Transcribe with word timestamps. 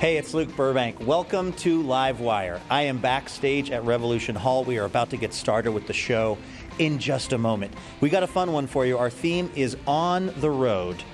Hey, 0.00 0.16
it's 0.16 0.32
Luke 0.32 0.56
Burbank. 0.56 1.06
Welcome 1.06 1.52
to 1.52 1.82
Livewire. 1.82 2.58
I 2.70 2.84
am 2.84 2.96
backstage 2.96 3.70
at 3.70 3.84
Revolution 3.84 4.34
Hall. 4.34 4.64
We 4.64 4.78
are 4.78 4.86
about 4.86 5.10
to 5.10 5.18
get 5.18 5.34
started 5.34 5.72
with 5.72 5.86
the 5.86 5.92
show 5.92 6.38
in 6.78 6.98
just 6.98 7.34
a 7.34 7.38
moment. 7.38 7.74
We 8.00 8.08
got 8.08 8.22
a 8.22 8.26
fun 8.26 8.50
one 8.50 8.66
for 8.66 8.86
you. 8.86 8.96
Our 8.96 9.10
theme 9.10 9.52
is 9.54 9.76
On 9.86 10.32
the 10.40 10.48
Road. 10.48 11.04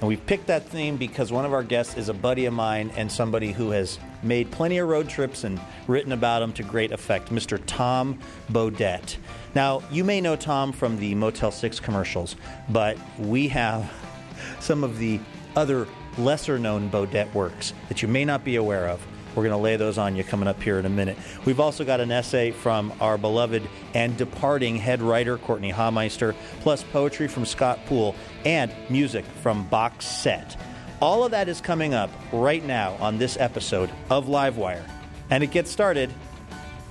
And 0.00 0.08
we 0.08 0.18
picked 0.18 0.48
that 0.48 0.68
theme 0.68 0.98
because 0.98 1.32
one 1.32 1.46
of 1.46 1.54
our 1.54 1.62
guests 1.62 1.96
is 1.96 2.10
a 2.10 2.12
buddy 2.12 2.44
of 2.44 2.52
mine 2.52 2.92
and 2.94 3.10
somebody 3.10 3.52
who 3.52 3.70
has 3.70 3.98
made 4.22 4.50
plenty 4.50 4.76
of 4.76 4.86
road 4.86 5.08
trips 5.08 5.44
and 5.44 5.58
written 5.86 6.12
about 6.12 6.40
them 6.40 6.52
to 6.52 6.62
great 6.62 6.92
effect, 6.92 7.30
Mr. 7.30 7.58
Tom 7.64 8.18
Bodett. 8.52 9.16
Now, 9.54 9.82
you 9.90 10.04
may 10.04 10.20
know 10.20 10.36
Tom 10.36 10.72
from 10.72 10.98
the 10.98 11.14
Motel 11.14 11.50
6 11.50 11.80
commercials, 11.80 12.36
but 12.68 12.98
we 13.18 13.48
have 13.48 13.90
some 14.60 14.84
of 14.84 14.98
the 14.98 15.20
other 15.56 15.88
lesser 16.18 16.58
known 16.58 16.90
Bodett 16.90 17.32
works 17.34 17.72
that 17.88 18.02
you 18.02 18.08
may 18.08 18.24
not 18.24 18.44
be 18.44 18.56
aware 18.56 18.88
of. 18.88 19.04
We're 19.36 19.42
going 19.42 19.52
to 19.52 19.62
lay 19.62 19.76
those 19.76 19.98
on 19.98 20.16
you 20.16 20.24
coming 20.24 20.48
up 20.48 20.62
here 20.62 20.78
in 20.78 20.86
a 20.86 20.90
minute. 20.90 21.18
We've 21.44 21.60
also 21.60 21.84
got 21.84 22.00
an 22.00 22.10
essay 22.10 22.52
from 22.52 22.90
our 23.00 23.18
beloved 23.18 23.68
and 23.92 24.16
departing 24.16 24.76
head 24.76 25.02
writer, 25.02 25.36
Courtenay 25.36 25.72
Hameister, 25.72 26.34
plus 26.60 26.82
poetry 26.82 27.28
from 27.28 27.44
Scott 27.44 27.78
Poole 27.84 28.14
and 28.46 28.72
music 28.88 29.26
from 29.42 29.68
Box 29.68 30.06
Set. 30.06 30.56
All 31.02 31.22
of 31.22 31.32
that 31.32 31.50
is 31.50 31.60
coming 31.60 31.92
up 31.92 32.10
right 32.32 32.64
now 32.64 32.94
on 32.94 33.18
this 33.18 33.36
episode 33.38 33.90
of 34.08 34.26
Livewire. 34.26 34.82
And 35.28 35.44
it 35.44 35.50
gets 35.50 35.70
started 35.70 36.10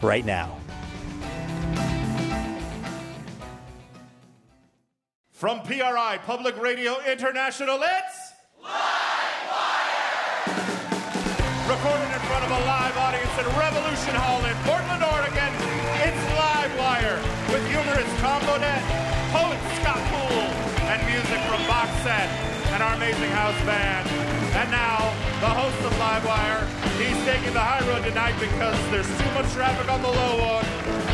right 0.03 0.23
now. 0.23 0.55
From 5.31 5.61
PRI 5.61 6.19
Public 6.25 6.61
Radio 6.61 6.97
International, 7.09 7.80
it's 7.81 8.33
recorded 8.63 9.14
audience 13.36 13.58
Revolution 13.58 14.16
Hall 14.16 14.44
in 14.45 14.55
Portland, 14.64 15.03
Oregon. 15.03 15.52
It's 16.08 16.23
Livewire 16.39 17.19
with 17.52 17.66
humorist 17.67 18.11
Tom 18.19 18.41
Bodett, 18.44 18.83
poet 19.31 19.59
Scott 19.80 20.00
Poole, 20.08 20.52
and 20.88 21.00
music 21.05 21.39
from 21.47 21.59
Box 21.67 21.91
Set 22.03 22.30
and 22.72 22.83
our 22.83 22.95
amazing 22.95 23.31
house 23.31 23.59
band. 23.66 24.08
And 24.56 24.72
now, 24.72 25.11
the 25.41 25.52
host 25.52 25.80
of 25.83 25.91
Livewire, 26.00 26.63
he's 26.97 27.19
taking 27.25 27.53
the 27.53 27.59
high 27.59 27.86
road 27.88 28.03
tonight 28.03 28.36
because 28.39 28.78
there's 28.91 29.08
too 29.08 29.31
much 29.33 29.52
traffic 29.52 29.91
on 29.91 30.02
the 30.02 30.09
low 30.09 30.59
one. 30.59 31.05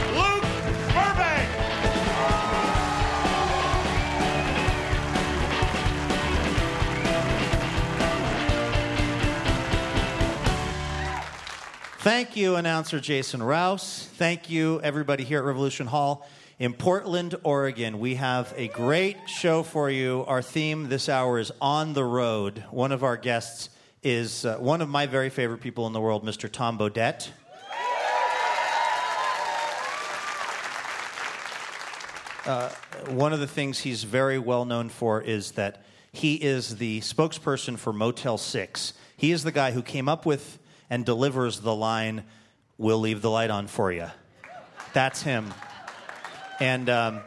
Thank 12.01 12.35
you, 12.35 12.55
announcer 12.55 12.99
Jason 12.99 13.43
Rouse. 13.43 14.09
Thank 14.15 14.49
you, 14.49 14.81
everybody 14.81 15.23
here 15.23 15.37
at 15.37 15.45
Revolution 15.45 15.85
Hall 15.85 16.27
in 16.57 16.73
Portland, 16.73 17.35
Oregon. 17.43 17.99
We 17.99 18.15
have 18.15 18.51
a 18.57 18.69
great 18.69 19.17
show 19.29 19.61
for 19.61 19.87
you. 19.87 20.25
Our 20.27 20.41
theme 20.41 20.89
this 20.89 21.09
hour 21.09 21.37
is 21.37 21.51
On 21.61 21.93
the 21.93 22.03
Road. 22.03 22.63
One 22.71 22.91
of 22.91 23.03
our 23.03 23.17
guests 23.17 23.69
is 24.01 24.45
uh, 24.45 24.57
one 24.57 24.81
of 24.81 24.89
my 24.89 25.05
very 25.05 25.29
favorite 25.29 25.59
people 25.59 25.85
in 25.85 25.93
the 25.93 26.01
world, 26.01 26.25
Mr. 26.25 26.51
Tom 26.51 26.79
Bodett. 26.79 27.29
Uh, 32.47 32.69
one 33.09 33.31
of 33.31 33.39
the 33.39 33.45
things 33.45 33.77
he's 33.77 34.05
very 34.05 34.39
well 34.39 34.65
known 34.65 34.89
for 34.89 35.21
is 35.21 35.51
that 35.51 35.83
he 36.11 36.33
is 36.33 36.77
the 36.77 37.01
spokesperson 37.01 37.77
for 37.77 37.93
Motel 37.93 38.39
6. 38.39 38.93
He 39.17 39.31
is 39.31 39.43
the 39.43 39.51
guy 39.51 39.69
who 39.69 39.83
came 39.83 40.09
up 40.09 40.25
with 40.25 40.57
and 40.91 41.03
delivers 41.03 41.61
the 41.61 41.73
line, 41.73 42.23
We'll 42.81 42.99
leave 42.99 43.21
the 43.21 43.29
light 43.29 43.51
on 43.51 43.67
for 43.67 43.91
you. 43.91 44.07
That's 44.91 45.21
him. 45.21 45.53
And 46.59 46.89
um, 46.89 47.21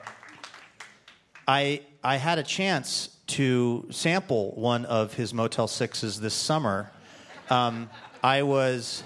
I, 1.47 1.83
I 2.03 2.17
had 2.17 2.41
a 2.41 2.43
chance 2.43 3.17
to 3.29 3.87
sample 3.93 4.51
one 4.57 4.85
of 4.85 5.15
his 5.15 5.33
Motel 5.33 5.69
6s 5.69 6.19
this 6.19 6.35
summer. 6.35 6.91
Um, 7.51 7.89
I 8.21 8.43
was, 8.43 9.05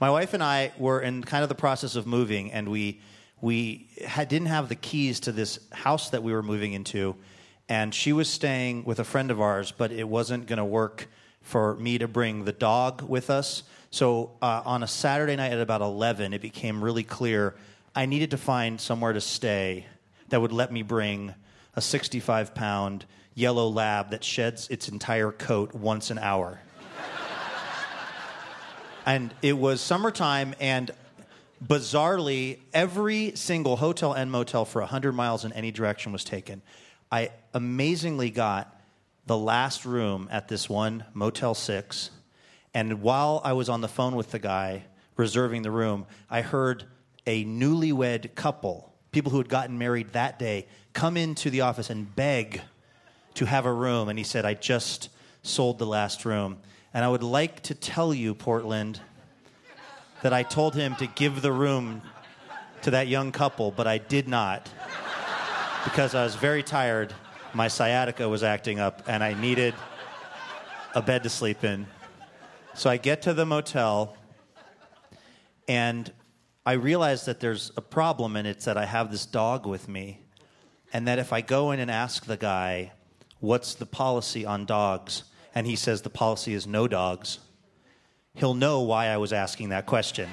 my 0.00 0.08
wife 0.08 0.32
and 0.32 0.42
I 0.42 0.72
were 0.78 1.02
in 1.02 1.22
kind 1.22 1.42
of 1.42 1.50
the 1.50 1.54
process 1.54 1.96
of 1.96 2.06
moving, 2.06 2.50
and 2.50 2.70
we, 2.70 3.02
we 3.42 3.90
had, 4.06 4.30
didn't 4.30 4.48
have 4.48 4.70
the 4.70 4.74
keys 4.74 5.20
to 5.20 5.32
this 5.32 5.58
house 5.70 6.08
that 6.10 6.22
we 6.22 6.32
were 6.32 6.42
moving 6.42 6.72
into. 6.72 7.14
And 7.68 7.94
she 7.94 8.14
was 8.14 8.30
staying 8.30 8.86
with 8.86 9.00
a 9.00 9.04
friend 9.04 9.30
of 9.30 9.38
ours, 9.38 9.70
but 9.70 9.92
it 9.92 10.08
wasn't 10.08 10.46
going 10.46 10.56
to 10.56 10.64
work 10.64 11.08
for 11.42 11.74
me 11.76 11.98
to 11.98 12.08
bring 12.08 12.44
the 12.44 12.52
dog 12.52 13.02
with 13.02 13.30
us. 13.30 13.62
So 13.90 14.32
uh, 14.40 14.62
on 14.64 14.82
a 14.82 14.86
Saturday 14.86 15.36
night 15.36 15.52
at 15.52 15.60
about 15.60 15.82
11, 15.82 16.32
it 16.32 16.40
became 16.40 16.82
really 16.82 17.02
clear 17.02 17.54
I 17.94 18.06
needed 18.06 18.30
to 18.30 18.38
find 18.38 18.80
somewhere 18.80 19.12
to 19.12 19.20
stay 19.20 19.86
that 20.30 20.40
would 20.40 20.52
let 20.52 20.72
me 20.72 20.82
bring 20.82 21.34
a 21.76 21.80
65 21.82 22.54
pound 22.54 23.04
yellow 23.34 23.68
lab 23.68 24.10
that 24.10 24.24
sheds 24.24 24.68
its 24.68 24.88
entire 24.88 25.30
coat 25.30 25.74
once 25.74 26.10
an 26.10 26.18
hour. 26.18 26.60
and 29.06 29.34
it 29.42 29.58
was 29.58 29.80
summertime, 29.82 30.54
and 30.58 30.90
bizarrely, 31.66 32.60
every 32.72 33.32
single 33.34 33.76
hotel 33.76 34.14
and 34.14 34.30
motel 34.30 34.64
for 34.64 34.80
100 34.80 35.12
miles 35.12 35.44
in 35.44 35.52
any 35.52 35.70
direction 35.70 36.12
was 36.12 36.24
taken. 36.24 36.62
I 37.10 37.30
amazingly 37.52 38.30
got 38.30 38.74
the 39.26 39.38
last 39.38 39.84
room 39.84 40.28
at 40.30 40.48
this 40.48 40.68
one 40.68 41.04
Motel 41.14 41.54
6 41.54 42.10
and 42.74 43.02
while 43.02 43.40
I 43.44 43.52
was 43.52 43.68
on 43.68 43.80
the 43.80 43.88
phone 43.88 44.16
with 44.16 44.30
the 44.30 44.38
guy 44.38 44.84
reserving 45.16 45.62
the 45.62 45.70
room, 45.70 46.06
I 46.30 46.40
heard 46.40 46.84
a 47.26 47.44
newlywed 47.44 48.34
couple, 48.34 48.92
people 49.10 49.30
who 49.30 49.38
had 49.38 49.48
gotten 49.48 49.78
married 49.78 50.12
that 50.14 50.38
day, 50.38 50.66
come 50.94 51.16
into 51.16 51.50
the 51.50 51.60
office 51.62 51.90
and 51.90 52.14
beg 52.14 52.62
to 53.34 53.44
have 53.44 53.66
a 53.66 53.72
room. 53.72 54.08
And 54.08 54.18
he 54.18 54.24
said, 54.24 54.44
I 54.44 54.54
just 54.54 55.10
sold 55.42 55.78
the 55.78 55.86
last 55.86 56.24
room. 56.24 56.58
And 56.94 57.04
I 57.04 57.08
would 57.08 57.22
like 57.22 57.62
to 57.64 57.74
tell 57.74 58.14
you, 58.14 58.34
Portland, 58.34 59.00
that 60.22 60.32
I 60.32 60.42
told 60.42 60.74
him 60.74 60.94
to 60.96 61.06
give 61.06 61.42
the 61.42 61.52
room 61.52 62.00
to 62.82 62.92
that 62.92 63.06
young 63.06 63.32
couple, 63.32 63.70
but 63.70 63.86
I 63.86 63.98
did 63.98 64.28
not 64.28 64.68
because 65.84 66.14
I 66.14 66.24
was 66.24 66.36
very 66.36 66.62
tired. 66.62 67.12
My 67.54 67.68
sciatica 67.68 68.26
was 68.26 68.42
acting 68.42 68.80
up, 68.80 69.02
and 69.06 69.22
I 69.22 69.34
needed 69.34 69.74
a 70.94 71.02
bed 71.02 71.22
to 71.24 71.28
sleep 71.28 71.64
in. 71.64 71.86
So 72.74 72.88
I 72.88 72.96
get 72.96 73.20
to 73.22 73.34
the 73.34 73.44
motel, 73.44 74.16
and 75.68 76.10
I 76.64 76.72
realize 76.72 77.26
that 77.26 77.40
there's 77.40 77.70
a 77.76 77.82
problem, 77.82 78.36
and 78.36 78.48
it's 78.48 78.64
that 78.64 78.78
I 78.78 78.86
have 78.86 79.10
this 79.10 79.26
dog 79.26 79.66
with 79.66 79.86
me, 79.86 80.20
and 80.94 81.06
that 81.06 81.18
if 81.18 81.30
I 81.30 81.42
go 81.42 81.72
in 81.72 81.80
and 81.80 81.90
ask 81.90 82.24
the 82.24 82.38
guy, 82.38 82.92
what's 83.40 83.74
the 83.74 83.84
policy 83.84 84.46
on 84.46 84.64
dogs, 84.64 85.24
and 85.54 85.66
he 85.66 85.76
says 85.76 86.00
the 86.00 86.08
policy 86.08 86.54
is 86.54 86.66
no 86.66 86.88
dogs, 86.88 87.38
he'll 88.34 88.54
know 88.54 88.80
why 88.80 89.08
I 89.08 89.18
was 89.18 89.34
asking 89.34 89.68
that 89.68 89.84
question. 89.84 90.30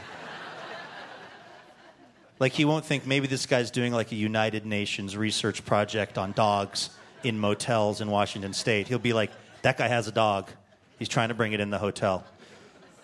like, 2.39 2.53
he 2.53 2.63
won't 2.63 2.85
think 2.85 3.05
maybe 3.05 3.27
this 3.27 3.45
guy's 3.45 3.71
doing 3.71 3.91
like 3.91 4.13
a 4.13 4.15
United 4.15 4.65
Nations 4.65 5.17
research 5.17 5.65
project 5.65 6.17
on 6.17 6.31
dogs 6.31 6.91
in 7.23 7.39
motels 7.39 8.01
in 8.01 8.09
Washington 8.09 8.53
State. 8.53 8.87
He'll 8.87 8.99
be 8.99 9.13
like, 9.13 9.31
that 9.61 9.77
guy 9.77 9.87
has 9.87 10.07
a 10.07 10.11
dog. 10.11 10.49
He's 10.97 11.09
trying 11.09 11.29
to 11.29 11.35
bring 11.35 11.53
it 11.53 11.59
in 11.59 11.69
the 11.69 11.77
hotel. 11.77 12.25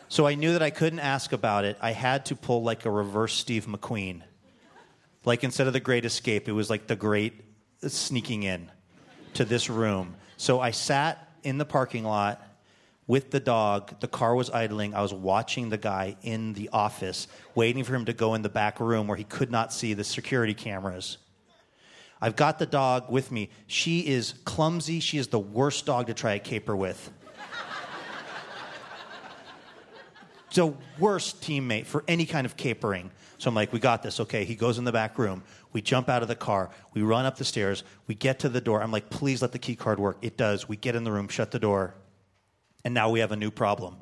So 0.07 0.27
I 0.27 0.35
knew 0.35 0.53
that 0.53 0.61
I 0.61 0.69
couldn't 0.69 0.99
ask 0.99 1.33
about 1.33 1.65
it. 1.65 1.77
I 1.81 1.91
had 1.91 2.25
to 2.27 2.35
pull 2.35 2.63
like 2.63 2.85
a 2.85 2.91
reverse 2.91 3.33
Steve 3.33 3.65
McQueen. 3.65 4.21
Like 5.23 5.43
instead 5.43 5.67
of 5.67 5.73
the 5.73 5.79
great 5.79 6.05
escape, 6.05 6.47
it 6.47 6.51
was 6.51 6.69
like 6.69 6.87
the 6.87 6.95
great 6.95 7.33
sneaking 7.87 8.43
in 8.43 8.71
to 9.33 9.45
this 9.45 9.69
room. 9.69 10.15
So 10.37 10.59
I 10.59 10.71
sat 10.71 11.29
in 11.43 11.57
the 11.57 11.65
parking 11.65 12.03
lot 12.03 12.41
with 13.07 13.31
the 13.31 13.39
dog. 13.39 13.99
The 13.99 14.07
car 14.07 14.35
was 14.35 14.49
idling. 14.49 14.93
I 14.93 15.01
was 15.01 15.13
watching 15.13 15.69
the 15.69 15.77
guy 15.77 16.15
in 16.21 16.53
the 16.53 16.69
office, 16.71 17.27
waiting 17.55 17.83
for 17.83 17.95
him 17.95 18.05
to 18.05 18.13
go 18.13 18.33
in 18.35 18.41
the 18.41 18.49
back 18.49 18.79
room 18.79 19.07
where 19.07 19.17
he 19.17 19.23
could 19.23 19.51
not 19.51 19.73
see 19.73 19.93
the 19.93 20.03
security 20.03 20.53
cameras. 20.53 21.17
I've 22.25 22.35
got 22.35 22.57
the 22.57 22.65
dog 22.65 23.11
with 23.11 23.31
me. 23.31 23.51
She 23.67 23.99
is 23.99 24.33
clumsy. 24.45 24.99
She 24.99 25.19
is 25.19 25.27
the 25.27 25.37
worst 25.37 25.85
dog 25.85 26.07
to 26.07 26.15
try 26.15 26.33
a 26.33 26.39
caper 26.39 26.75
with. 26.75 27.11
the 30.55 30.73
worst 30.97 31.43
teammate 31.43 31.85
for 31.85 32.03
any 32.07 32.25
kind 32.25 32.47
of 32.47 32.57
capering. 32.57 33.11
So 33.37 33.47
I'm 33.47 33.53
like, 33.53 33.71
we 33.71 33.77
got 33.77 34.01
this. 34.01 34.19
Okay. 34.19 34.43
He 34.43 34.55
goes 34.55 34.79
in 34.79 34.85
the 34.85 34.91
back 34.91 35.19
room. 35.19 35.43
We 35.71 35.83
jump 35.83 36.09
out 36.09 36.23
of 36.23 36.27
the 36.27 36.35
car. 36.35 36.71
We 36.95 37.03
run 37.03 37.27
up 37.27 37.37
the 37.37 37.45
stairs. 37.45 37.83
We 38.07 38.15
get 38.15 38.39
to 38.39 38.49
the 38.49 38.59
door. 38.59 38.81
I'm 38.81 38.91
like, 38.91 39.11
please 39.11 39.43
let 39.43 39.51
the 39.51 39.59
key 39.59 39.75
card 39.75 39.99
work. 39.99 40.17
It 40.23 40.35
does. 40.35 40.67
We 40.67 40.77
get 40.77 40.95
in 40.95 41.03
the 41.03 41.11
room, 41.11 41.27
shut 41.27 41.51
the 41.51 41.59
door. 41.59 41.93
And 42.83 42.95
now 42.95 43.11
we 43.11 43.19
have 43.19 43.33
a 43.33 43.35
new 43.35 43.51
problem. 43.51 43.97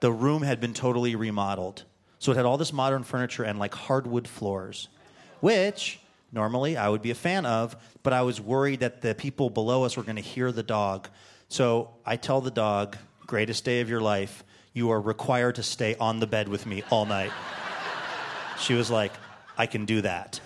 The 0.00 0.10
room 0.10 0.40
had 0.40 0.60
been 0.62 0.72
totally 0.72 1.14
remodeled. 1.14 1.84
So 2.20 2.32
it 2.32 2.36
had 2.36 2.46
all 2.46 2.56
this 2.56 2.72
modern 2.72 3.02
furniture 3.02 3.42
and 3.42 3.58
like 3.58 3.74
hardwood 3.74 4.26
floors, 4.26 4.88
which 5.40 6.00
normally 6.32 6.76
I 6.76 6.88
would 6.88 7.02
be 7.02 7.10
a 7.10 7.14
fan 7.14 7.46
of, 7.46 7.76
but 8.02 8.12
I 8.12 8.22
was 8.22 8.40
worried 8.40 8.80
that 8.80 9.02
the 9.02 9.14
people 9.14 9.50
below 9.50 9.84
us 9.84 9.96
were 9.96 10.02
going 10.02 10.16
to 10.16 10.22
hear 10.22 10.52
the 10.52 10.62
dog. 10.62 11.08
So 11.48 11.90
I 12.06 12.16
tell 12.16 12.40
the 12.40 12.50
dog, 12.50 12.96
greatest 13.26 13.64
day 13.64 13.80
of 13.80 13.88
your 13.88 14.00
life 14.00 14.44
You 14.72 14.90
are 14.90 15.00
required 15.00 15.56
to 15.56 15.64
stay 15.64 15.96
on 15.96 16.20
the 16.20 16.26
bed 16.28 16.48
with 16.48 16.64
me 16.66 16.82
all 16.90 17.06
night. 17.06 17.32
She 18.60 18.74
was 18.74 18.90
like, 18.90 19.12
I 19.56 19.64
can 19.64 19.86
do 19.86 20.02
that. 20.02 20.38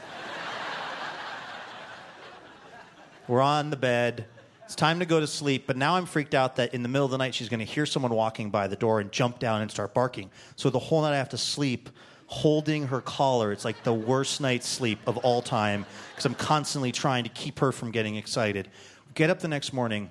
We're 3.26 3.40
on 3.40 3.70
the 3.70 3.76
bed. 3.76 4.26
It's 4.64 4.74
time 4.74 5.00
to 5.00 5.06
go 5.06 5.18
to 5.20 5.26
sleep, 5.26 5.66
but 5.66 5.76
now 5.76 5.96
I'm 5.96 6.06
freaked 6.06 6.34
out 6.34 6.56
that 6.56 6.74
in 6.74 6.82
the 6.82 6.88
middle 6.88 7.04
of 7.04 7.10
the 7.10 7.18
night 7.18 7.34
she's 7.34 7.48
going 7.48 7.60
to 7.60 7.66
hear 7.66 7.86
someone 7.86 8.12
walking 8.12 8.50
by 8.50 8.66
the 8.66 8.76
door 8.76 9.00
and 9.00 9.10
jump 9.12 9.38
down 9.38 9.62
and 9.62 9.70
start 9.70 9.94
barking. 9.94 10.30
So 10.56 10.70
the 10.70 10.78
whole 10.78 11.02
night 11.02 11.12
I 11.12 11.16
have 11.16 11.30
to 11.30 11.38
sleep 11.38 11.90
holding 12.34 12.88
her 12.88 13.00
collar. 13.00 13.52
It's 13.52 13.64
like 13.64 13.84
the 13.84 13.94
worst 13.94 14.40
night's 14.40 14.66
sleep 14.66 14.98
of 15.06 15.18
all 15.18 15.40
time 15.40 15.86
because 16.10 16.26
I'm 16.26 16.34
constantly 16.34 16.90
trying 16.90 17.22
to 17.24 17.30
keep 17.30 17.60
her 17.60 17.70
from 17.70 17.92
getting 17.92 18.16
excited. 18.16 18.68
Get 19.14 19.30
up 19.30 19.38
the 19.38 19.48
next 19.48 19.72
morning. 19.72 20.10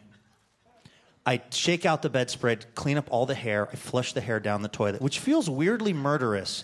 I 1.26 1.42
shake 1.52 1.86
out 1.86 2.02
the 2.02 2.10
bedspread, 2.10 2.66
clean 2.76 2.98
up 2.98 3.08
all 3.12 3.26
the 3.26 3.36
hair, 3.36 3.68
I 3.72 3.76
flush 3.76 4.14
the 4.14 4.22
hair 4.22 4.40
down 4.40 4.62
the 4.62 4.70
toilet, 4.70 5.02
which 5.02 5.20
feels 5.20 5.50
weirdly 5.50 5.92
murderous. 5.94 6.64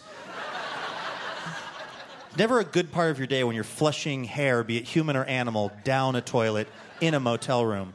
Never 2.37 2.59
a 2.59 2.63
good 2.63 2.91
part 2.91 3.11
of 3.11 3.17
your 3.17 3.27
day 3.27 3.43
when 3.43 3.55
you're 3.55 3.63
flushing 3.65 4.23
hair, 4.23 4.63
be 4.63 4.77
it 4.77 4.85
human 4.85 5.17
or 5.17 5.25
animal, 5.25 5.71
down 5.83 6.15
a 6.15 6.21
toilet 6.21 6.69
in 7.01 7.13
a 7.13 7.19
motel 7.19 7.65
room. 7.65 7.93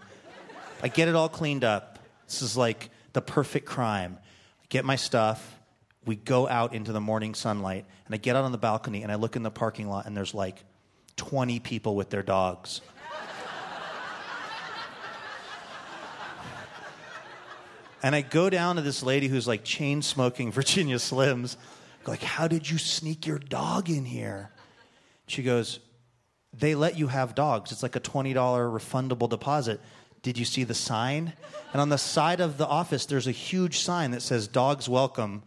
I 0.82 0.88
get 0.88 1.08
it 1.08 1.14
all 1.14 1.30
cleaned 1.30 1.64
up. 1.64 1.98
This 2.26 2.42
is 2.42 2.56
like 2.56 2.90
the 3.14 3.22
perfect 3.22 3.64
crime. 3.64 4.18
I 4.20 4.66
get 4.68 4.84
my 4.84 4.96
stuff. 4.96 5.58
We 6.06 6.16
go 6.16 6.48
out 6.48 6.74
into 6.74 6.92
the 6.92 7.00
morning 7.00 7.34
sunlight, 7.34 7.86
and 8.06 8.14
I 8.14 8.18
get 8.18 8.36
out 8.36 8.44
on 8.44 8.52
the 8.52 8.58
balcony 8.58 9.02
and 9.02 9.10
I 9.10 9.14
look 9.14 9.36
in 9.36 9.42
the 9.42 9.50
parking 9.50 9.88
lot, 9.88 10.06
and 10.06 10.16
there's 10.16 10.34
like 10.34 10.62
20 11.16 11.60
people 11.60 11.96
with 11.96 12.10
their 12.10 12.22
dogs. 12.22 12.80
and 18.02 18.14
I 18.14 18.20
go 18.20 18.50
down 18.50 18.76
to 18.76 18.82
this 18.82 19.02
lady 19.02 19.28
who's 19.28 19.48
like 19.48 19.64
chain 19.64 20.02
smoking 20.02 20.52
Virginia 20.52 20.96
Slims. 20.96 21.56
Like, 22.06 22.22
how 22.22 22.48
did 22.48 22.70
you 22.70 22.76
sneak 22.76 23.26
your 23.26 23.38
dog 23.38 23.88
in 23.88 24.04
here? 24.04 24.50
She 25.26 25.42
goes, 25.42 25.80
they 26.52 26.74
let 26.74 26.98
you 26.98 27.08
have 27.08 27.34
dogs. 27.34 27.72
It's 27.72 27.82
like 27.82 27.96
a 27.96 28.00
$20 28.00 28.34
refundable 28.34 29.28
deposit. 29.28 29.80
Did 30.22 30.38
you 30.38 30.44
see 30.44 30.64
the 30.64 30.74
sign? 30.74 31.32
And 31.72 31.80
on 31.80 31.88
the 31.88 31.98
side 31.98 32.40
of 32.40 32.58
the 32.58 32.66
office, 32.66 33.06
there's 33.06 33.26
a 33.26 33.32
huge 33.32 33.80
sign 33.80 34.12
that 34.12 34.22
says, 34.22 34.48
Dogs 34.48 34.88
Welcome, 34.88 35.42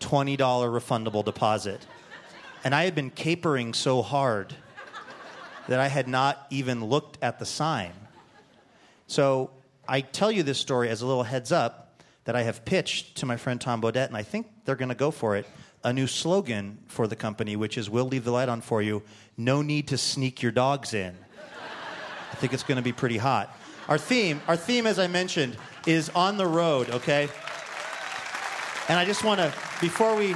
$20 0.00 0.36
refundable 0.38 1.24
deposit. 1.24 1.86
And 2.64 2.74
I 2.74 2.84
had 2.84 2.94
been 2.94 3.10
capering 3.10 3.74
so 3.74 4.02
hard 4.02 4.54
that 5.68 5.80
I 5.80 5.88
had 5.88 6.08
not 6.08 6.46
even 6.50 6.84
looked 6.84 7.18
at 7.22 7.38
the 7.38 7.46
sign. 7.46 7.92
So 9.06 9.50
I 9.86 10.00
tell 10.00 10.30
you 10.32 10.42
this 10.42 10.58
story 10.58 10.88
as 10.88 11.02
a 11.02 11.06
little 11.06 11.22
heads 11.22 11.52
up 11.52 12.02
that 12.24 12.36
I 12.36 12.42
have 12.42 12.64
pitched 12.64 13.16
to 13.16 13.26
my 13.26 13.36
friend 13.36 13.60
Tom 13.60 13.80
Bodett, 13.80 14.08
and 14.08 14.16
I 14.16 14.22
think 14.22 14.46
they're 14.64 14.76
going 14.76 14.90
to 14.90 14.94
go 14.94 15.10
for 15.10 15.36
it. 15.36 15.46
A 15.84 15.92
new 15.92 16.06
slogan 16.06 16.78
for 16.88 17.06
the 17.06 17.16
company, 17.16 17.56
which 17.56 17.78
is 17.78 17.88
We'll 17.88 18.06
leave 18.06 18.24
the 18.24 18.32
light 18.32 18.48
on 18.48 18.60
for 18.60 18.82
you. 18.82 19.02
No 19.36 19.62
need 19.62 19.88
to 19.88 19.98
sneak 19.98 20.42
your 20.42 20.52
dogs 20.52 20.92
in. 20.92 21.16
I 22.32 22.34
think 22.34 22.52
it's 22.52 22.64
going 22.64 22.76
to 22.76 22.82
be 22.82 22.92
pretty 22.92 23.16
hot. 23.16 23.56
Our 23.88 23.96
theme, 23.96 24.42
our 24.48 24.56
theme, 24.56 24.86
as 24.86 24.98
I 24.98 25.06
mentioned, 25.06 25.56
is 25.86 26.10
on 26.10 26.36
the 26.36 26.46
road, 26.46 26.90
okay? 26.90 27.28
And 28.88 28.98
I 28.98 29.04
just 29.06 29.24
want 29.24 29.40
to, 29.40 29.52
before 29.80 30.16
we 30.16 30.34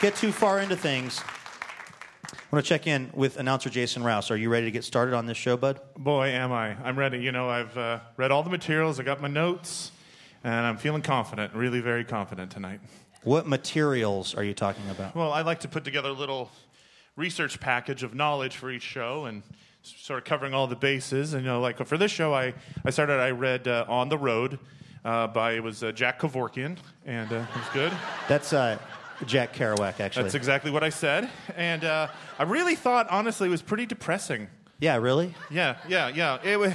get 0.00 0.14
too 0.14 0.30
far 0.30 0.60
into 0.60 0.76
things, 0.76 1.20
I 2.32 2.36
want 2.56 2.64
to 2.64 2.68
check 2.68 2.86
in 2.86 3.10
with 3.12 3.36
announcer 3.38 3.70
Jason 3.70 4.04
Rouse. 4.04 4.30
Are 4.30 4.36
you 4.36 4.50
ready 4.50 4.66
to 4.66 4.70
get 4.70 4.84
started 4.84 5.14
on 5.14 5.26
this 5.26 5.36
show, 5.36 5.56
bud? 5.56 5.80
Boy, 5.96 6.28
am 6.28 6.52
I. 6.52 6.76
I'm 6.84 6.98
ready. 6.98 7.18
You 7.18 7.32
know, 7.32 7.48
I've 7.48 7.76
uh, 7.76 8.00
read 8.16 8.30
all 8.30 8.42
the 8.42 8.50
materials, 8.50 9.00
I 9.00 9.02
got 9.02 9.20
my 9.20 9.28
notes, 9.28 9.92
and 10.44 10.66
I'm 10.66 10.76
feeling 10.76 11.02
confident, 11.02 11.54
really 11.54 11.80
very 11.80 12.04
confident 12.04 12.50
tonight. 12.50 12.80
What 13.24 13.46
materials 13.46 14.34
are 14.34 14.44
you 14.44 14.54
talking 14.54 14.88
about? 14.90 15.14
Well, 15.14 15.32
I 15.32 15.42
like 15.42 15.60
to 15.60 15.68
put 15.68 15.84
together 15.84 16.08
a 16.08 16.14
little 16.14 16.50
research 17.16 17.60
package 17.60 18.02
of 18.02 18.14
knowledge 18.14 18.56
for 18.56 18.70
each 18.70 18.82
show 18.82 19.24
and 19.24 19.42
sort 19.82 20.18
of 20.18 20.24
covering 20.24 20.54
all 20.54 20.66
the 20.66 20.76
bases. 20.76 21.34
And, 21.34 21.42
you 21.42 21.50
know, 21.50 21.60
like 21.60 21.84
for 21.84 21.98
this 21.98 22.10
show, 22.10 22.32
I, 22.32 22.54
I 22.84 22.90
started, 22.90 23.20
I 23.20 23.30
read 23.30 23.66
uh, 23.66 23.84
On 23.88 24.08
the 24.08 24.18
Road 24.18 24.58
uh, 25.04 25.26
by, 25.28 25.52
it 25.52 25.62
was 25.62 25.82
uh, 25.82 25.92
Jack 25.92 26.20
Kevorkian, 26.20 26.76
and 27.06 27.32
uh, 27.32 27.36
it 27.36 27.56
was 27.56 27.68
good. 27.72 27.92
That's 28.28 28.52
uh, 28.52 28.78
Jack 29.26 29.54
Kerouac, 29.54 30.00
actually. 30.00 30.24
That's 30.24 30.34
exactly 30.34 30.70
what 30.70 30.82
I 30.82 30.90
said. 30.90 31.28
And 31.56 31.84
uh, 31.84 32.08
I 32.38 32.42
really 32.44 32.74
thought, 32.74 33.08
honestly, 33.10 33.48
it 33.48 33.50
was 33.50 33.62
pretty 33.62 33.86
depressing. 33.86 34.48
yeah, 34.78 34.96
really? 34.96 35.34
Yeah, 35.50 35.76
yeah, 35.88 36.08
yeah. 36.08 36.38
It 36.42 36.58
was, 36.58 36.72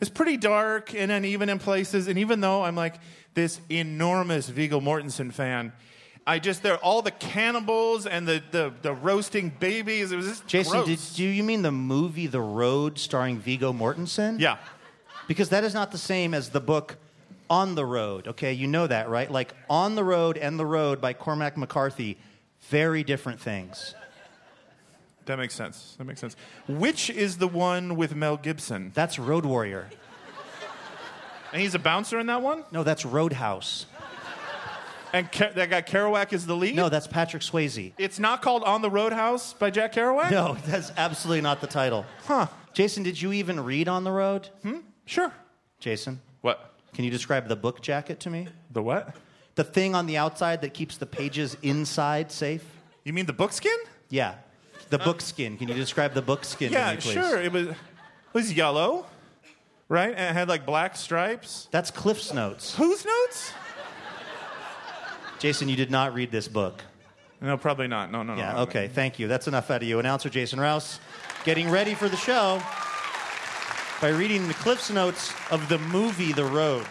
it's 0.00 0.10
pretty 0.10 0.36
dark 0.36 0.94
and 0.94 1.10
uneven 1.10 1.48
in 1.48 1.58
places. 1.58 2.08
And 2.08 2.18
even 2.18 2.40
though 2.40 2.62
I'm 2.64 2.74
like 2.74 2.96
this 3.34 3.60
enormous 3.70 4.48
Viggo 4.48 4.80
Mortensen 4.80 5.32
fan, 5.32 5.72
I 6.26 6.38
just 6.38 6.62
there 6.62 6.78
all 6.78 7.02
the 7.02 7.10
cannibals 7.10 8.06
and 8.06 8.26
the, 8.26 8.42
the, 8.50 8.72
the 8.80 8.94
roasting 8.94 9.50
babies. 9.50 10.10
It 10.10 10.16
was 10.16 10.26
just 10.26 10.46
Jason, 10.46 10.84
did, 10.86 10.98
do 11.14 11.24
you 11.24 11.42
mean 11.42 11.60
the 11.60 11.70
movie 11.72 12.26
The 12.26 12.40
Road 12.40 12.98
starring 12.98 13.38
Viggo 13.38 13.72
Mortensen? 13.74 14.40
yeah, 14.40 14.56
Because 15.28 15.50
that 15.50 15.64
is 15.64 15.74
not 15.74 15.92
the 15.92 15.98
same 15.98 16.32
as 16.32 16.48
the 16.48 16.60
book 16.60 16.96
On 17.50 17.74
the 17.74 17.84
Road, 17.84 18.28
okay? 18.28 18.52
You 18.52 18.66
know 18.66 18.86
that, 18.86 19.08
right? 19.08 19.30
Like 19.30 19.54
On 19.68 19.94
the 19.94 20.04
Road 20.04 20.38
and 20.38 20.58
The 20.58 20.66
Road 20.66 21.00
by 21.00 21.12
Cormac 21.12 21.56
McCarthy, 21.56 22.16
very 22.68 23.04
different 23.04 23.40
things. 23.40 23.94
that 25.26 25.38
makes 25.38 25.54
sense. 25.54 25.94
That 25.98 26.04
makes 26.04 26.20
sense. 26.20 26.36
Which 26.68 27.10
is 27.10 27.38
the 27.38 27.48
one 27.48 27.96
with 27.96 28.14
Mel 28.14 28.36
Gibson? 28.36 28.92
That's 28.94 29.18
Road 29.18 29.44
Warrior. 29.44 29.88
And 31.52 31.62
he's 31.62 31.74
a 31.74 31.78
bouncer 31.78 32.18
in 32.18 32.26
that 32.26 32.42
one. 32.42 32.64
No, 32.72 32.82
that's 32.82 33.04
Roadhouse. 33.04 33.86
And 35.12 35.28
that 35.32 35.70
guy 35.70 35.80
Kerouac 35.82 36.32
is 36.32 36.44
the 36.44 36.56
lead. 36.56 36.74
No, 36.74 36.88
that's 36.88 37.06
Patrick 37.06 37.42
Swayze. 37.44 37.92
it's 37.98 38.18
not 38.18 38.42
called 38.42 38.64
On 38.64 38.82
the 38.82 38.90
Roadhouse 38.90 39.52
by 39.52 39.70
Jack 39.70 39.92
Kerouac. 39.92 40.32
No, 40.32 40.56
that's 40.66 40.90
absolutely 40.96 41.40
not 41.42 41.60
the 41.60 41.68
title. 41.68 42.04
Huh? 42.26 42.48
Jason, 42.72 43.04
did 43.04 43.22
you 43.22 43.32
even 43.32 43.60
read 43.64 43.86
On 43.86 44.02
the 44.02 44.10
Road? 44.10 44.48
Hmm? 44.62 44.78
Sure. 45.06 45.32
Jason, 45.78 46.20
What? 46.40 46.73
Can 46.94 47.04
you 47.04 47.10
describe 47.10 47.48
the 47.48 47.56
book 47.56 47.80
jacket 47.82 48.20
to 48.20 48.30
me? 48.30 48.48
The 48.72 48.82
what? 48.82 49.14
The 49.56 49.64
thing 49.64 49.94
on 49.94 50.06
the 50.06 50.16
outside 50.16 50.62
that 50.62 50.74
keeps 50.74 50.96
the 50.96 51.06
pages 51.06 51.56
inside 51.62 52.32
safe? 52.32 52.64
You 53.04 53.12
mean 53.12 53.26
the 53.26 53.32
book 53.32 53.52
skin? 53.52 53.76
Yeah. 54.08 54.36
The 54.90 54.98
book 54.98 55.20
skin. 55.20 55.56
Can 55.56 55.68
you 55.68 55.74
describe 55.74 56.14
the 56.14 56.22
book 56.22 56.44
skin 56.44 56.70
to 56.70 56.74
Yeah, 56.74 56.90
me, 56.94 57.00
please? 57.00 57.12
sure. 57.12 57.40
It 57.40 57.52
was 57.52 57.68
it 57.68 57.76
was 58.32 58.52
yellow, 58.52 59.06
right? 59.88 60.10
And 60.10 60.36
it 60.36 60.38
had 60.38 60.48
like 60.48 60.64
black 60.66 60.96
stripes. 60.96 61.68
That's 61.70 61.90
Cliff's 61.90 62.32
Notes. 62.32 62.74
Whose 62.76 63.04
notes? 63.04 63.52
Jason, 65.38 65.68
you 65.68 65.76
did 65.76 65.90
not 65.90 66.14
read 66.14 66.30
this 66.30 66.48
book. 66.48 66.82
No, 67.40 67.56
probably 67.58 67.88
not. 67.88 68.10
No, 68.10 68.22
no, 68.22 68.34
no. 68.34 68.40
Yeah, 68.40 68.52
no. 68.52 68.58
okay, 68.60 68.88
thank 68.88 69.18
you. 69.18 69.28
That's 69.28 69.46
enough 69.46 69.70
out 69.70 69.82
of 69.82 69.88
you. 69.88 69.98
Announcer 69.98 70.30
Jason 70.30 70.58
Rouse 70.58 70.98
getting 71.44 71.70
ready 71.70 71.94
for 71.94 72.08
the 72.08 72.16
show 72.16 72.62
by 74.00 74.08
reading 74.08 74.48
the 74.48 74.54
Cliff's 74.54 74.90
Notes 74.90 75.32
of 75.50 75.68
the 75.68 75.78
movie 75.78 76.32
The 76.32 76.44
Road. 76.44 76.86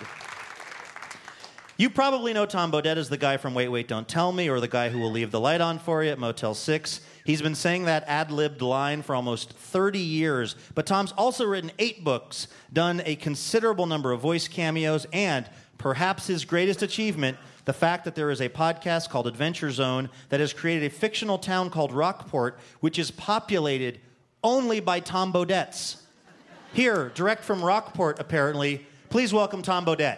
You 1.75 1.89
probably 1.89 2.33
know 2.33 2.45
Tom 2.45 2.71
Bodett 2.71 2.97
as 2.97 3.09
the 3.09 3.17
guy 3.17 3.37
from 3.37 3.53
Wait, 3.53 3.67
Wait, 3.67 3.87
Don't 3.87 4.07
Tell 4.07 4.31
Me 4.31 4.49
or 4.49 4.59
the 4.59 4.67
guy 4.67 4.89
who 4.89 4.99
will 4.99 5.11
leave 5.11 5.31
the 5.31 5.39
light 5.39 5.59
on 5.59 5.79
for 5.79 6.03
you 6.03 6.11
at 6.11 6.19
Motel 6.19 6.53
6. 6.53 7.01
He's 7.25 7.41
been 7.41 7.55
saying 7.55 7.85
that 7.85 8.03
ad 8.07 8.31
libbed 8.31 8.61
line 8.61 9.01
for 9.01 9.15
almost 9.15 9.51
30 9.51 9.99
years, 9.99 10.55
but 10.75 10.85
Tom's 10.85 11.11
also 11.13 11.45
written 11.45 11.71
eight 11.79 12.03
books, 12.03 12.47
done 12.71 13.01
a 13.05 13.15
considerable 13.15 13.85
number 13.85 14.11
of 14.11 14.21
voice 14.21 14.47
cameos, 14.47 15.05
and 15.11 15.49
perhaps 15.77 16.27
his 16.27 16.45
greatest 16.45 16.81
achievement, 16.81 17.37
the 17.65 17.73
fact 17.73 18.05
that 18.05 18.15
there 18.15 18.31
is 18.31 18.41
a 18.41 18.49
podcast 18.49 19.09
called 19.09 19.27
Adventure 19.27 19.71
Zone 19.71 20.09
that 20.29 20.39
has 20.39 20.53
created 20.53 20.85
a 20.85 20.89
fictional 20.89 21.37
town 21.37 21.69
called 21.69 21.91
Rockport, 21.91 22.59
which 22.79 22.97
is 22.97 23.11
populated 23.11 23.99
only 24.43 24.79
by 24.79 24.99
Tom 24.99 25.33
Bodetts. 25.33 26.02
Here, 26.73 27.11
direct 27.13 27.43
from 27.43 27.63
Rockport, 27.63 28.19
apparently, 28.19 28.83
please 29.11 29.31
welcome 29.31 29.61
Tom 29.61 29.85
Bodett. 29.85 30.17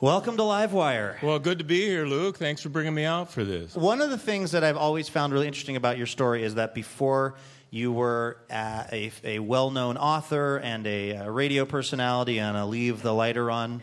Welcome 0.00 0.36
to 0.36 0.42
Livewire. 0.42 1.22
Well, 1.22 1.38
good 1.38 1.58
to 1.58 1.64
be 1.64 1.82
here, 1.82 2.04
Luke. 2.04 2.36
Thanks 2.36 2.60
for 2.60 2.68
bringing 2.68 2.94
me 2.94 3.04
out 3.04 3.30
for 3.30 3.44
this. 3.44 3.76
One 3.76 4.02
of 4.02 4.10
the 4.10 4.18
things 4.18 4.50
that 4.50 4.64
I've 4.64 4.76
always 4.76 5.08
found 5.08 5.32
really 5.32 5.46
interesting 5.46 5.76
about 5.76 5.96
your 5.96 6.08
story 6.08 6.42
is 6.42 6.56
that 6.56 6.74
before 6.74 7.36
you 7.74 7.90
were 7.90 8.36
uh, 8.50 8.84
a, 8.92 9.10
a 9.24 9.38
well 9.40 9.70
known 9.72 9.96
author 9.96 10.58
and 10.58 10.86
a, 10.86 11.16
uh 11.16 11.28
radio 11.28 11.64
personality 11.64 12.38
and 12.38 12.56
a 12.56 12.64
Leave 12.64 13.02
the 13.02 13.12
Lighter 13.12 13.50
On 13.50 13.82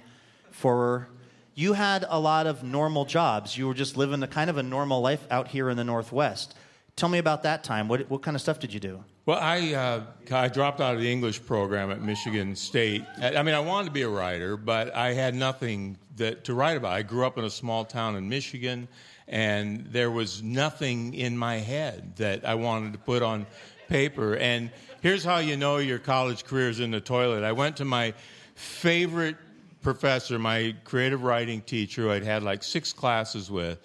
for 0.51 1.10
you 1.55 1.74
had 1.74 2.05
a 2.07 2.17
lot 2.17 2.48
of 2.48 2.63
normal 2.63 3.03
jobs. 3.03 3.57
You 3.57 3.67
were 3.67 3.74
just 3.74 3.98
living 3.98 4.24
a 4.24 4.27
kind 4.27 4.50
of 4.50 4.57
a 4.57 4.63
normal 4.63 5.01
life 5.01 5.27
out 5.29 5.50
here 5.50 5.69
in 5.69 5.75
the 5.75 5.83
Northwest. 5.83 6.55
Tell 6.95 7.10
me 7.10 7.17
about 7.17 7.43
that 7.43 7.65
time. 7.65 7.89
What, 7.89 8.10
what 8.10 8.21
kind 8.21 8.36
of 8.36 8.41
stuff 8.41 8.60
did 8.60 8.74
you 8.74 8.79
do? 8.79 9.03
Well, 9.25 9.38
I, 9.39 9.74
uh, 9.74 10.03
I 10.31 10.48
dropped 10.48 10.79
out 10.79 10.95
of 10.95 11.01
the 11.01 11.12
English 11.12 11.45
program 11.45 11.91
at 11.91 12.01
Michigan 12.01 12.55
State. 12.55 13.03
I 13.21 13.43
mean, 13.43 13.53
I 13.53 13.60
wanted 13.60 13.88
to 13.88 13.91
be 13.91 14.03
a 14.03 14.10
writer, 14.10 14.55
but 14.55 14.95
I 14.95 15.13
had 15.13 15.36
nothing 15.36 15.98
that, 16.15 16.45
to 16.45 16.53
write 16.53 16.77
about. 16.77 16.93
I 16.93 17.01
grew 17.01 17.25
up 17.25 17.38
in 17.38 17.43
a 17.43 17.50
small 17.50 17.86
town 17.86 18.15
in 18.15 18.29
Michigan, 18.29 18.88
and 19.27 19.86
there 19.88 20.10
was 20.10 20.41
nothing 20.41 21.13
in 21.13 21.38
my 21.38 21.57
head 21.57 22.15
that 22.15 22.45
I 22.45 22.55
wanted 22.55 22.93
to 22.93 23.00
put 23.00 23.21
on 23.21 23.45
paper. 23.91 24.38
And 24.38 24.71
here's 25.01 25.21
how 25.21 25.39
you 25.39 25.57
know 25.57 25.75
your 25.75 26.00
college 26.00 26.45
career 26.45 26.69
is 26.69 26.79
in 26.79 26.91
the 26.91 27.01
toilet. 27.01 27.43
I 27.43 27.51
went 27.51 27.77
to 27.77 27.86
my 27.86 28.13
favorite 28.55 29.36
professor, 29.81 30.39
my 30.39 30.74
creative 30.86 31.24
writing 31.24 31.60
teacher, 31.62 32.03
who 32.03 32.12
I'd 32.12 32.24
had 32.24 32.41
like 32.41 32.63
six 32.63 32.93
classes 32.93 33.51
with. 33.51 33.79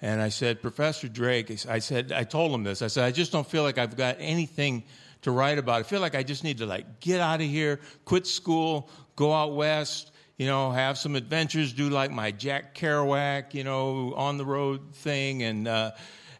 And 0.00 0.22
I 0.22 0.30
said, 0.30 0.62
Professor 0.62 1.08
Drake, 1.08 1.50
I 1.68 1.78
said, 1.78 2.10
I 2.10 2.24
told 2.24 2.52
him 2.52 2.64
this. 2.64 2.80
I 2.80 2.86
said, 2.86 3.04
I 3.04 3.10
just 3.10 3.32
don't 3.32 3.46
feel 3.46 3.62
like 3.62 3.76
I've 3.76 3.98
got 3.98 4.16
anything 4.18 4.82
to 5.22 5.30
write 5.30 5.58
about. 5.58 5.80
I 5.80 5.82
feel 5.82 6.00
like 6.00 6.14
I 6.14 6.22
just 6.22 6.42
need 6.42 6.56
to 6.58 6.66
like 6.66 7.00
get 7.00 7.20
out 7.20 7.42
of 7.42 7.46
here, 7.46 7.80
quit 8.06 8.26
school, 8.26 8.88
go 9.14 9.34
out 9.34 9.54
west, 9.54 10.10
you 10.38 10.46
know, 10.46 10.70
have 10.70 10.96
some 10.96 11.16
adventures, 11.16 11.74
do 11.74 11.90
like 11.90 12.10
my 12.10 12.30
Jack 12.30 12.74
Kerouac, 12.74 13.52
you 13.52 13.64
know, 13.64 14.14
on 14.16 14.38
the 14.38 14.44
road 14.46 14.94
thing. 14.94 15.42
And 15.42 15.68
uh, 15.68 15.90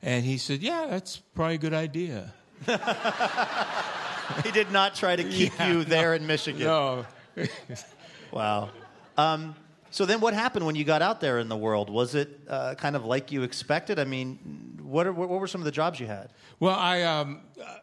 and 0.00 0.25
he 0.25 0.39
said, 0.39 0.62
Yeah, 0.62 0.87
that's 0.89 1.19
probably 1.19 1.57
a 1.57 1.59
good 1.59 1.75
idea. 1.75 2.33
he 4.45 4.50
did 4.52 4.71
not 4.71 4.95
try 4.95 5.17
to 5.17 5.25
keep 5.25 5.52
Yeah, 5.59 5.69
you 5.73 5.85
there 5.85 6.14
in 6.14 6.26
Michigan. 6.26 6.62
No. 6.62 7.07
Wow. 8.33 8.71
Um, 9.17 9.57
so 9.90 10.07
then, 10.07 10.21
what 10.21 10.35
happened 10.35 10.64
when 10.64 10.76
you 10.76 10.85
got 10.85 11.02
out 11.02 11.21
there 11.21 11.40
in 11.40 11.49
the 11.49 11.57
world? 11.57 11.90
Was 11.90 12.14
it 12.14 12.40
uh, 12.49 12.76
kind 12.76 12.95
of 12.95 13.05
like 13.05 13.33
you 13.33 13.43
expected? 13.43 13.99
I 13.99 14.05
mean, 14.05 14.79
what, 14.83 15.05
are, 15.09 15.12
what 15.12 15.29
were 15.29 15.49
some 15.49 15.61
of 15.61 15.64
the 15.64 15.73
jobs 15.73 15.99
you 15.99 16.07
had? 16.07 16.31
Well, 16.61 16.76
I 16.76 17.02
um, 17.02 17.40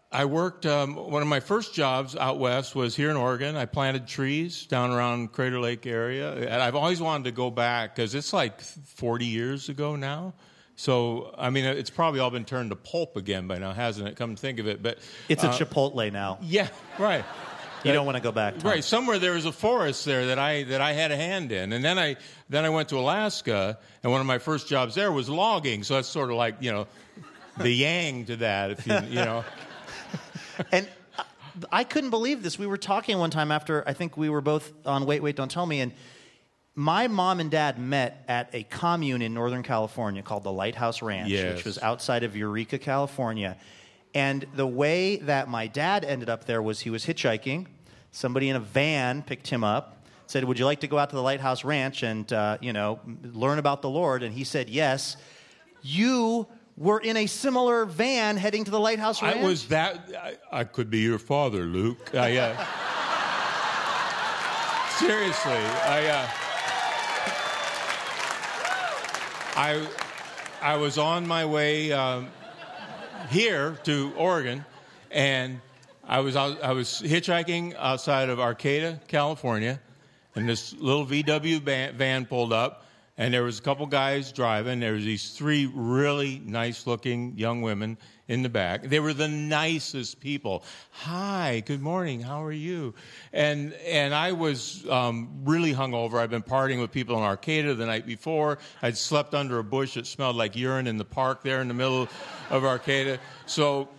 I 0.09 0.23
worked. 0.23 0.65
Um, 0.65 0.95
one 0.95 1.21
of 1.21 1.27
my 1.27 1.41
first 1.41 1.73
jobs 1.73 2.15
out 2.15 2.39
west 2.39 2.75
was 2.75 2.95
here 2.95 3.09
in 3.09 3.17
Oregon. 3.17 3.57
I 3.57 3.65
planted 3.65 4.07
trees 4.07 4.65
down 4.67 4.91
around 4.91 5.33
Crater 5.33 5.59
Lake 5.59 5.85
area, 5.85 6.33
and 6.33 6.61
I've 6.61 6.75
always 6.75 7.01
wanted 7.01 7.25
to 7.25 7.31
go 7.31 7.51
back 7.51 7.95
because 7.95 8.15
it's 8.15 8.31
like 8.31 8.61
40 8.61 9.25
years 9.25 9.67
ago 9.67 9.97
now. 9.97 10.33
So 10.79 11.33
I 11.37 11.49
mean, 11.49 11.65
it's 11.65 11.89
probably 11.89 12.19
all 12.21 12.29
been 12.29 12.45
turned 12.45 12.69
to 12.69 12.75
pulp 12.75 13.17
again 13.17 13.47
by 13.47 13.57
now, 13.57 13.73
hasn't 13.73 14.07
it? 14.07 14.15
Come 14.15 14.35
to 14.35 14.39
think 14.41 14.59
of 14.59 14.67
it, 14.67 14.81
but 14.81 14.99
It's 15.27 15.43
a 15.43 15.49
uh, 15.49 15.57
Chipotle 15.57 16.11
now. 16.13 16.37
yeah, 16.41 16.69
right. 16.97 17.25
You 17.83 17.93
don't 17.93 18.05
want 18.07 18.17
to 18.17 18.23
go 18.23 18.33
back. 18.33 18.57
Tom. 18.57 18.71
Right, 18.71 18.83
somewhere 18.83 19.17
there 19.17 19.33
was 19.33 19.45
a 19.45 19.51
forest 19.51 20.03
there 20.03 20.25
that 20.25 20.39
I 20.39 20.63
that 20.63 20.81
I 20.81 20.91
had 20.91 21.11
a 21.11 21.15
hand 21.15 21.53
in, 21.53 21.71
and 21.71 21.85
then 21.85 21.97
I 21.97 22.17
then 22.49 22.65
I 22.65 22.69
went 22.69 22.89
to 22.89 22.97
Alaska, 22.99 23.77
and 24.03 24.11
one 24.11 24.19
of 24.19 24.27
my 24.27 24.39
first 24.39 24.67
jobs 24.67 24.95
there 24.95 25.09
was 25.09 25.29
logging. 25.29 25.83
So 25.83 25.93
that's 25.93 26.07
sort 26.09 26.29
of 26.29 26.35
like 26.35 26.55
you 26.59 26.71
know, 26.71 26.87
the 27.57 27.71
yang 27.71 28.25
to 28.25 28.35
that, 28.37 28.71
if 28.71 28.87
you 28.87 28.93
you 29.09 29.15
know. 29.23 29.45
And 30.71 30.89
I- 31.17 31.23
I 31.71 31.83
couldn't 31.85 32.09
believe 32.09 32.43
this. 32.43 32.59
We 32.59 32.67
were 32.67 32.77
talking 32.77 33.17
one 33.19 33.29
time 33.31 33.51
after 33.51 33.87
I 33.87 33.93
think 33.93 34.17
we 34.17 34.27
were 34.27 34.41
both 34.41 34.73
on 34.85 35.05
Wait, 35.05 35.21
Wait, 35.23 35.35
Don't 35.35 35.49
Tell 35.49 35.65
Me, 35.65 35.79
and 35.79 35.91
my 36.77 37.07
mom 37.07 37.39
and 37.39 37.49
dad 37.49 37.79
met 37.79 38.23
at 38.27 38.49
a 38.53 38.61
commune 38.61 39.23
in 39.23 39.33
Northern 39.33 39.63
California 39.63 40.21
called 40.21 40.43
the 40.43 40.51
Lighthouse 40.51 41.01
Ranch, 41.01 41.27
Yes. 41.31 41.55
which 41.55 41.65
was 41.65 41.79
outside 41.79 42.21
of 42.23 42.35
Eureka, 42.37 42.77
California. 42.77 43.57
And 44.13 44.45
the 44.53 44.67
way 44.67 45.15
that 45.17 45.49
my 45.49 45.65
dad 45.65 46.05
ended 46.05 46.29
up 46.29 46.45
there 46.45 46.61
was 46.61 46.81
he 46.81 46.91
was 46.91 47.03
hitchhiking. 47.03 47.65
Somebody 48.11 48.49
in 48.49 48.55
a 48.55 48.59
van 48.59 49.23
picked 49.23 49.47
him 49.47 49.63
up, 49.63 50.05
said, 50.27 50.43
"Would 50.43 50.59
you 50.59 50.65
like 50.65 50.81
to 50.81 50.87
go 50.87 50.99
out 50.99 51.09
to 51.09 51.15
the 51.15 51.21
Lighthouse 51.23 51.63
Ranch 51.63 52.03
and 52.03 52.31
uh, 52.31 52.59
you 52.61 52.73
know 52.73 52.99
learn 53.23 53.57
about 53.57 53.81
the 53.81 53.89
Lord?" 53.89 54.21
And 54.21 54.31
he 54.33 54.43
said, 54.43 54.69
"Yes." 54.69 55.17
You 55.81 56.47
were 56.75 56.99
in 56.99 57.17
a 57.17 57.25
similar 57.27 57.85
van 57.85 58.37
heading 58.37 58.65
to 58.65 58.71
the 58.71 58.79
Lighthouse 58.79 59.21
Ranch. 59.23 59.37
I 59.37 59.43
was 59.43 59.67
that. 59.69 60.09
I, 60.15 60.37
I 60.59 60.63
could 60.63 60.89
be 60.91 60.99
your 60.99 61.19
father, 61.19 61.63
Luke. 61.63 62.13
I, 62.13 62.37
uh, 62.37 62.65
seriously, 64.99 65.53
I. 65.53 66.07
Uh, 66.07 66.27
I, 69.57 69.87
I 70.61 70.75
was 70.75 70.99
on 70.99 71.25
my 71.25 71.43
way 71.43 71.91
um, 71.91 72.27
here 73.31 73.75
to 73.85 74.13
Oregon, 74.15 74.63
and 75.09 75.59
I 76.07 76.19
was 76.19 76.35
I 76.35 76.73
was 76.73 77.01
hitchhiking 77.03 77.75
outside 77.75 78.29
of 78.29 78.39
Arcata, 78.39 78.99
California, 79.07 79.79
and 80.35 80.47
this 80.47 80.73
little 80.73 81.07
VW 81.07 81.59
van, 81.61 81.97
van 81.97 82.27
pulled 82.27 82.53
up, 82.53 82.85
and 83.17 83.33
there 83.33 83.41
was 83.41 83.57
a 83.57 83.63
couple 83.63 83.87
guys 83.87 84.31
driving. 84.31 84.79
There 84.79 84.93
was 84.93 85.05
these 85.05 85.31
three 85.31 85.65
really 85.73 86.39
nice-looking 86.45 87.35
young 87.35 87.63
women 87.63 87.97
in 88.27 88.43
the 88.43 88.49
back. 88.49 88.83
They 88.83 88.99
were 88.99 89.13
the 89.13 89.27
nicest 89.27 90.19
people. 90.19 90.63
Hi, 90.91 91.63
good 91.65 91.81
morning. 91.81 92.21
How 92.21 92.43
are 92.43 92.51
you? 92.51 92.93
And 93.31 93.73
and 93.85 94.13
I 94.13 94.33
was 94.33 94.87
um, 94.89 95.29
really 95.45 95.73
hungover. 95.73 96.15
I'd 96.15 96.29
been 96.29 96.43
partying 96.43 96.81
with 96.81 96.91
people 96.91 97.17
in 97.17 97.23
Arcata 97.23 97.75
the 97.75 97.85
night 97.85 98.05
before. 98.05 98.57
I'd 98.81 98.97
slept 98.97 99.33
under 99.33 99.59
a 99.59 99.63
bush 99.63 99.95
that 99.95 100.07
smelled 100.07 100.35
like 100.35 100.55
urine 100.55 100.87
in 100.87 100.97
the 100.97 101.05
park 101.05 101.43
there 101.43 101.61
in 101.61 101.67
the 101.67 101.73
middle 101.73 102.07
of 102.49 102.65
Arcata. 102.65 103.19
So 103.45 103.89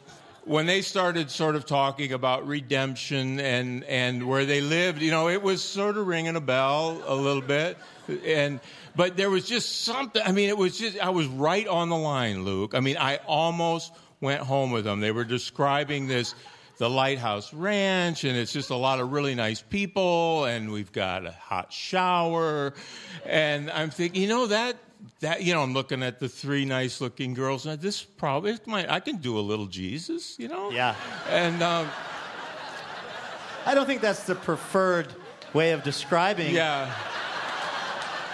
when 0.49 0.65
they 0.65 0.81
started 0.81 1.31
sort 1.31 1.57
of 1.57 1.67
talking 1.67 2.15
about 2.15 2.47
redemption 2.47 3.39
and, 3.39 3.85
and 3.85 4.27
where 4.27 4.47
they 4.47 4.63
lived, 4.63 5.03
you 5.03 5.11
know, 5.11 5.29
it 5.29 5.43
was 5.43 5.63
sort 5.63 5.99
of 5.99 6.07
ringing 6.07 6.37
a 6.37 6.41
bell 6.41 7.03
a 7.07 7.15
little 7.15 7.43
bit. 7.43 7.77
And, 8.25 8.59
but 8.97 9.19
there 9.19 9.29
was 9.29 9.47
just 9.47 9.83
something, 9.83 10.23
I 10.25 10.33
mean, 10.33 10.49
it 10.49 10.57
was 10.57 10.79
just, 10.79 10.99
I 10.99 11.11
was 11.11 11.27
right 11.27 11.69
on 11.69 11.91
the 11.91 11.99
line, 11.99 12.45
Luke. 12.45 12.75
I 12.75 12.81
mean, 12.81 12.97
I 12.97 13.17
almost 13.27 13.93
went 14.21 14.43
home 14.43 14.71
with 14.71 14.85
them. 14.85 15.01
They 15.01 15.13
were 15.13 15.25
describing 15.25 16.07
this, 16.07 16.35
the 16.79 16.89
Lighthouse 16.89 17.53
Ranch, 17.53 18.25
and 18.25 18.37
it's 18.37 18.53
just 18.53 18.71
a 18.71 18.77
lot 18.77 19.01
of 19.01 19.13
really 19.13 19.35
nice 19.35 19.63
people, 19.63 20.45
and 20.45 20.71
we've 20.71 20.93
got 20.93 21.27
a 21.27 21.33
hot 21.33 21.73
shower. 21.73 22.75
And 23.27 23.71
I'm 23.71 23.91
thinking, 23.91 24.23
you 24.23 24.29
know, 24.29 24.47
that, 24.47 24.77
that 25.21 25.43
you 25.43 25.55
know, 25.55 25.63
I'm 25.63 25.75
looking 25.75 26.03
at 26.03 26.21
the 26.21 26.29
three 26.29 26.65
nice 26.65 27.01
looking 27.01 27.35
girls, 27.35 27.67
and 27.67 27.81
this 27.81 28.03
probably, 28.03 28.53
it 28.53 28.67
might, 28.67 28.91
I 28.91 29.01
can 29.01 29.17
do 29.17 29.39
a 29.39 29.41
little 29.41 29.67
Jesus, 29.67 30.39
you 30.39 30.49
know? 30.49 30.71
Yeah. 30.71 30.95
And, 31.29 31.63
um, 31.63 31.89
I 33.67 33.75
don't 33.75 33.85
think 33.85 34.01
that's 34.01 34.23
the 34.23 34.35
preferred 34.35 35.13
way 35.53 35.73
of 35.73 35.83
describing 35.83 36.55
yeah. 36.55 36.91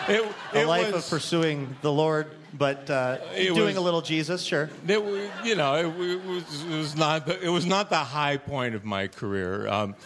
It, 0.07 0.25
a 0.53 0.65
life 0.65 0.93
was, 0.93 1.05
of 1.05 1.11
pursuing 1.11 1.77
the 1.83 1.91
Lord, 1.91 2.31
but 2.57 2.89
uh, 2.89 3.19
doing 3.35 3.67
was- 3.67 3.77
a 3.77 3.81
little 3.81 4.01
Jesus, 4.01 4.43
sure. 4.43 4.71
It, 4.87 5.31
you 5.45 5.55
know, 5.57 5.75
it, 5.75 5.87
it 5.87 6.25
was, 6.25 6.65
it 6.65 6.77
was 6.77 6.97
not 6.97 7.27
the, 7.27 7.41
it 7.43 7.49
was 7.49 7.67
not 7.67 7.91
the 7.91 7.97
high 7.97 8.37
point 8.37 8.75
of 8.75 8.85
my 8.85 9.09
career. 9.09 9.67
Um, 9.67 9.97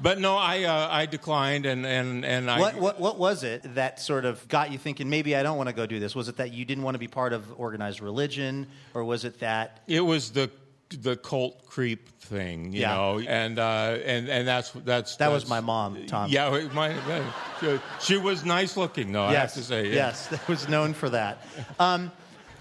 but 0.00 0.20
no, 0.20 0.36
I 0.36 0.62
uh, 0.62 0.88
I 0.90 1.06
declined, 1.06 1.66
and 1.66 1.84
and 1.84 2.24
and 2.24 2.50
I 2.50 2.60
What, 2.60 2.76
what, 2.76 3.00
what 3.00 3.18
was 3.18 3.42
it 3.42 3.74
that 3.74 4.00
sort 4.00 4.24
of 4.24 4.46
got 4.46 4.70
you 4.70 4.78
thinking, 4.78 5.10
maybe 5.10 5.34
I 5.34 5.42
don't 5.42 5.56
want 5.56 5.68
to 5.68 5.74
go 5.74 5.86
do 5.86 5.98
this? 5.98 6.14
Was 6.14 6.28
it 6.28 6.36
that 6.36 6.52
you 6.52 6.64
didn't 6.64 6.84
want 6.84 6.94
to 6.94 7.00
be 7.00 7.08
part 7.08 7.32
of 7.32 7.44
organized 7.58 8.00
religion, 8.00 8.68
or 8.94 9.02
was 9.04 9.24
it 9.24 9.40
that 9.40 9.82
it 9.88 10.00
was 10.00 10.30
the 10.30 10.50
the 10.90 11.16
cult 11.16 11.66
creep 11.66 12.08
thing, 12.20 12.72
you 12.72 12.80
Yeah. 12.82 12.94
know, 12.94 13.18
and 13.20 13.58
uh, 13.58 13.98
and 14.04 14.28
and 14.28 14.46
that's 14.48 14.70
that's 14.70 15.16
that 15.16 15.30
was 15.30 15.48
my 15.48 15.60
mom, 15.60 16.06
Tom? 16.06 16.30
Yeah, 16.30 16.66
might. 16.72 16.96
She- 17.60 17.78
She 18.00 18.16
was 18.16 18.44
nice 18.44 18.76
looking, 18.76 19.12
though. 19.12 19.24
I 19.24 19.32
have 19.32 19.32
yes, 19.34 19.54
to 19.54 19.62
say. 19.62 19.88
yeah. 19.88 19.94
yes, 19.94 20.26
that 20.32 20.46
was 20.48 20.68
known 20.68 20.94
for 20.94 21.10
that. 21.10 21.44
Um, 21.78 22.10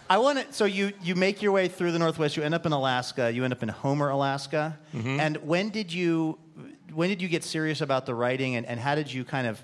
I 0.10 0.18
want 0.20 0.40
to. 0.40 0.54
So 0.54 0.66
you 0.66 0.92
you 1.02 1.16
make 1.16 1.42
your 1.42 1.52
way 1.52 1.68
through 1.68 1.92
the 1.92 2.00
Northwest. 2.00 2.38
You 2.38 2.44
end 2.44 2.54
up 2.56 2.66
in 2.66 2.72
Alaska. 2.72 3.32
You 3.32 3.44
end 3.44 3.54
up 3.54 3.64
in 3.64 3.70
Homer, 3.70 4.10
Alaska. 4.10 4.78
Mm-hmm. 4.96 5.20
And 5.20 5.38
when 5.38 5.70
did 5.70 5.92
you 5.94 6.38
when 6.94 7.10
did 7.10 7.22
you 7.22 7.28
get 7.28 7.44
serious 7.44 7.82
about 7.82 8.06
the 8.06 8.16
writing, 8.16 8.56
and, 8.56 8.66
and 8.66 8.80
how 8.80 8.96
did 8.96 9.12
you 9.12 9.24
kind 9.26 9.48
of 9.48 9.62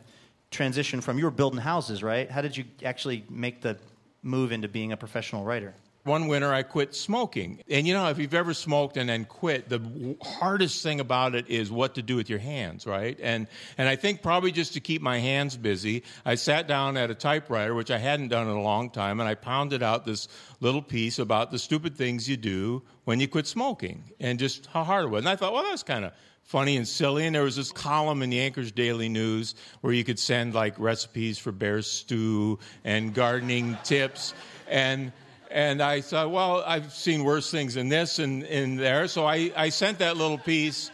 transition 0.51 1.01
from 1.01 1.17
you 1.17 1.25
were 1.25 1.31
building 1.31 1.59
houses, 1.59 2.03
right? 2.03 2.29
How 2.29 2.41
did 2.41 2.55
you 2.55 2.65
actually 2.85 3.23
make 3.29 3.61
the 3.61 3.77
move 4.21 4.51
into 4.51 4.67
being 4.67 4.91
a 4.91 4.97
professional 4.97 5.43
writer? 5.43 5.73
One 6.03 6.27
winter, 6.27 6.53
I 6.53 6.63
quit 6.63 6.93
smoking. 6.93 7.63
And 7.69 7.87
you 7.87 7.93
know, 7.93 8.09
if 8.09 8.19
you've 8.19 8.33
ever 8.33 8.53
smoked 8.53 8.97
and 8.97 9.07
then 9.07 9.23
quit, 9.23 9.69
the 9.69 10.17
hardest 10.21 10.83
thing 10.83 10.99
about 10.99 11.33
it 11.33 11.49
is 11.49 11.71
what 11.71 11.95
to 11.95 12.01
do 12.01 12.17
with 12.17 12.29
your 12.29 12.39
hands, 12.39 12.85
right? 12.85 13.17
And 13.21 13.47
and 13.77 13.87
I 13.87 13.95
think 13.95 14.21
probably 14.21 14.51
just 14.51 14.73
to 14.73 14.81
keep 14.81 15.01
my 15.01 15.19
hands 15.19 15.55
busy, 15.55 16.03
I 16.25 16.35
sat 16.35 16.67
down 16.67 16.97
at 16.97 17.09
a 17.09 17.15
typewriter, 17.15 17.73
which 17.73 17.89
I 17.89 17.99
hadn't 17.99 18.27
done 18.27 18.47
in 18.47 18.53
a 18.53 18.61
long 18.61 18.89
time, 18.89 19.21
and 19.21 19.29
I 19.29 19.35
pounded 19.35 19.81
out 19.81 20.05
this 20.05 20.27
little 20.59 20.81
piece 20.81 21.19
about 21.19 21.51
the 21.51 21.59
stupid 21.59 21.95
things 21.95 22.27
you 22.27 22.35
do 22.35 22.81
when 23.05 23.21
you 23.21 23.29
quit 23.29 23.47
smoking 23.47 24.03
and 24.19 24.37
just 24.37 24.65
how 24.65 24.83
hard 24.83 25.05
it 25.05 25.09
was. 25.09 25.21
And 25.21 25.29
I 25.29 25.37
thought, 25.37 25.53
well, 25.53 25.63
that's 25.63 25.83
kind 25.83 26.03
of 26.03 26.11
funny 26.43 26.75
and 26.75 26.85
silly. 26.85 27.25
And 27.25 27.33
there 27.33 27.43
was 27.43 27.55
this 27.55 27.71
column 27.71 28.21
in 28.21 28.29
the 28.29 28.41
Anchorage 28.41 28.75
Daily 28.75 29.07
News 29.07 29.55
where 29.79 29.93
you 29.93 30.03
could 30.03 30.19
send 30.19 30.53
like 30.53 30.77
recipes 30.77 31.37
for 31.37 31.53
bear 31.53 31.81
stew 31.81 32.59
and 32.83 33.13
gardening 33.13 33.77
tips. 33.83 34.33
And 34.67 35.13
and 35.53 35.83
I 35.83 36.01
thought, 36.01 36.31
well, 36.31 36.63
I've 36.65 36.91
seen 36.91 37.23
worse 37.23 37.51
things 37.51 37.75
than 37.75 37.87
this 37.87 38.17
in, 38.17 38.41
in 38.43 38.75
there. 38.75 39.07
So 39.07 39.23
I, 39.23 39.51
I 39.55 39.69
sent 39.69 39.99
that 39.99 40.17
little 40.17 40.39
piece 40.39 40.89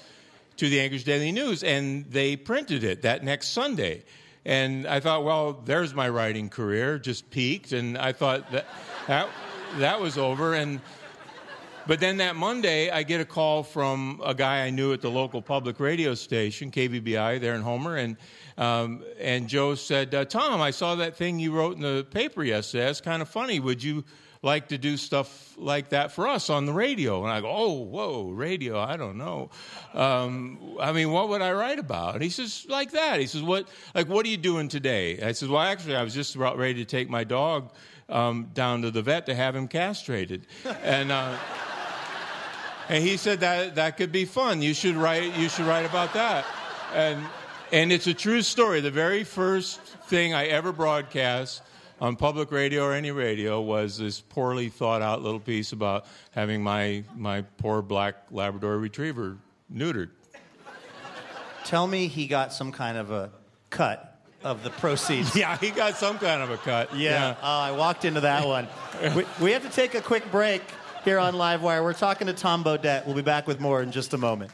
to 0.58 0.70
the 0.70 0.82
Anchorage 0.82 1.06
Daily 1.06 1.32
News, 1.32 1.64
and 1.64 2.06
they 2.12 2.36
printed 2.36 2.84
it 2.84 3.04
that 3.04 3.24
next 3.24 3.52
Sunday. 3.52 4.04
And 4.44 4.86
I 4.86 5.00
thought, 5.00 5.24
well, 5.24 5.54
there's 5.64 5.94
my 5.94 6.10
writing 6.10 6.50
career, 6.50 7.00
just 7.00 7.30
peaked. 7.30 7.72
And 7.72 7.98
I 7.98 8.12
thought 8.12 8.52
that 8.52 8.66
that, 9.08 9.30
that 9.78 10.02
was 10.02 10.18
over. 10.18 10.54
And 10.54 10.82
But 11.88 12.02
then 12.02 12.18
that 12.18 12.36
Monday, 12.36 12.90
I 12.90 13.04
get 13.04 13.22
a 13.22 13.26
call 13.26 13.64
from 13.64 14.22
a 14.26 14.36
guy 14.36 14.66
I 14.66 14.72
knew 14.72 14.92
at 14.92 15.00
the 15.00 15.10
local 15.10 15.42
public 15.42 15.80
radio 15.80 16.16
station, 16.16 16.70
KBBI, 16.70 17.40
there 17.40 17.56
in 17.56 17.62
Homer, 17.62 17.96
and 17.96 18.18
um, 18.58 19.06
and 19.22 19.48
Joe 19.48 19.76
said, 19.76 20.14
uh, 20.14 20.26
"Tom, 20.26 20.60
I 20.60 20.72
saw 20.72 20.96
that 20.96 21.16
thing 21.16 21.40
you 21.40 21.54
wrote 21.54 21.78
in 21.78 21.82
the 21.82 22.06
paper 22.12 22.44
yesterday. 22.44 22.86
That's 22.86 23.00
kind 23.00 23.22
of 23.22 23.30
funny. 23.30 23.62
Would 23.62 23.82
you?" 23.82 24.04
Like 24.42 24.70
to 24.70 24.78
do 24.78 24.96
stuff 24.96 25.54
like 25.58 25.90
that 25.90 26.14
for 26.14 26.28
us 26.28 26.50
on 26.50 26.66
the 26.66 26.72
radio. 26.72 27.24
And 27.24 27.32
I 27.32 27.42
go, 27.42 27.50
oh, 27.50 27.74
whoa, 27.74 28.30
radio, 28.30 28.80
I 28.80 28.96
don't 28.96 29.18
know. 29.18 29.50
Um, 29.94 30.78
I 30.80 30.94
mean, 30.94 31.12
what 31.12 31.30
would 31.30 31.42
I 31.42 31.52
write 31.52 31.80
about? 31.80 32.14
And 32.14 32.24
he 32.24 32.30
says, 32.30 32.66
like 32.70 32.92
that. 32.92 33.20
He 33.20 33.28
says, 33.28 33.42
what, 33.42 33.68
like, 33.94 34.08
what 34.08 34.26
are 34.26 34.30
you 34.30 34.38
doing 34.38 34.70
today? 34.70 35.20
I 35.22 35.34
said, 35.34 35.50
well, 35.50 35.62
actually, 35.62 35.98
I 35.98 36.04
was 36.04 36.14
just 36.14 36.36
about 36.36 36.58
ready 36.58 36.76
to 36.76 36.86
take 36.86 37.10
my 37.10 37.26
dog 37.26 37.72
um, 38.08 38.50
down 38.54 38.84
to 38.84 38.92
the 38.92 39.02
vet 39.02 39.26
to 39.26 39.36
have 39.36 39.56
him 39.56 39.68
castrated. 39.68 40.48
and, 40.84 41.12
uh, 41.12 41.36
and 42.88 43.04
he 43.04 43.18
said 43.18 43.42
that 43.42 43.76
that 43.76 43.98
could 43.98 44.14
be 44.14 44.24
fun. 44.24 44.62
You 44.62 44.74
should 44.74 44.96
write, 44.96 45.38
you 45.38 45.50
should 45.50 45.66
write 45.66 45.86
about 45.86 46.14
that. 46.14 46.46
And, 46.94 47.24
and 47.74 47.92
it's 47.92 48.08
a 48.08 48.14
true 48.14 48.42
story. 48.42 48.80
The 48.80 48.90
very 48.90 49.26
first 49.26 49.82
thing 49.82 50.34
I 50.34 50.46
ever 50.46 50.72
broadcast 50.72 51.62
on 52.02 52.16
public 52.16 52.52
radio 52.52 52.84
or 52.84 52.94
any 52.94 53.12
radio 53.12 53.62
was 53.62 53.98
this 53.98 54.22
poorly 54.22 54.70
thought 54.70 55.02
out 55.02 55.22
little 55.22 55.40
piece 55.40 55.72
about 55.72 56.06
having 56.32 56.64
my, 56.64 57.04
my 57.16 57.42
poor 57.58 57.82
black 57.82 58.16
Labrador 58.32 58.78
retriever 58.78 59.38
neutered. 59.74 60.10
Tell 61.66 61.88
me 61.88 62.08
he 62.08 62.28
got 62.28 62.54
some 62.54 62.72
kind 62.72 62.98
of 62.98 63.12
a 63.12 63.32
cut 63.70 64.18
of 64.44 64.64
the 64.64 64.70
proceeds. 64.70 65.36
Yeah, 65.40 65.58
he 65.58 65.70
got 65.70 65.96
some 65.96 66.18
kind 66.18 66.42
of 66.42 66.50
a 66.50 66.58
cut. 66.58 66.96
Yeah. 66.96 67.30
yeah. 67.30 67.36
Oh, 67.42 67.60
I 67.60 67.72
walked 67.72 68.06
into 68.06 68.22
that 68.22 68.48
one. 68.48 68.68
we, 69.16 69.26
we 69.42 69.52
have 69.52 69.64
to 69.64 69.70
take 69.70 69.94
a 69.96 70.02
quick 70.02 70.30
break 70.32 70.62
here 71.04 71.20
on 71.20 71.34
Livewire. 71.34 71.84
We're 71.84 71.94
talking 71.94 72.28
to 72.28 72.34
Tom 72.34 72.64
Bodett. 72.64 73.06
We'll 73.06 73.16
be 73.16 73.22
back 73.22 73.48
with 73.48 73.60
more 73.60 73.82
in 73.82 73.92
just 73.92 74.14
a 74.14 74.18
moment. 74.18 74.52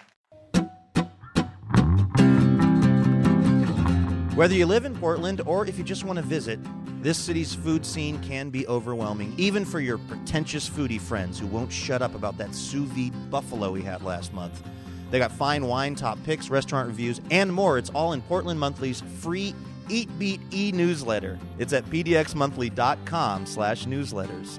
Whether 4.36 4.56
you 4.56 4.66
live 4.66 4.84
in 4.84 4.94
Portland 4.96 5.42
or 5.46 5.66
if 5.66 5.78
you 5.78 5.84
just 5.84 6.04
want 6.04 6.18
to 6.18 6.24
visit, 6.24 6.60
this 7.06 7.20
city's 7.20 7.54
food 7.54 7.86
scene 7.86 8.20
can 8.24 8.50
be 8.50 8.66
overwhelming, 8.68 9.32
even 9.38 9.64
for 9.64 9.80
your 9.80 10.00
pretentious 10.00 10.68
foodie 10.68 11.00
friends 11.00 11.38
who 11.38 11.46
won't 11.46 11.72
shut 11.72 12.02
up 12.02 12.16
about 12.16 12.36
that 12.40 12.56
sous 12.56 12.90
vide 12.90 13.14
buffalo 13.30 13.72
we 13.72 13.84
had 13.84 14.02
last 14.02 14.34
month. 14.34 14.64
They 15.12 15.20
got 15.20 15.32
fine 15.32 15.68
wine, 15.68 15.94
top 15.94 16.18
picks, 16.24 16.50
restaurant 16.50 16.88
reviews, 16.88 17.22
and 17.30 17.54
more. 17.54 17.78
It's 17.78 17.92
all 17.92 18.14
in 18.14 18.24
Portland 18.24 18.60
Monthly's 18.60 19.02
free 19.20 19.54
Eat 19.88 20.10
Beat 20.18 20.42
e 20.52 20.72
newsletter. 20.72 21.38
It's 21.60 21.74
at 21.74 21.86
pdxmonthly.com 21.86 23.46
slash 23.46 23.86
newsletters. 23.86 24.58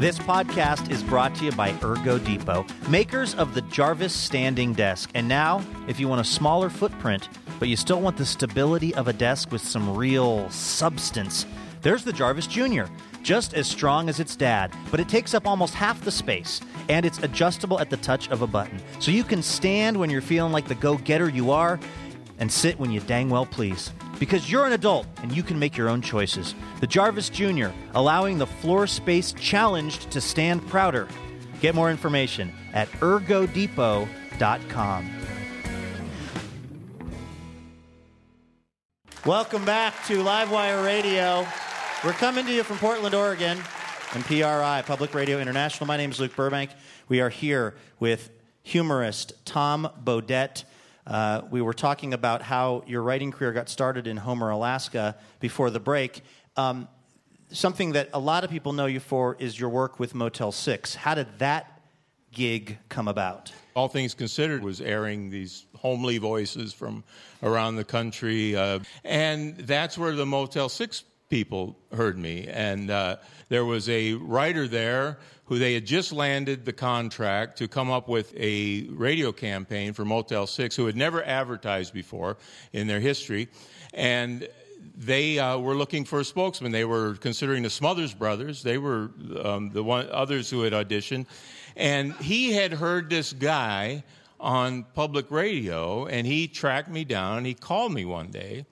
This 0.00 0.18
podcast 0.18 0.90
is 0.90 1.02
brought 1.02 1.34
to 1.36 1.44
you 1.44 1.52
by 1.52 1.74
Ergo 1.82 2.18
Depot, 2.18 2.66
makers 2.88 3.34
of 3.34 3.54
the 3.54 3.60
Jarvis 3.62 4.14
Standing 4.14 4.72
Desk. 4.72 5.10
And 5.14 5.28
now, 5.28 5.62
if 5.88 6.00
you 6.00 6.08
want 6.08 6.22
a 6.22 6.24
smaller 6.24 6.70
footprint, 6.70 7.28
but 7.58 7.68
you 7.68 7.76
still 7.76 8.00
want 8.00 8.16
the 8.16 8.26
stability 8.26 8.94
of 8.94 9.08
a 9.08 9.12
desk 9.12 9.52
with 9.52 9.62
some 9.62 9.96
real 9.96 10.48
substance, 10.50 11.46
there's 11.82 12.04
the 12.04 12.12
Jarvis 12.12 12.46
Jr., 12.46 12.84
just 13.22 13.54
as 13.54 13.66
strong 13.66 14.08
as 14.08 14.20
its 14.20 14.36
dad, 14.36 14.72
but 14.90 15.00
it 15.00 15.08
takes 15.08 15.34
up 15.34 15.46
almost 15.46 15.74
half 15.74 16.02
the 16.02 16.10
space, 16.10 16.60
and 16.88 17.04
it's 17.04 17.18
adjustable 17.18 17.78
at 17.78 17.90
the 17.90 17.96
touch 17.98 18.28
of 18.28 18.42
a 18.42 18.46
button. 18.46 18.80
So 19.00 19.10
you 19.10 19.24
can 19.24 19.42
stand 19.42 19.96
when 19.96 20.10
you're 20.10 20.22
feeling 20.22 20.52
like 20.52 20.68
the 20.68 20.74
go 20.74 20.96
getter 20.96 21.28
you 21.28 21.50
are, 21.50 21.78
and 22.38 22.50
sit 22.50 22.78
when 22.78 22.90
you 22.90 23.00
dang 23.00 23.30
well 23.30 23.46
please. 23.46 23.92
Because 24.18 24.50
you're 24.50 24.66
an 24.66 24.72
adult 24.72 25.06
and 25.22 25.34
you 25.34 25.42
can 25.42 25.58
make 25.58 25.76
your 25.76 25.88
own 25.88 26.00
choices. 26.00 26.54
The 26.80 26.86
Jarvis 26.86 27.28
Jr., 27.28 27.68
allowing 27.94 28.38
the 28.38 28.46
floor 28.46 28.86
space 28.86 29.32
challenged 29.32 30.10
to 30.10 30.20
stand 30.20 30.66
prouder. 30.68 31.08
Get 31.60 31.74
more 31.74 31.90
information 31.90 32.52
at 32.72 32.88
ergodepot.com. 32.92 35.10
Welcome 39.26 39.64
back 39.64 40.04
to 40.08 40.22
Livewire 40.22 40.84
Radio. 40.84 41.46
We're 42.04 42.12
coming 42.12 42.44
to 42.44 42.52
you 42.52 42.62
from 42.62 42.76
Portland, 42.76 43.14
Oregon, 43.14 43.56
and 44.12 44.22
PRI, 44.22 44.82
Public 44.86 45.14
Radio 45.14 45.40
International. 45.40 45.86
My 45.86 45.96
name 45.96 46.10
is 46.10 46.20
Luke 46.20 46.36
Burbank. 46.36 46.68
We 47.08 47.22
are 47.22 47.30
here 47.30 47.74
with 47.98 48.28
humorist 48.64 49.32
Tom 49.46 49.88
Bodett. 50.04 50.64
Uh, 51.06 51.40
we 51.50 51.62
were 51.62 51.72
talking 51.72 52.12
about 52.12 52.42
how 52.42 52.84
your 52.86 53.00
writing 53.00 53.32
career 53.32 53.54
got 53.54 53.70
started 53.70 54.06
in 54.06 54.18
Homer, 54.18 54.50
Alaska 54.50 55.16
before 55.40 55.70
the 55.70 55.80
break. 55.80 56.20
Um, 56.58 56.86
something 57.50 57.92
that 57.92 58.10
a 58.12 58.18
lot 58.18 58.44
of 58.44 58.50
people 58.50 58.74
know 58.74 58.84
you 58.84 59.00
for 59.00 59.36
is 59.38 59.58
your 59.58 59.70
work 59.70 59.98
with 59.98 60.14
Motel 60.14 60.52
6. 60.52 60.96
How 60.96 61.14
did 61.14 61.38
that 61.38 61.73
gig 62.34 62.78
come 62.88 63.08
about? 63.08 63.52
All 63.74 63.88
things 63.88 64.14
considered 64.14 64.62
was 64.62 64.80
airing 64.80 65.30
these 65.30 65.66
homely 65.76 66.18
voices 66.18 66.72
from 66.72 67.04
around 67.42 67.76
the 67.76 67.84
country. 67.84 68.56
Uh, 68.56 68.80
and 69.04 69.56
that's 69.58 69.98
where 69.98 70.14
the 70.14 70.26
Motel 70.26 70.68
6 70.68 71.04
people 71.28 71.76
heard 71.94 72.18
me. 72.18 72.46
And 72.48 72.90
uh, 72.90 73.16
there 73.48 73.64
was 73.64 73.88
a 73.88 74.14
writer 74.14 74.68
there 74.68 75.18
who 75.46 75.58
they 75.58 75.74
had 75.74 75.84
just 75.84 76.12
landed 76.12 76.64
the 76.64 76.72
contract 76.72 77.58
to 77.58 77.68
come 77.68 77.90
up 77.90 78.08
with 78.08 78.34
a 78.36 78.84
radio 78.90 79.30
campaign 79.30 79.92
for 79.92 80.04
Motel 80.04 80.46
6, 80.46 80.74
who 80.76 80.86
had 80.86 80.96
never 80.96 81.22
advertised 81.22 81.92
before 81.92 82.38
in 82.72 82.86
their 82.86 83.00
history. 83.00 83.48
And 83.92 84.48
they 84.96 85.38
uh, 85.38 85.58
were 85.58 85.74
looking 85.74 86.04
for 86.04 86.20
a 86.20 86.24
spokesman. 86.24 86.72
They 86.72 86.84
were 86.84 87.14
considering 87.16 87.62
the 87.62 87.70
Smothers 87.70 88.14
Brothers. 88.14 88.62
They 88.62 88.78
were 88.78 89.10
um, 89.42 89.70
the 89.70 89.82
one, 89.82 90.08
others 90.10 90.50
who 90.50 90.62
had 90.62 90.72
auditioned. 90.72 91.26
And 91.76 92.14
he 92.14 92.52
had 92.52 92.72
heard 92.72 93.10
this 93.10 93.32
guy 93.32 94.04
on 94.38 94.84
public 94.94 95.30
radio, 95.30 96.06
and 96.06 96.26
he 96.26 96.46
tracked 96.46 96.88
me 96.88 97.04
down. 97.04 97.44
He 97.44 97.54
called 97.54 97.92
me 97.92 98.04
one 98.04 98.28
day, 98.28 98.66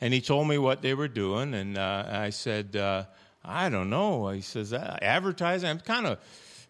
and 0.00 0.14
he 0.14 0.20
told 0.20 0.48
me 0.48 0.56
what 0.56 0.82
they 0.82 0.94
were 0.94 1.08
doing. 1.08 1.52
And 1.52 1.76
uh, 1.76 2.06
I 2.08 2.30
said, 2.30 2.76
uh, 2.76 3.04
I 3.44 3.68
don't 3.68 3.90
know. 3.90 4.28
He 4.28 4.40
says, 4.40 4.72
uh, 4.72 4.98
advertising? 5.02 5.68
I'm 5.68 5.80
kind 5.80 6.06
of, 6.06 6.18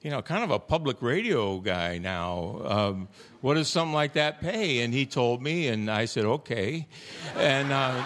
you 0.03 0.11
know, 0.11 0.23
kind 0.23 0.43
of 0.43 0.51
a 0.51 0.59
public 0.59 1.03
radio 1.03 1.59
guy 1.59 1.99
now. 1.99 2.61
Um, 2.65 3.09
what 3.41 3.55
does 3.55 3.69
something 3.69 3.95
like 3.95 4.15
that 4.15 4.41
pay? 4.41 4.81
And 4.81 4.93
he 4.93 5.07
told 5.07 5.43
me, 5.43 5.69
and 5.69 5.91
I 5.91 6.07
said, 6.07 6.25
okay. 6.25 6.89
And, 7.37 7.73
uh, 7.73 8.05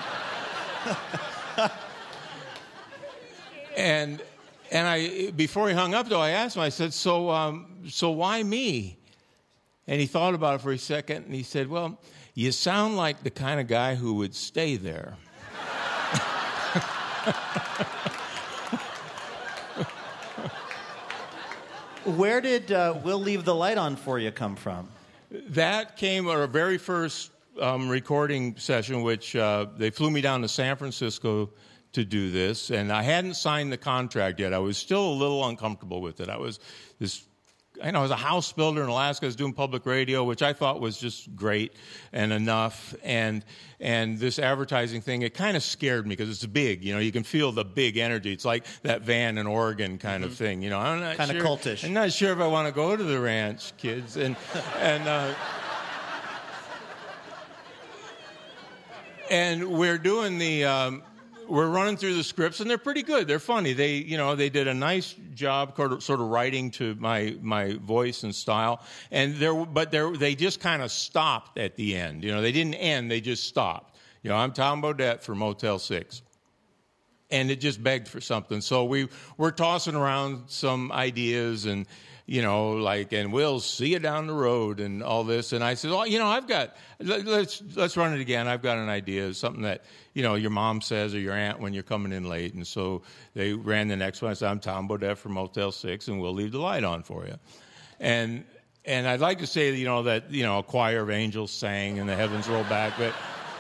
and, 3.77 4.23
and 4.71 4.87
I, 4.87 5.31
before 5.31 5.69
he 5.69 5.75
hung 5.75 5.95
up, 5.95 6.09
though, 6.09 6.21
I 6.21 6.31
asked 6.31 6.57
him, 6.57 6.63
I 6.63 6.69
said, 6.69 6.93
so, 6.93 7.31
um, 7.31 7.83
so 7.89 8.11
why 8.11 8.43
me? 8.43 8.99
And 9.87 10.01
he 10.01 10.07
thought 10.07 10.35
about 10.35 10.57
it 10.57 10.61
for 10.61 10.73
a 10.73 10.79
second, 10.79 11.25
and 11.25 11.35
he 11.35 11.43
said, 11.43 11.69
well, 11.69 12.01
you 12.35 12.53
sound 12.53 12.97
like 12.97 13.23
the 13.23 13.31
kind 13.31 13.59
of 13.61 13.67
guy 13.67 13.97
who 13.97 14.15
would 14.15 14.35
stay 14.35 14.77
there. 14.77 15.17
Where 22.05 22.41
did 22.41 22.73
uh, 22.73 22.95
We'll 23.05 23.21
Leave 23.21 23.45
the 23.45 23.55
Light 23.55 23.77
On 23.77 23.95
For 23.95 24.19
You 24.19 24.31
come 24.31 24.57
from? 24.57 24.89
That 25.31 25.97
came 25.97 26.29
at 26.29 26.37
our 26.37 26.47
very 26.47 26.79
first 26.79 27.31
um, 27.61 27.89
recording 27.89 28.57
session, 28.57 29.03
which 29.03 29.37
uh, 29.37 29.67
they 29.77 29.91
flew 29.91 30.11
me 30.11 30.21
down 30.21 30.41
to 30.43 30.49
San 30.49 30.77
Francisco 30.77 31.51
to 31.93 32.05
do 32.05 32.31
this, 32.31 32.71
and 32.71 32.93
I 32.93 33.03
hadn't 33.03 33.35
signed 33.35 33.73
the 33.73 33.77
contract 33.77 34.41
yet. 34.41 34.55
I 34.55 34.59
was 34.59 34.77
still 34.79 35.07
a 35.09 35.17
little 35.17 35.47
uncomfortable 35.47 36.01
with 36.01 36.21
it. 36.21 36.29
I 36.29 36.37
was 36.37 36.61
this 36.99 37.25
You 37.83 37.93
know, 37.93 38.01
I 38.01 38.03
was 38.03 38.11
a 38.11 38.17
house 38.17 38.53
builder 38.53 38.83
in 38.83 38.89
Alaska. 38.89 39.27
I 39.27 39.29
was 39.29 39.37
doing 39.37 39.55
public 39.55 39.87
radio, 39.87 40.23
which 40.23 40.43
I 40.43 40.53
thought 40.53 40.81
was 40.81 40.99
just 40.99 41.35
great 41.35 41.73
and 42.13 42.33
enough. 42.33 42.95
And 43.03 43.45
and 43.81 44.19
this 44.19 44.39
advertising 44.39 45.01
thing, 45.01 45.23
it 45.23 45.33
kind 45.35 45.57
of 45.57 45.63
scared 45.63 46.07
me 46.07 46.11
because 46.11 46.29
it's 46.29 46.45
big. 46.45 46.85
You 46.85 46.93
know, 46.93 47.01
you 47.01 47.13
can 47.13 47.25
feel 47.25 47.53
the 47.53 47.65
big 47.65 47.97
energy. 47.97 48.33
It's 48.33 48.45
like 48.45 48.67
that 48.83 49.03
van 49.03 49.39
in 49.39 49.47
Oregon 49.47 49.99
kind 49.99 50.23
mm-hmm. 50.23 50.33
of 50.33 50.37
thing. 50.37 50.63
You 50.63 50.71
know, 50.71 50.79
I'm 50.79 51.01
not 51.01 51.17
kind 51.17 51.31
sure, 51.31 51.41
of 51.41 51.47
cultish. 51.47 51.85
I'm 51.85 51.95
not 51.95 52.13
sure 52.13 52.33
if 52.33 52.41
I 52.41 52.47
want 52.47 52.69
to 52.69 52.75
go 52.75 52.97
to 52.97 53.03
the 53.03 53.19
ranch, 53.19 53.77
kids. 53.79 54.17
And 54.17 54.37
and. 54.79 55.09
Uh, 55.09 55.35
and 59.31 59.65
we're 59.79 59.99
doing 59.99 60.39
the 60.39 60.65
um, 60.65 61.03
we're 61.51 61.69
running 61.69 61.97
through 61.97 62.15
the 62.15 62.23
scripts, 62.23 62.61
and 62.61 62.71
they're 62.71 62.79
pretty 62.79 63.03
good. 63.03 63.27
They're 63.27 63.41
funny. 63.41 63.73
They, 63.73 63.95
you 63.95 64.17
know, 64.17 64.37
they 64.37 64.49
did 64.49 64.69
a 64.69 64.75
nice 64.75 65.15
job, 65.35 65.77
sort 65.77 66.21
of 66.21 66.21
writing 66.21 66.71
to 66.73 66.95
my 66.95 67.37
my 67.41 67.75
voice 67.75 68.23
and 68.23 68.35
style. 68.35 68.83
And 69.11 69.35
there, 69.37 69.55
but 69.55 69.91
they 69.91 70.35
just 70.35 70.61
kind 70.61 70.81
of 70.81 70.93
stopped 70.93 71.59
at 71.59 71.77
the 71.77 71.97
end. 71.97 72.23
You 72.23 72.31
know, 72.33 72.41
they 72.41 72.53
didn't 72.53 72.75
end. 72.75 73.11
They 73.11 73.21
just 73.21 73.45
stopped. 73.45 73.99
You 74.23 74.31
know, 74.31 74.37
I'm 74.37 74.53
Tom 74.53 74.81
Bodett 74.81 75.23
for 75.23 75.35
Motel 75.35 75.79
Six, 75.79 76.23
and 77.31 77.51
it 77.51 77.61
just 77.61 77.83
begged 77.83 78.07
for 78.07 78.21
something. 78.21 78.61
So 78.61 78.85
we 78.85 79.09
we're 79.37 79.51
tossing 79.51 79.97
around 79.97 80.45
some 80.47 80.93
ideas 80.93 81.67
and 81.67 81.87
you 82.31 82.43
know, 82.43 82.71
like, 82.71 83.13
and 83.13 83.33
we'll 83.33 83.59
see 83.59 83.89
you 83.89 83.99
down 83.99 84.29
the 84.29 84.33
road 84.33 84.79
and 84.79 85.03
all 85.03 85.25
this. 85.25 85.53
And 85.53 85.65
I 85.65 85.75
said, 85.75 85.91
well, 85.91 86.07
you 86.07 86.21
know, 86.21 86.29
I've 86.29 86.47
got, 86.47 86.77
let, 87.01 87.27
let's, 87.27 87.61
let's 87.75 87.97
run 87.97 88.15
it 88.15 88.21
again. 88.21 88.47
I've 88.47 88.63
got 88.63 88.79
an 88.79 88.89
idea, 88.89 89.35
something 89.35 89.65
that, 89.65 89.83
you 90.15 90.23
know, 90.23 90.37
your 90.37 90.51
mom 90.51 90.81
says 90.81 91.13
or 91.13 91.19
your 91.19 91.35
aunt 91.35 91.59
when 91.59 91.73
you're 91.75 91.83
coming 91.83 92.13
in 92.13 92.29
late. 92.29 92.55
And 92.55 92.65
so 92.65 93.03
they 93.35 93.53
ran 93.53 93.89
the 93.89 93.97
next 93.97 94.23
one. 94.23 94.31
I 94.31 94.35
said, 94.35 94.49
I'm 94.49 94.61
Tom 94.61 94.89
Bodett 94.89 95.17
from 95.17 95.33
Motel 95.33 95.73
6 95.73 96.07
and 96.07 96.21
we'll 96.21 96.33
leave 96.33 96.53
the 96.53 96.61
light 96.61 96.85
on 96.85 97.03
for 97.03 97.27
you. 97.27 97.35
And, 97.99 98.45
and 98.85 99.09
I'd 99.09 99.19
like 99.19 99.41
to 99.41 99.47
say, 99.49 99.75
you 99.75 99.87
know, 99.87 100.05
that, 100.05 100.31
you 100.31 100.45
know, 100.45 100.61
a 100.61 100.63
choir 100.63 101.01
of 101.03 101.11
angels 101.11 101.51
sang 101.51 101.99
and 101.99 102.09
the 102.09 102.15
heavens 102.15 102.49
rolled 102.49 102.69
back, 102.69 102.93
but, 102.97 103.13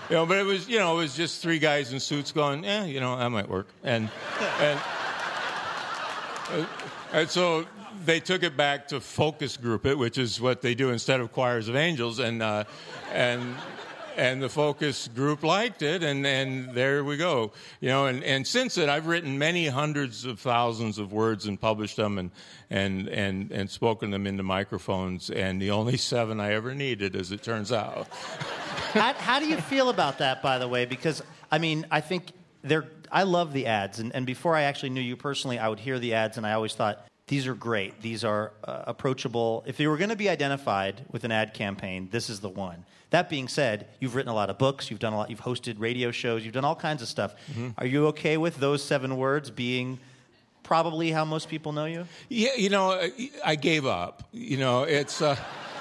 you 0.08 0.14
know, 0.14 0.26
but 0.26 0.38
it 0.38 0.44
was, 0.44 0.68
you 0.68 0.78
know, 0.78 0.94
it 0.94 0.98
was 0.98 1.16
just 1.16 1.42
three 1.42 1.58
guys 1.58 1.92
in 1.92 1.98
suits 1.98 2.30
going, 2.30 2.62
yeah, 2.62 2.84
you 2.84 3.00
know, 3.00 3.18
that 3.18 3.30
might 3.30 3.48
work. 3.48 3.66
And, 3.82 4.08
and, 4.60 4.78
and 7.12 7.28
so 7.28 7.66
they 8.04 8.20
took 8.20 8.42
it 8.42 8.56
back 8.56 8.88
to 8.88 9.00
focus 9.00 9.56
group 9.56 9.86
it, 9.86 9.96
which 9.96 10.18
is 10.18 10.40
what 10.40 10.62
they 10.62 10.74
do 10.74 10.90
instead 10.90 11.20
of 11.20 11.32
choirs 11.32 11.68
of 11.68 11.76
angels, 11.76 12.18
and 12.18 12.42
uh, 12.42 12.64
and 13.12 13.54
and 14.16 14.42
the 14.42 14.48
focus 14.48 15.08
group 15.08 15.42
liked 15.42 15.82
it, 15.82 16.02
and, 16.02 16.26
and 16.26 16.74
there 16.74 17.04
we 17.04 17.16
go. 17.16 17.52
You 17.80 17.88
know, 17.88 18.06
and, 18.06 18.22
and 18.24 18.46
since 18.46 18.74
then 18.74 18.90
I've 18.90 19.06
written 19.06 19.38
many 19.38 19.66
hundreds 19.66 20.24
of 20.24 20.38
thousands 20.40 20.98
of 20.98 21.12
words 21.12 21.46
and 21.46 21.60
published 21.60 21.96
them 21.96 22.18
and 22.18 22.30
and 22.68 23.08
and 23.08 23.50
and 23.50 23.70
spoken 23.70 24.10
them 24.10 24.26
into 24.26 24.42
microphones, 24.42 25.30
and 25.30 25.60
the 25.60 25.70
only 25.70 25.96
seven 25.96 26.40
I 26.40 26.52
ever 26.52 26.74
needed, 26.74 27.16
as 27.16 27.32
it 27.32 27.42
turns 27.42 27.72
out. 27.72 28.08
how, 28.92 29.12
how 29.14 29.38
do 29.38 29.48
you 29.48 29.56
feel 29.56 29.88
about 29.88 30.18
that, 30.18 30.42
by 30.42 30.58
the 30.58 30.68
way? 30.68 30.84
Because 30.84 31.22
I 31.50 31.58
mean, 31.58 31.86
I 31.90 32.00
think 32.00 32.32
they're. 32.62 32.86
I 33.12 33.24
love 33.24 33.52
the 33.52 33.66
ads, 33.66 33.98
and, 33.98 34.14
and 34.14 34.24
before 34.24 34.54
I 34.54 34.62
actually 34.62 34.90
knew 34.90 35.00
you 35.00 35.16
personally, 35.16 35.58
I 35.58 35.68
would 35.68 35.80
hear 35.80 35.98
the 35.98 36.14
ads, 36.14 36.36
and 36.36 36.46
I 36.46 36.52
always 36.52 36.74
thought 36.74 37.06
these 37.30 37.46
are 37.46 37.54
great. 37.54 38.02
These 38.02 38.24
are 38.24 38.50
uh, 38.64 38.82
approachable. 38.88 39.62
If 39.64 39.76
they 39.76 39.86
were 39.86 39.96
going 39.96 40.10
to 40.10 40.16
be 40.16 40.28
identified 40.28 41.02
with 41.12 41.22
an 41.22 41.30
ad 41.30 41.54
campaign, 41.54 42.08
this 42.10 42.28
is 42.28 42.40
the 42.40 42.48
one. 42.48 42.84
That 43.10 43.30
being 43.30 43.46
said, 43.46 43.86
you've 44.00 44.16
written 44.16 44.32
a 44.32 44.34
lot 44.34 44.50
of 44.50 44.58
books, 44.58 44.90
you've 44.90 44.98
done 44.98 45.12
a 45.12 45.16
lot, 45.16 45.30
you've 45.30 45.40
hosted 45.40 45.76
radio 45.78 46.10
shows, 46.10 46.44
you've 46.44 46.54
done 46.54 46.64
all 46.64 46.74
kinds 46.74 47.02
of 47.02 47.08
stuff. 47.08 47.36
Mm-hmm. 47.52 47.68
Are 47.78 47.86
you 47.86 48.08
okay 48.08 48.36
with 48.36 48.56
those 48.56 48.82
seven 48.82 49.16
words 49.16 49.48
being 49.48 50.00
probably 50.64 51.12
how 51.12 51.24
most 51.24 51.48
people 51.48 51.70
know 51.70 51.84
you? 51.84 52.04
Yeah, 52.28 52.54
you 52.56 52.68
know, 52.68 53.00
I 53.44 53.54
gave 53.54 53.86
up. 53.86 54.24
You 54.32 54.56
know, 54.56 54.82
it's 54.82 55.22
uh... 55.22 55.36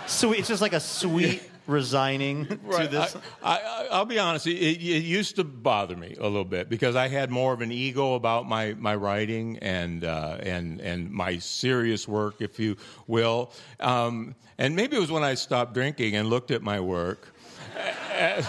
sweet. 0.06 0.38
It's 0.40 0.50
just 0.50 0.62
like 0.62 0.74
a 0.74 0.80
sweet 0.80 1.42
resigning 1.70 2.48
right. 2.64 2.84
to 2.84 2.88
this? 2.88 3.16
I, 3.44 3.88
will 3.92 4.06
be 4.06 4.20
honest. 4.20 4.48
It, 4.48 4.58
it, 4.58 5.04
used 5.04 5.36
to 5.38 5.44
bother 5.44 5.96
me 5.96 6.16
a 6.20 6.24
little 6.24 6.46
bit 6.46 6.70
because 6.70 6.96
I 6.96 7.08
had 7.08 7.30
more 7.30 7.54
of 7.54 7.62
an 7.62 7.72
ego 7.72 8.16
about 8.16 8.48
my, 8.48 8.74
my 8.74 8.96
writing 8.96 9.58
and 9.60 10.04
uh, 10.04 10.38
and 10.42 10.82
and 10.82 11.12
my 11.12 11.38
serious 11.38 12.08
work, 12.08 12.42
if 12.42 12.60
you 12.60 12.78
will. 13.08 13.52
Um, 13.80 14.36
and 14.58 14.76
maybe 14.76 14.98
it 14.98 15.00
was 15.00 15.12
when 15.12 15.24
I 15.24 15.36
stopped 15.36 15.74
drinking 15.74 16.16
and 16.16 16.30
looked 16.30 16.52
at 16.52 16.62
my 16.62 16.80
work. 16.80 17.34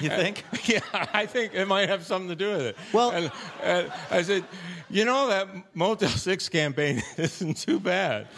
you 0.00 0.08
think? 0.08 0.44
Yeah, 0.64 0.80
I 0.92 1.24
think 1.24 1.54
it 1.54 1.66
might 1.66 1.88
have 1.88 2.04
something 2.04 2.28
to 2.28 2.36
do 2.36 2.50
with 2.50 2.60
it. 2.60 2.76
Well, 2.92 3.10
and, 3.10 3.32
and 3.62 3.90
I 4.10 4.20
said, 4.20 4.44
you 4.90 5.06
know, 5.06 5.28
that 5.28 5.48
Motel 5.74 6.10
Six 6.10 6.48
campaign 6.48 7.02
isn't 7.16 7.56
too 7.56 7.80
bad 7.80 8.28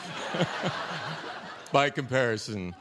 by 1.72 1.90
comparison. 1.90 2.74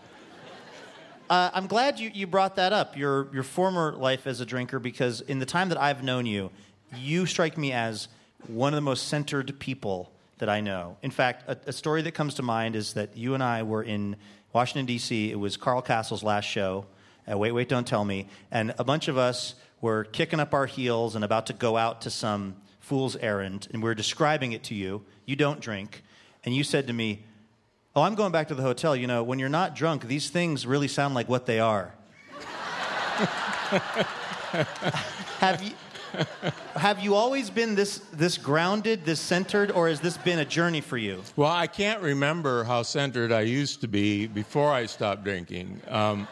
Uh, 1.30 1.52
I'm 1.54 1.68
glad 1.68 2.00
you, 2.00 2.10
you 2.12 2.26
brought 2.26 2.56
that 2.56 2.74
up, 2.74 2.98
your, 2.98 3.28
your 3.32 3.44
former 3.44 3.94
life 3.94 4.26
as 4.26 4.42
a 4.42 4.46
drinker, 4.48 4.80
because 4.80 5.22
in 5.22 5.38
the 5.38 5.46
time 5.46 5.70
that 5.70 5.80
I've 5.80 6.02
known 6.02 6.26
you, 6.26 6.50
you 6.96 7.28
strike 7.28 7.56
me 7.56 7.72
as 7.72 8.08
one 8.48 8.74
of 8.74 8.76
the 8.76 8.82
most 8.82 9.08
centered 9.08 9.60
people 9.60 10.12
that 10.40 10.50
I 10.50 10.60
know. 10.60 10.98
In 11.04 11.12
fact, 11.12 11.44
a, 11.48 11.56
a 11.68 11.72
story 11.72 12.02
that 12.02 12.14
comes 12.14 12.34
to 12.36 12.42
mind 12.42 12.76
is 12.76 12.94
that 12.94 13.16
you 13.16 13.36
and 13.36 13.44
I 13.44 13.62
were 13.62 13.84
in 13.84 14.16
Washington, 14.54 14.88
D.C. 14.88 15.30
It 15.30 15.40
was 15.40 15.56
Carl 15.56 15.84
Kasell's 15.84 16.24
last 16.24 16.46
show 16.46 16.88
at 17.28 17.38
Wait, 17.38 17.52
Wait, 17.52 17.70
Don't 17.70 17.86
Tell 17.86 18.04
Me. 18.04 18.28
And 18.50 18.74
a 18.80 18.84
bunch 18.84 19.08
of 19.08 19.16
us 19.16 19.54
were 19.82 20.06
kicking 20.06 20.40
up 20.40 20.56
our 20.56 20.66
heels 20.66 21.14
and 21.14 21.24
about 21.24 21.46
to 21.48 21.54
go 21.54 21.78
out 21.78 22.02
to 22.02 22.10
some 22.10 22.56
fool's 22.80 23.16
errand. 23.18 23.68
And 23.72 23.84
we 23.84 23.90
are 23.92 23.96
describing 23.96 24.54
it 24.54 24.64
to 24.64 24.74
you. 24.74 25.04
You 25.28 25.36
don't 25.36 25.60
drink. 25.60 26.02
And 26.44 26.56
you 26.56 26.64
said 26.64 26.88
to 26.88 26.94
me, 26.94 27.24
Oh, 27.96 28.04
I'm 28.04 28.14
going 28.14 28.32
back 28.32 28.50
to 28.50 28.56
the 28.56 28.62
hotel. 28.62 28.96
You 28.96 29.08
know, 29.08 29.24
when 29.24 29.40
you're 29.40 29.50
not 29.50 29.76
drunk, 29.76 30.06
these 30.06 30.30
things 30.30 30.68
really 30.68 30.88
sound 30.88 31.16
like 31.16 31.28
what 31.28 31.48
they 31.48 31.60
are. 31.60 31.94
have 35.40 35.64
you 35.64 35.72
have 36.76 37.00
you 37.00 37.16
always 37.16 37.50
been 37.50 37.74
this 37.76 38.00
this 38.14 38.38
grounded, 38.38 39.06
this 39.06 39.20
centered, 39.20 39.72
or 39.72 39.88
has 39.90 40.00
this 40.02 40.18
been 40.18 40.40
a 40.40 40.46
journey 40.46 40.82
for 40.82 40.98
you? 40.98 41.24
Well, 41.36 41.52
I 41.52 41.66
can't 41.66 42.02
remember 42.02 42.64
how 42.64 42.84
centered 42.84 43.32
I 43.32 43.42
used 43.42 43.82
to 43.82 43.88
be 43.88 44.28
before 44.28 44.72
I 44.72 44.86
stopped 44.86 45.24
drinking. 45.24 45.82
Um, 45.88 46.28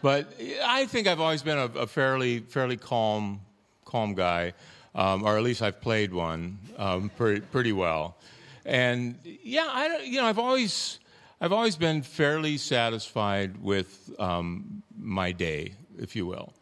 but 0.00 0.32
I 0.64 0.86
think 0.86 1.08
I've 1.08 1.20
always 1.20 1.42
been 1.42 1.58
a, 1.58 1.64
a 1.64 1.86
fairly 1.86 2.38
fairly 2.38 2.76
calm 2.76 3.40
calm 3.84 4.14
guy, 4.14 4.52
um, 4.94 5.24
or 5.24 5.36
at 5.36 5.42
least 5.42 5.60
I've 5.60 5.80
played 5.80 6.12
one 6.12 6.58
um, 6.78 7.10
pretty, 7.16 7.40
pretty 7.40 7.72
well. 7.72 8.16
And 8.64 9.18
yeah, 9.24 9.68
I 9.68 10.02
you 10.02 10.20
know 10.20 10.26
I've 10.26 10.38
always 10.38 10.98
I've 11.40 11.52
always 11.52 11.76
been 11.76 12.02
fairly 12.02 12.56
satisfied 12.56 13.60
with 13.60 14.10
um, 14.18 14.82
my 14.96 15.32
day, 15.32 15.74
if 15.98 16.14
you 16.14 16.26
will. 16.26 16.52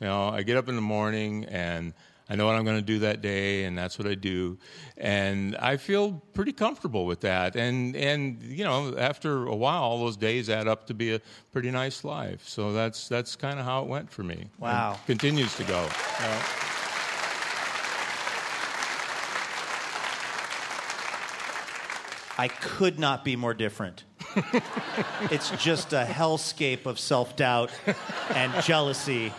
You 0.00 0.06
know, 0.06 0.28
I 0.28 0.42
get 0.42 0.56
up 0.56 0.68
in 0.68 0.74
the 0.74 0.82
morning 0.82 1.44
and 1.44 1.92
I 2.32 2.34
know 2.34 2.46
what 2.46 2.54
I'm 2.54 2.64
going 2.64 2.78
to 2.78 2.82
do 2.82 3.00
that 3.00 3.20
day, 3.20 3.64
and 3.64 3.76
that's 3.76 3.98
what 3.98 4.08
I 4.08 4.14
do, 4.14 4.56
and 4.96 5.54
I 5.56 5.76
feel 5.76 6.12
pretty 6.32 6.52
comfortable 6.52 7.04
with 7.04 7.20
that. 7.20 7.56
And 7.56 7.94
and 7.94 8.42
you 8.42 8.64
know, 8.64 8.96
after 8.96 9.44
a 9.46 9.54
while, 9.54 9.82
all 9.82 9.98
those 9.98 10.16
days 10.16 10.48
add 10.48 10.66
up 10.66 10.86
to 10.86 10.94
be 10.94 11.14
a 11.14 11.20
pretty 11.52 11.70
nice 11.70 12.04
life. 12.04 12.48
So 12.48 12.72
that's 12.72 13.08
that's 13.08 13.36
kind 13.36 13.58
of 13.58 13.66
how 13.66 13.82
it 13.82 13.88
went 13.88 14.10
for 14.10 14.22
me. 14.22 14.46
Wow, 14.58 14.98
continues 15.06 15.54
to 15.56 15.64
go. 15.64 15.82
You 15.82 16.26
know? 16.26 16.40
I 22.42 22.48
could 22.48 22.98
not 22.98 23.24
be 23.24 23.36
more 23.36 23.54
different. 23.54 24.02
it's 25.30 25.50
just 25.62 25.92
a 25.92 26.04
hellscape 26.04 26.86
of 26.86 26.98
self 26.98 27.36
doubt 27.36 27.70
and 28.30 28.52
jealousy 28.64 29.32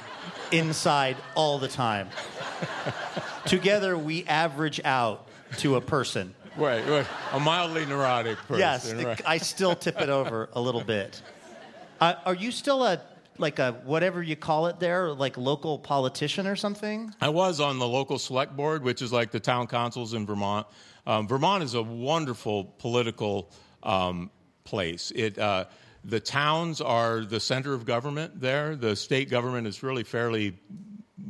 inside 0.54 1.18
all 1.36 1.60
the 1.60 1.68
time. 1.68 2.08
Together, 3.46 3.98
we 3.98 4.24
average 4.24 4.80
out 4.86 5.28
to 5.58 5.76
a 5.76 5.82
person. 5.82 6.34
Right, 6.56 6.88
right. 6.88 7.06
a 7.34 7.42
mildly 7.42 7.86
neurotic 7.86 8.38
person. 8.38 8.60
Yes, 8.60 8.94
right. 8.94 9.22
I 9.26 9.38
still 9.40 9.76
tip 9.76 10.00
it 10.00 10.08
over 10.08 10.48
a 10.54 10.62
little 10.62 10.86
bit. 10.86 11.22
Uh, 12.00 12.14
are 12.26 12.36
you 12.36 12.52
still 12.52 12.86
a 12.86 13.02
like 13.38 13.60
a 13.60 13.74
whatever 13.84 14.22
you 14.22 14.36
call 14.36 14.68
it 14.68 14.80
there, 14.80 15.12
like 15.12 15.38
local 15.38 15.80
politician 15.80 16.48
or 16.48 16.56
something? 16.56 17.14
I 17.22 17.30
was 17.30 17.60
on 17.60 17.80
the 17.80 17.88
local 17.88 18.20
select 18.20 18.56
board, 18.56 18.84
which 18.84 19.02
is 19.02 19.12
like 19.12 19.32
the 19.32 19.40
town 19.40 19.68
councils 19.68 20.14
in 20.14 20.26
Vermont. 20.26 20.68
Um, 21.06 21.28
Vermont 21.28 21.64
is 21.64 21.74
a 21.74 21.82
wonderful 21.82 22.66
political 22.78 23.52
um, 23.84 24.32
place. 24.64 25.12
It, 25.16 25.38
uh, 25.38 25.66
the 26.06 26.20
towns 26.20 26.82
are 26.82 27.22
the 27.22 27.40
center 27.40 27.74
of 27.74 27.86
government 27.86 28.40
there. 28.40 28.76
The 28.76 28.96
state 28.96 29.30
government 29.30 29.68
is 29.68 29.84
really 29.84 30.04
fairly 30.04 30.60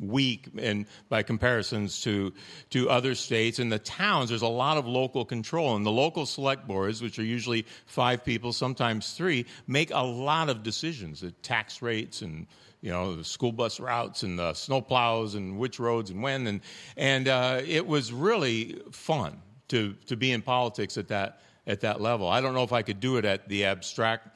weak 0.07 0.47
in, 0.57 0.85
by 1.09 1.23
comparisons 1.23 2.01
to, 2.01 2.33
to 2.71 2.89
other 2.89 3.15
states. 3.15 3.59
In 3.59 3.69
the 3.69 3.79
towns, 3.79 4.29
there's 4.29 4.41
a 4.41 4.47
lot 4.47 4.77
of 4.77 4.87
local 4.87 5.25
control. 5.25 5.75
And 5.75 5.85
the 5.85 5.91
local 5.91 6.25
select 6.25 6.67
boards, 6.67 7.01
which 7.01 7.19
are 7.19 7.23
usually 7.23 7.65
five 7.85 8.23
people, 8.23 8.53
sometimes 8.53 9.13
three, 9.13 9.45
make 9.67 9.91
a 9.91 10.05
lot 10.05 10.49
of 10.49 10.63
decisions, 10.63 11.21
the 11.21 11.31
tax 11.31 11.81
rates 11.81 12.21
and 12.21 12.47
you 12.81 12.89
know, 12.89 13.15
the 13.15 13.23
school 13.23 13.53
bus 13.53 13.79
routes 13.79 14.23
and 14.23 14.37
the 14.37 14.53
snow 14.53 14.81
plows 14.81 15.35
and 15.35 15.57
which 15.57 15.79
roads 15.79 16.09
and 16.09 16.21
when. 16.21 16.45
And, 16.47 16.61
and 16.97 17.29
uh, 17.29 17.61
it 17.65 17.87
was 17.87 18.11
really 18.11 18.81
fun 18.91 19.41
to, 19.69 19.93
to 20.07 20.17
be 20.17 20.33
in 20.33 20.41
politics 20.41 20.97
at 20.97 21.07
that, 21.07 21.39
at 21.65 21.79
that 21.81 22.01
level. 22.01 22.27
I 22.27 22.41
don't 22.41 22.53
know 22.53 22.63
if 22.63 22.73
I 22.73 22.81
could 22.81 22.99
do 22.99 23.15
it 23.15 23.23
at 23.23 23.47
the 23.47 23.65
abstract 23.65 24.27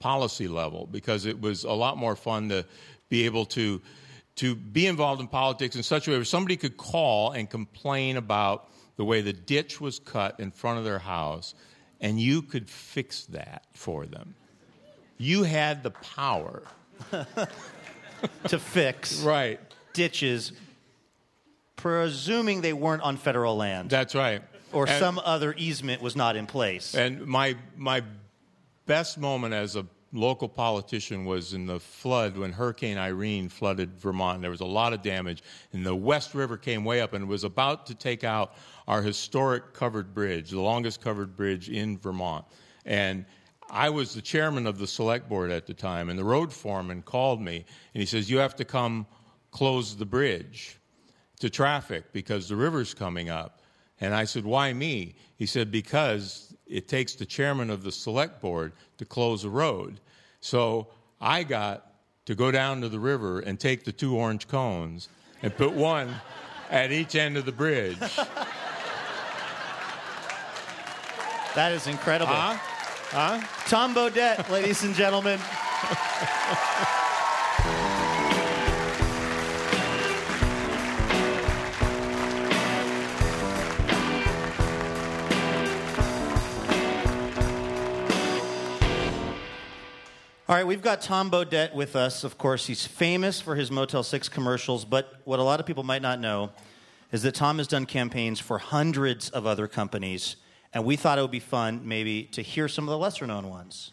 policy 0.00 0.48
level 0.48 0.88
because 0.90 1.26
it 1.26 1.40
was 1.40 1.62
a 1.62 1.72
lot 1.72 1.96
more 1.96 2.16
fun 2.16 2.48
to 2.48 2.66
be 3.08 3.24
able 3.24 3.44
to, 3.46 3.80
to 4.36 4.54
be 4.54 4.86
involved 4.86 5.20
in 5.20 5.28
politics 5.28 5.76
in 5.76 5.82
such 5.82 6.06
a 6.06 6.10
way 6.10 6.16
where 6.16 6.24
somebody 6.24 6.56
could 6.56 6.76
call 6.76 7.32
and 7.32 7.48
complain 7.48 8.16
about 8.16 8.68
the 8.96 9.04
way 9.04 9.20
the 9.20 9.32
ditch 9.32 9.80
was 9.80 9.98
cut 9.98 10.38
in 10.40 10.50
front 10.50 10.78
of 10.78 10.84
their 10.84 10.98
house 10.98 11.54
and 12.00 12.20
you 12.20 12.42
could 12.42 12.68
fix 12.68 13.24
that 13.26 13.64
for 13.72 14.06
them. 14.06 14.34
You 15.18 15.44
had 15.44 15.82
the 15.82 15.90
power 15.90 16.62
to 18.48 18.58
fix 18.58 19.22
right. 19.22 19.58
ditches, 19.94 20.52
presuming 21.76 22.60
they 22.60 22.74
weren't 22.74 23.02
on 23.02 23.16
federal 23.16 23.56
land. 23.56 23.88
That's 23.88 24.14
right 24.14 24.42
or 24.72 24.86
and, 24.88 24.98
some 24.98 25.20
other 25.24 25.54
easement 25.56 26.02
was 26.02 26.16
not 26.16 26.36
in 26.36 26.46
place. 26.46 26.94
And 26.94 27.26
my 27.26 27.56
my 27.76 28.02
best 28.86 29.18
moment 29.18 29.54
as 29.54 29.76
a 29.76 29.86
local 30.12 30.48
politician 30.48 31.24
was 31.24 31.52
in 31.52 31.66
the 31.66 31.80
flood 31.80 32.36
when 32.36 32.52
Hurricane 32.52 32.98
Irene 32.98 33.48
flooded 33.48 33.98
Vermont. 33.98 34.40
There 34.40 34.50
was 34.50 34.60
a 34.60 34.66
lot 34.66 34.92
of 34.92 35.02
damage, 35.02 35.42
and 35.72 35.84
the 35.84 35.94
West 35.94 36.34
River 36.34 36.56
came 36.56 36.84
way 36.84 37.00
up 37.00 37.12
and 37.12 37.28
was 37.28 37.44
about 37.44 37.86
to 37.86 37.94
take 37.94 38.24
out 38.24 38.54
our 38.86 39.02
historic 39.02 39.74
covered 39.74 40.14
bridge, 40.14 40.50
the 40.50 40.60
longest 40.60 41.00
covered 41.00 41.36
bridge 41.36 41.68
in 41.68 41.98
Vermont. 41.98 42.44
And 42.84 43.24
I 43.70 43.90
was 43.90 44.14
the 44.14 44.22
chairman 44.22 44.66
of 44.66 44.78
the 44.78 44.86
select 44.86 45.28
board 45.28 45.50
at 45.50 45.66
the 45.66 45.74
time, 45.74 46.08
and 46.08 46.18
the 46.18 46.24
road 46.24 46.52
foreman 46.52 47.02
called 47.02 47.40
me 47.40 47.64
and 47.94 48.00
he 48.00 48.06
says, 48.06 48.30
You 48.30 48.38
have 48.38 48.54
to 48.56 48.64
come 48.64 49.06
close 49.50 49.96
the 49.96 50.06
bridge 50.06 50.78
to 51.40 51.50
traffic 51.50 52.12
because 52.12 52.48
the 52.48 52.56
river's 52.56 52.94
coming 52.94 53.28
up. 53.28 53.60
And 54.00 54.14
I 54.14 54.24
said, 54.24 54.44
Why 54.44 54.72
me? 54.72 55.16
He 55.36 55.46
said, 55.46 55.70
Because 55.70 56.45
it 56.66 56.88
takes 56.88 57.14
the 57.14 57.26
chairman 57.26 57.70
of 57.70 57.82
the 57.82 57.92
select 57.92 58.40
board 58.40 58.72
to 58.98 59.04
close 59.04 59.44
a 59.44 59.50
road. 59.50 60.00
So 60.40 60.88
I 61.20 61.42
got 61.44 61.92
to 62.26 62.34
go 62.34 62.50
down 62.50 62.80
to 62.80 62.88
the 62.88 62.98
river 62.98 63.40
and 63.40 63.58
take 63.58 63.84
the 63.84 63.92
two 63.92 64.16
orange 64.16 64.48
cones 64.48 65.08
and 65.42 65.56
put 65.56 65.72
one 65.72 66.14
at 66.70 66.90
each 66.92 67.14
end 67.14 67.36
of 67.36 67.44
the 67.46 67.52
bridge. 67.52 67.98
That 71.54 71.72
is 71.72 71.86
incredible. 71.86 72.34
Huh? 72.34 72.58
Huh? 73.10 73.40
Tom 73.66 73.94
Bodett, 73.94 74.50
ladies 74.50 74.82
and 74.82 74.94
gentlemen. 74.94 75.40
All 90.48 90.54
right, 90.54 90.64
we've 90.64 90.80
got 90.80 91.00
Tom 91.00 91.28
Bodett 91.28 91.74
with 91.74 91.96
us. 91.96 92.22
Of 92.22 92.38
course, 92.38 92.68
he's 92.68 92.86
famous 92.86 93.40
for 93.40 93.56
his 93.56 93.72
Motel 93.72 94.04
6 94.04 94.28
commercials, 94.28 94.84
but 94.84 95.20
what 95.24 95.40
a 95.40 95.42
lot 95.42 95.58
of 95.58 95.66
people 95.66 95.82
might 95.82 96.02
not 96.02 96.20
know 96.20 96.52
is 97.10 97.24
that 97.24 97.34
Tom 97.34 97.58
has 97.58 97.66
done 97.66 97.84
campaigns 97.84 98.38
for 98.38 98.58
hundreds 98.58 99.28
of 99.30 99.44
other 99.44 99.66
companies, 99.66 100.36
and 100.72 100.84
we 100.84 100.94
thought 100.94 101.18
it 101.18 101.22
would 101.22 101.32
be 101.32 101.40
fun 101.40 101.80
maybe 101.82 102.22
to 102.30 102.42
hear 102.42 102.68
some 102.68 102.84
of 102.84 102.90
the 102.90 102.98
lesser 102.98 103.26
known 103.26 103.48
ones. 103.50 103.90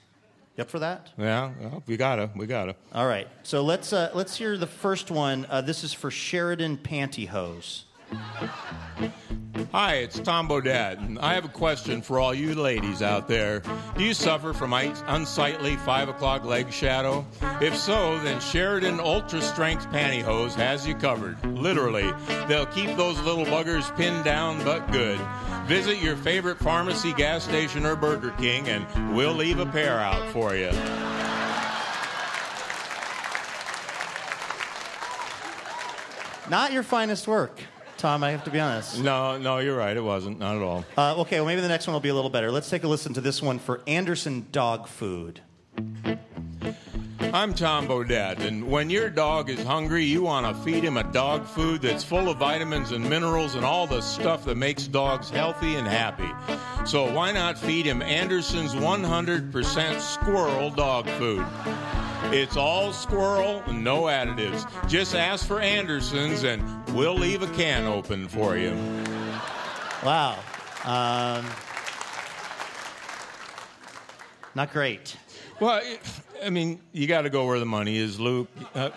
You 0.56 0.62
up 0.62 0.70
for 0.70 0.78
that? 0.78 1.10
Yeah, 1.18 1.50
well, 1.60 1.82
we 1.88 1.98
gotta, 1.98 2.30
we 2.36 2.46
gotta. 2.46 2.76
All 2.94 3.08
right, 3.08 3.28
so 3.42 3.64
let's, 3.64 3.92
uh, 3.92 4.12
let's 4.14 4.38
hear 4.38 4.56
the 4.56 4.68
first 4.68 5.10
one. 5.10 5.48
Uh, 5.50 5.62
this 5.62 5.84
is 5.84 5.92
for 5.92 6.12
Sheridan 6.12 6.78
Pantyhose. 6.78 7.86
Hi, 9.72 9.96
it's 9.96 10.20
Tom 10.20 10.48
Bodett, 10.48 11.00
and 11.00 11.18
I 11.20 11.34
have 11.34 11.46
a 11.46 11.50
question 11.50 12.02
for 12.02 12.20
all 12.20 12.34
you 12.34 12.54
ladies 12.54 13.02
out 13.02 13.28
there. 13.28 13.62
Do 13.98 14.04
you 14.04 14.14
suffer 14.14 14.54
from 14.54 14.74
unsightly 14.74 15.76
5 15.78 16.10
o'clock 16.10 16.44
leg 16.44 16.72
shadow? 16.72 17.26
If 17.62 17.76
so, 17.76 18.20
then 18.20 18.40
Sheridan 18.40 19.00
Ultra 19.00 19.42
Strength 19.42 19.88
Pantyhose 19.88 20.54
has 20.56 20.88
you 20.88 20.96
covered. 20.96 21.44
Literally. 21.46 22.12
They'll 22.48 22.68
keep 22.68 22.96
those 22.98 23.20
little 23.22 23.46
buggers 23.46 23.96
pinned 23.96 24.24
down 24.24 24.64
but 24.64 24.92
good. 24.92 25.20
Visit 25.66 25.98
your 26.02 26.18
favorite 26.18 26.60
pharmacy, 26.60 27.14
gas 27.14 27.44
station, 27.44 27.86
or 27.86 27.96
Burger 27.96 28.34
King, 28.38 28.68
and 28.68 29.16
we'll 29.16 29.34
leave 29.34 29.60
a 29.60 29.66
pair 29.66 30.00
out 30.00 30.32
for 30.32 30.56
you. 30.56 30.72
Not 36.50 36.74
your 36.74 36.84
finest 36.84 37.28
work, 37.28 37.62
Tom, 38.04 38.22
I 38.22 38.32
have 38.32 38.44
to 38.44 38.52
be 38.52 38.60
honest. 38.60 39.00
No, 39.02 39.38
no, 39.38 39.60
you're 39.60 39.78
right. 39.78 39.96
It 39.96 40.04
wasn't. 40.04 40.38
Not 40.38 40.58
at 40.58 40.62
all. 40.62 40.84
Uh, 40.98 41.22
okay, 41.22 41.38
well, 41.38 41.46
maybe 41.46 41.62
the 41.62 41.70
next 41.70 41.88
one 41.88 41.94
will 41.94 42.02
be 42.02 42.10
a 42.10 42.14
little 42.14 42.30
better. 42.30 42.52
Let's 42.52 42.70
take 42.70 42.84
a 42.84 42.88
listen 42.90 43.14
to 43.14 43.22
this 43.22 43.42
one 43.42 43.60
for 43.60 43.82
Anderson 43.88 44.46
Dog 44.52 44.90
Food. 44.90 45.40
I'm 47.34 47.56
Tom 47.56 47.88
Bodett, 47.88 48.42
and 48.42 48.68
when 48.68 48.92
your 48.92 49.10
dog 49.10 49.50
is 49.50 49.64
hungry, 49.64 50.06
you 50.06 50.22
want 50.22 50.46
to 50.46 50.64
feed 50.64 50.84
him 50.84 50.98
a 50.98 51.04
dog 51.04 51.48
food 51.48 51.82
that's 51.82 52.04
full 52.04 52.30
of 52.30 52.38
vitamins 52.38 52.92
and 52.92 53.10
minerals 53.10 53.56
and 53.56 53.66
all 53.66 53.88
the 53.88 54.02
stuff 54.02 54.46
that 54.46 54.56
makes 54.56 54.86
dogs 54.86 55.32
healthy 55.32 55.74
and 55.74 55.88
happy. 55.88 56.30
So 56.86 57.12
why 57.12 57.32
not 57.32 57.58
feed 57.58 57.88
him 57.88 58.04
Anderson's 58.04 58.76
100% 58.76 60.00
squirrel 60.00 60.70
dog 60.70 61.10
food? 61.10 61.44
It's 62.26 62.56
all 62.56 62.94
squirrel 62.94 63.64
no 63.68 64.04
additives. 64.04 64.68
Just 64.88 65.16
ask 65.16 65.48
for 65.48 65.60
Anderson's 65.60 66.44
and 66.44 66.64
we'll 66.94 67.16
leave 67.16 67.42
a 67.42 67.48
can 67.48 67.86
open 67.86 68.28
for 68.28 68.58
you. 68.58 68.76
Wow. 70.04 70.38
Um, 70.86 71.48
not 74.56 74.72
great. 74.74 75.18
Well, 75.60 75.82
I 76.44 76.50
mean, 76.50 76.80
you 76.92 77.08
got 77.08 77.22
to 77.24 77.30
go 77.30 77.46
where 77.46 77.60
the 77.60 77.66
money 77.66 77.98
is, 77.98 78.20
Luke. 78.20 78.50
Uh, 78.76 78.90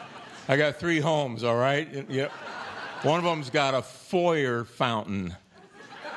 I 0.49 0.57
got 0.57 0.77
three 0.77 1.01
homes, 1.01 1.45
all 1.45 1.57
right? 1.57 2.09
Yep. 2.09 2.31
One 3.03 3.19
of 3.19 3.25
them's 3.25 3.51
got 3.51 3.75
a 3.75 3.83
foyer 3.83 4.65
fountain. 4.65 5.37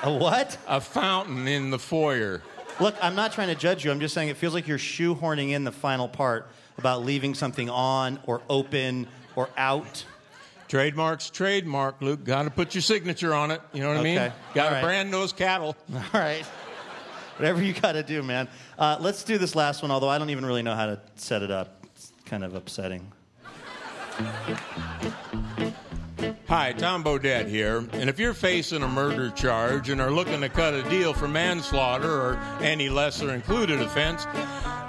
A 0.04 0.14
what? 0.14 0.58
A 0.68 0.80
fountain 0.82 1.48
in 1.48 1.72
the 1.72 1.80
foyer. 1.80 2.42
Look, 2.80 2.96
I'm 3.02 3.16
not 3.16 3.34
trying 3.34 3.50
to 3.50 3.56
judge 3.56 3.84
you. 3.84 3.92
I'm 3.92 4.00
just 4.00 4.14
saying 4.14 4.30
it 4.30 4.38
feels 4.38 4.54
like 4.54 4.68
you're 4.68 4.78
shoehorning 4.78 5.52
in 5.52 5.66
the 5.66 5.72
final 5.72 6.08
part 6.08 6.50
about 6.78 7.04
leaving 7.04 7.34
something 7.36 7.70
on 7.70 8.20
or 8.26 8.42
open 8.50 9.08
or 9.36 9.50
out. 9.58 10.06
Trademark's 10.70 11.30
trademark, 11.30 12.02
Luke. 12.02 12.24
Got 12.24 12.44
to 12.44 12.52
put 12.52 12.74
your 12.76 12.82
signature 12.82 13.34
on 13.34 13.52
it. 13.52 13.60
You 13.74 13.82
know 13.82 13.90
what 13.90 13.98
Okay. 13.98 14.18
I 14.18 14.22
mean? 14.22 14.34
Got 14.54 14.70
to 14.70 14.76
right. 14.76 14.84
brand 14.84 15.12
those 15.14 15.34
cattle. 15.34 15.76
All 15.94 16.02
right. 16.14 16.46
Whatever 17.40 17.64
you 17.64 17.72
got 17.72 17.94
to 17.94 18.04
do, 18.04 18.22
man. 18.22 18.50
Uh, 18.78 18.98
let's 19.00 19.24
do 19.24 19.38
this 19.38 19.56
last 19.56 19.82
one, 19.82 19.92
although 19.92 20.10
I 20.10 20.18
don't 20.18 20.30
even 20.30 20.46
really 20.46 20.62
know 20.62 20.76
how 20.76 20.88
to 20.88 21.00
set 21.16 21.42
it 21.42 21.50
up. 21.50 21.86
It's 21.96 22.12
kind 22.26 22.44
of 22.44 22.54
upsetting. 22.54 23.14
Hi, 26.50 26.74
Tom 26.74 27.02
Bodett 27.02 27.48
here. 27.48 27.88
And 27.94 28.10
if 28.10 28.20
you're 28.20 28.34
facing 28.34 28.84
a 28.84 28.90
murder 28.90 29.30
charge 29.30 29.88
and 29.88 30.02
are 30.02 30.12
looking 30.12 30.42
to 30.42 30.50
cut 30.50 30.74
a 30.74 30.84
deal 30.90 31.14
for 31.14 31.30
manslaughter 31.30 32.12
or 32.12 32.36
any 32.60 32.90
lesser 32.90 33.34
included 33.34 33.80
offense, 33.80 34.26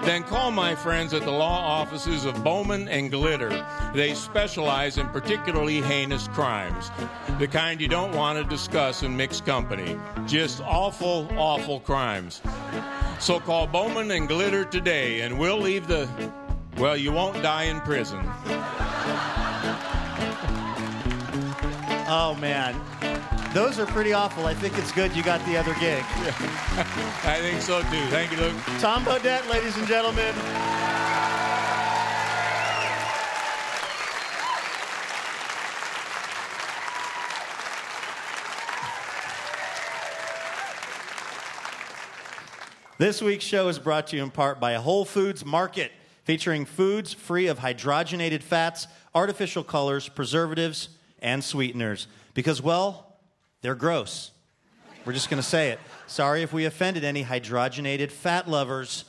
then 0.02 0.22
call 0.22 0.50
my 0.50 0.74
friends 0.74 1.12
at 1.12 1.22
the 1.22 1.30
law 1.30 1.58
offices 1.58 2.24
of 2.24 2.42
Bowman 2.42 2.88
and 2.88 3.10
Glitter. 3.10 3.66
They 3.94 4.14
specialize 4.14 4.98
in 4.98 5.08
particularly 5.08 5.80
heinous 5.82 6.28
crimes, 6.28 6.90
the 7.38 7.46
kind 7.46 7.80
you 7.80 7.88
don't 7.88 8.14
want 8.14 8.38
to 8.38 8.44
discuss 8.44 9.02
in 9.02 9.16
mixed 9.16 9.44
company. 9.44 9.98
Just 10.26 10.60
awful, 10.62 11.28
awful 11.36 11.80
crimes. 11.80 12.40
So 13.18 13.38
call 13.38 13.66
Bowman 13.66 14.10
and 14.12 14.26
Glitter 14.26 14.64
today, 14.64 15.20
and 15.20 15.38
we'll 15.38 15.60
leave 15.60 15.86
the. 15.86 16.08
Well, 16.78 16.96
you 16.96 17.12
won't 17.12 17.42
die 17.42 17.64
in 17.64 17.80
prison. 17.80 18.20
Oh, 22.12 22.36
man. 22.40 22.74
Those 23.52 23.80
are 23.80 23.86
pretty 23.86 24.12
awful. 24.12 24.46
I 24.46 24.54
think 24.54 24.78
it's 24.78 24.92
good 24.92 25.14
you 25.16 25.24
got 25.24 25.44
the 25.44 25.56
other 25.56 25.74
gig. 25.74 26.04
I 27.24 27.38
think 27.40 27.60
so 27.60 27.82
too. 27.82 28.06
Thank 28.06 28.30
you, 28.30 28.36
Luke. 28.38 28.54
Tom 28.78 29.04
Bodett, 29.04 29.48
ladies 29.50 29.76
and 29.76 29.88
gentlemen. 29.88 30.34
This 42.98 43.20
week's 43.20 43.44
show 43.44 43.66
is 43.68 43.80
brought 43.80 44.08
to 44.08 44.16
you 44.16 44.22
in 44.22 44.30
part 44.30 44.60
by 44.60 44.74
Whole 44.74 45.04
Foods 45.04 45.44
Market, 45.44 45.90
featuring 46.22 46.66
foods 46.66 47.14
free 47.14 47.48
of 47.48 47.58
hydrogenated 47.58 48.42
fats, 48.42 48.86
artificial 49.12 49.64
colors, 49.64 50.08
preservatives, 50.08 50.90
and 51.20 51.42
sweeteners. 51.42 52.06
Because, 52.34 52.62
well, 52.62 53.09
they're 53.62 53.74
gross. 53.74 54.30
We're 55.04 55.12
just 55.12 55.28
going 55.30 55.42
to 55.42 55.48
say 55.48 55.70
it. 55.70 55.80
Sorry 56.06 56.42
if 56.42 56.52
we 56.52 56.66
offended 56.66 57.04
any 57.04 57.24
hydrogenated 57.24 58.10
fat 58.10 58.48
lovers, 58.48 59.04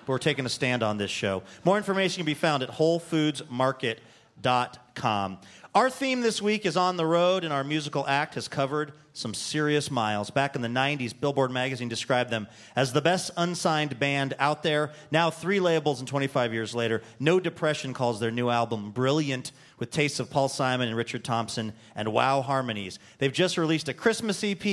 but 0.00 0.08
we're 0.08 0.18
taking 0.18 0.44
a 0.44 0.50
stand 0.50 0.82
on 0.82 0.98
this 0.98 1.10
show. 1.10 1.42
More 1.64 1.76
information 1.76 2.20
can 2.20 2.26
be 2.26 2.34
found 2.34 2.62
at 2.62 2.70
WholeFoodsMarket.com. 2.70 5.38
Our 5.74 5.88
theme 5.88 6.20
this 6.20 6.42
week 6.42 6.66
is 6.66 6.76
On 6.76 6.98
the 6.98 7.06
Road, 7.06 7.44
and 7.44 7.52
our 7.52 7.64
musical 7.64 8.06
act 8.06 8.34
has 8.34 8.46
covered 8.46 8.92
some 9.14 9.34
serious 9.34 9.90
miles. 9.90 10.30
Back 10.30 10.56
in 10.56 10.62
the 10.62 10.68
90s, 10.68 11.12
Billboard 11.18 11.50
magazine 11.50 11.88
described 11.88 12.30
them 12.30 12.48
as 12.74 12.92
the 12.92 13.00
best 13.00 13.30
unsigned 13.36 13.98
band 13.98 14.34
out 14.38 14.62
there. 14.62 14.92
Now, 15.10 15.30
three 15.30 15.60
labels 15.60 16.00
and 16.00 16.08
25 16.08 16.52
years 16.52 16.74
later, 16.74 17.02
No 17.20 17.38
Depression 17.38 17.92
calls 17.94 18.20
their 18.20 18.30
new 18.30 18.48
album 18.48 18.90
brilliant 18.90 19.52
with 19.78 19.90
tastes 19.90 20.20
of 20.20 20.30
Paul 20.30 20.48
Simon 20.48 20.88
and 20.88 20.96
Richard 20.96 21.24
Thompson 21.24 21.72
and 21.94 22.12
wow 22.12 22.40
harmonies. 22.40 22.98
They've 23.18 23.32
just 23.32 23.58
released 23.58 23.88
a 23.88 23.94
Christmas 23.94 24.42
EP, 24.44 24.64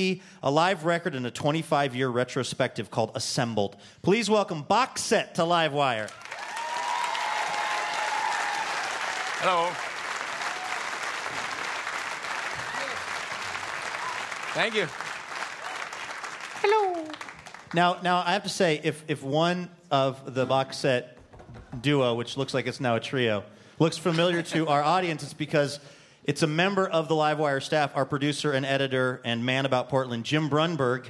a 0.42 0.50
live 0.50 0.84
record, 0.84 1.14
and 1.14 1.26
a 1.26 1.30
25 1.30 1.94
year 1.94 2.08
retrospective 2.08 2.90
called 2.90 3.10
Assembled. 3.14 3.76
Please 4.02 4.30
welcome 4.30 4.62
Box 4.62 5.02
Set 5.02 5.34
to 5.34 5.42
Livewire. 5.42 6.10
Hello. 9.42 9.89
Thank 14.52 14.74
you. 14.74 14.86
Hello. 16.60 17.06
Now, 17.72 18.00
now 18.02 18.24
I 18.26 18.32
have 18.32 18.42
to 18.42 18.48
say, 18.48 18.80
if, 18.82 19.04
if 19.06 19.22
one 19.22 19.70
of 19.92 20.34
the 20.34 20.44
box 20.44 20.76
set 20.76 21.16
duo, 21.80 22.14
which 22.14 22.36
looks 22.36 22.52
like 22.52 22.66
it's 22.66 22.80
now 22.80 22.96
a 22.96 23.00
trio, 23.00 23.44
looks 23.78 23.96
familiar 23.96 24.42
to 24.42 24.66
our 24.66 24.82
audience, 24.82 25.22
it's 25.22 25.34
because 25.34 25.78
it's 26.24 26.42
a 26.42 26.48
member 26.48 26.88
of 26.88 27.06
the 27.06 27.14
Livewire 27.14 27.62
staff, 27.62 27.92
our 27.94 28.04
producer 28.04 28.50
and 28.50 28.66
editor 28.66 29.20
and 29.24 29.46
man 29.46 29.66
about 29.66 29.88
Portland, 29.88 30.24
Jim 30.24 30.50
Brunberg. 30.50 31.06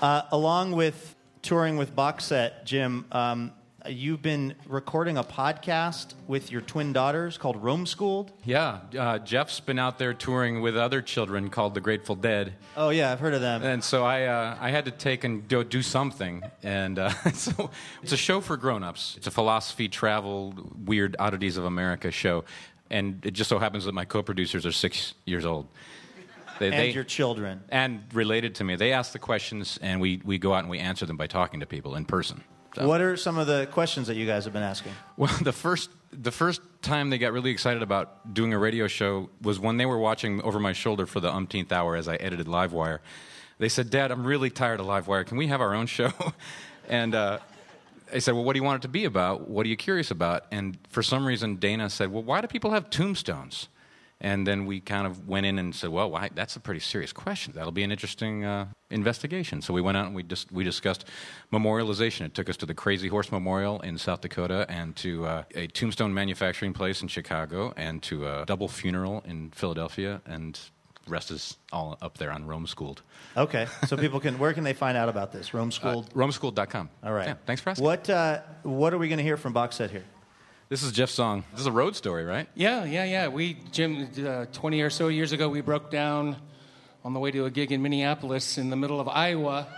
Uh, 0.00 0.22
along 0.32 0.72
with 0.72 1.14
touring 1.42 1.76
with 1.76 1.94
Box 1.94 2.24
Set, 2.24 2.64
Jim, 2.64 3.04
um, 3.12 3.52
you've 3.88 4.22
been 4.22 4.54
recording 4.66 5.16
a 5.16 5.24
podcast 5.24 6.14
with 6.26 6.50
your 6.50 6.60
twin 6.60 6.92
daughters 6.92 7.38
called 7.38 7.62
Roam 7.62 7.86
Schooled. 7.86 8.32
Yeah, 8.44 8.80
uh, 8.98 9.18
Jeff's 9.18 9.60
been 9.60 9.78
out 9.78 9.98
there 9.98 10.14
touring 10.14 10.60
with 10.60 10.76
other 10.76 11.00
children 11.02 11.50
called 11.50 11.74
the 11.74 11.80
Grateful 11.80 12.14
Dead, 12.16 12.54
Oh 12.76 12.90
yeah, 12.90 13.12
I've 13.12 13.20
heard 13.20 13.34
of 13.34 13.40
them. 13.40 13.62
and 13.62 13.82
so 13.82 14.04
I 14.04 14.24
uh, 14.24 14.56
I 14.60 14.70
had 14.70 14.84
to 14.86 14.90
take 14.90 15.24
and 15.24 15.46
do, 15.48 15.62
do 15.64 15.82
something, 15.82 16.42
and 16.62 16.98
uh, 16.98 17.10
so 17.32 17.70
it's 18.02 18.12
a 18.12 18.16
show 18.16 18.40
for 18.40 18.56
grown-ups. 18.56 19.14
It's 19.16 19.26
a 19.26 19.30
philosophy, 19.30 19.88
travel, 19.88 20.54
weird 20.84 21.16
oddities 21.18 21.56
of 21.56 21.64
America 21.64 22.10
show, 22.10 22.44
and 22.90 23.24
it 23.24 23.32
just 23.32 23.48
so 23.50 23.58
happens 23.58 23.84
that 23.84 23.92
my 23.92 24.04
co-producers 24.04 24.66
are 24.66 24.72
six 24.72 25.14
years 25.24 25.44
old. 25.44 25.66
They, 26.58 26.66
and 26.68 26.74
they- 26.74 26.90
your 26.90 27.04
children. 27.04 27.62
and 27.68 28.02
related 28.14 28.54
to 28.56 28.64
me. 28.64 28.76
They 28.76 28.92
ask 28.92 29.12
the 29.12 29.18
questions, 29.18 29.78
and 29.82 30.00
we, 30.00 30.22
we 30.24 30.38
go 30.38 30.54
out 30.54 30.60
and 30.60 30.70
we 30.70 30.78
answer 30.78 31.04
them 31.04 31.18
by 31.18 31.26
talking 31.26 31.60
to 31.60 31.66
people 31.66 31.96
in 31.96 32.06
person. 32.06 32.42
So- 32.76 32.86
What 32.86 33.00
are 33.00 33.16
some 33.16 33.38
of 33.38 33.46
the 33.46 33.66
questions 33.72 34.06
that 34.08 34.16
you 34.16 34.26
guys 34.26 34.44
have 34.44 34.52
been 34.52 34.62
asking? 34.62 34.92
Well, 35.16 35.34
the 35.42 35.52
first 35.52 35.88
the 36.12 36.30
first 36.30 36.60
time 36.82 37.08
they 37.08 37.16
got 37.16 37.32
really 37.32 37.50
excited 37.50 37.82
about 37.82 38.34
doing 38.34 38.52
a 38.52 38.58
radio 38.58 38.86
show 38.86 39.30
was 39.40 39.58
when 39.58 39.78
they 39.78 39.86
were 39.86 39.98
watching 39.98 40.42
over 40.42 40.60
my 40.60 40.74
shoulder 40.74 41.06
for 41.06 41.20
the 41.20 41.32
umpteenth 41.32 41.72
hour 41.72 41.96
as 41.96 42.06
I 42.06 42.16
edited 42.16 42.46
Livewire. 42.46 42.98
They 43.58 43.70
said, 43.70 43.88
"Dad, 43.88 44.10
I'm 44.10 44.26
really 44.26 44.50
tired 44.50 44.78
of 44.80 44.86
Livewire. 44.86 45.24
Can 45.24 45.38
we 45.38 45.46
have 45.46 45.62
our 45.62 45.72
own 45.74 45.86
show?" 45.86 46.12
and 46.88 47.14
uh, 47.14 47.38
I 48.12 48.18
said, 48.18 48.34
"Well, 48.34 48.44
what 48.44 48.52
do 48.52 48.58
you 48.58 48.64
want 48.64 48.82
it 48.82 48.86
to 48.86 48.88
be 48.92 49.06
about? 49.06 49.48
What 49.48 49.64
are 49.64 49.70
you 49.70 49.76
curious 49.78 50.10
about?" 50.10 50.44
And 50.52 50.76
for 50.90 51.02
some 51.02 51.24
reason, 51.24 51.56
Dana 51.56 51.88
said, 51.88 52.12
"Well, 52.12 52.22
why 52.24 52.42
do 52.42 52.46
people 52.46 52.72
have 52.72 52.90
tombstones?" 52.90 53.68
And 54.18 54.46
then 54.46 54.64
we 54.64 54.80
kind 54.80 55.06
of 55.06 55.28
went 55.28 55.44
in 55.44 55.58
and 55.58 55.74
said, 55.74 55.90
"Well, 55.90 56.10
why, 56.10 56.30
that's 56.34 56.56
a 56.56 56.60
pretty 56.60 56.80
serious 56.80 57.12
question. 57.12 57.52
That'll 57.54 57.70
be 57.70 57.82
an 57.82 57.92
interesting 57.92 58.44
uh, 58.46 58.66
investigation." 58.90 59.60
So 59.60 59.74
we 59.74 59.82
went 59.82 59.98
out 59.98 60.06
and 60.06 60.14
we 60.14 60.22
just 60.22 60.50
we 60.50 60.64
discussed 60.64 61.04
memorialization. 61.52 62.26
It 62.26 62.34
took 62.34 62.48
us 62.48 62.56
to 62.58 62.66
the 62.66 62.74
Crazy 62.74 63.08
Horse 63.08 63.30
Memorial 63.30 63.80
in 63.80 63.98
South 63.98 64.22
Dakota, 64.22 64.64
and 64.70 64.96
to 64.96 65.26
uh, 65.26 65.42
a 65.54 65.66
tombstone 65.66 66.14
manufacturing 66.14 66.72
place 66.72 67.02
in 67.02 67.08
Chicago, 67.08 67.74
and 67.76 68.02
to 68.04 68.26
a 68.26 68.44
double 68.46 68.68
funeral 68.68 69.22
in 69.26 69.50
Philadelphia, 69.50 70.22
and 70.24 70.58
rest 71.06 71.30
is 71.30 71.58
all 71.70 71.98
up 72.00 72.18
there 72.18 72.32
on 72.32 72.46
Roam 72.46 72.66
Schooled. 72.66 73.02
Okay, 73.36 73.66
so 73.86 73.98
people 73.98 74.18
can. 74.18 74.38
Where 74.38 74.54
can 74.54 74.64
they 74.64 74.72
find 74.72 74.96
out 74.96 75.10
about 75.10 75.30
this? 75.32 75.52
Roam 75.52 75.68
Uh, 75.68 75.72
Schooled. 75.72 76.14
RoamSchooled.com. 76.14 76.88
All 77.04 77.12
right. 77.12 77.28
Yeah, 77.28 77.34
thanks 77.44 77.60
for 77.60 77.68
asking. 77.70 77.84
What 77.84 78.08
uh, 78.08 78.40
What 78.62 78.94
are 78.94 78.98
we 78.98 79.08
going 79.08 79.18
to 79.18 79.24
hear 79.24 79.36
from 79.36 79.52
Box 79.52 79.76
Set 79.76 79.90
here? 79.90 80.04
This 80.68 80.82
is 80.82 80.90
Jeff's 80.90 81.12
song. 81.12 81.44
This 81.52 81.60
is 81.60 81.66
a 81.66 81.72
road 81.72 81.94
story, 81.94 82.24
right? 82.24 82.48
Yeah, 82.56 82.84
yeah, 82.84 83.04
yeah. 83.04 83.28
We, 83.28 83.56
Jim, 83.70 84.08
uh, 84.26 84.46
20 84.46 84.80
or 84.80 84.90
so 84.90 85.06
years 85.06 85.30
ago, 85.30 85.48
we 85.48 85.60
broke 85.60 85.92
down 85.92 86.36
on 87.04 87.12
the 87.12 87.20
way 87.20 87.30
to 87.30 87.44
a 87.44 87.50
gig 87.52 87.70
in 87.70 87.82
Minneapolis 87.82 88.58
in 88.58 88.68
the 88.70 88.74
middle 88.74 88.98
of 88.98 89.06
Iowa. 89.06 89.68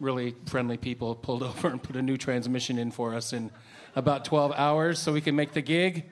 Really 0.00 0.34
friendly 0.46 0.78
people 0.78 1.14
pulled 1.14 1.42
over 1.42 1.68
and 1.68 1.82
put 1.82 1.96
a 1.96 2.02
new 2.02 2.16
transmission 2.16 2.78
in 2.78 2.92
for 2.92 3.14
us 3.14 3.34
in 3.34 3.50
about 3.94 4.24
12 4.24 4.52
hours 4.56 4.98
so 4.98 5.12
we 5.12 5.20
could 5.20 5.34
make 5.34 5.52
the 5.52 5.60
gig. 5.60 6.06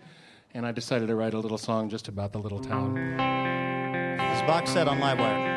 And 0.53 0.67
I 0.67 0.73
decided 0.73 1.09
to 1.09 1.15
write 1.15 1.33
a 1.33 1.39
little 1.39 1.59
song 1.59 1.89
just 1.89 2.07
about 2.09 2.33
the 2.35 2.41
little 2.41 2.61
town. 2.61 2.95
This 3.17 4.37
is 4.37 4.43
Box 4.47 4.71
Set 4.71 4.87
on 4.87 5.01
Livewire. 5.01 5.49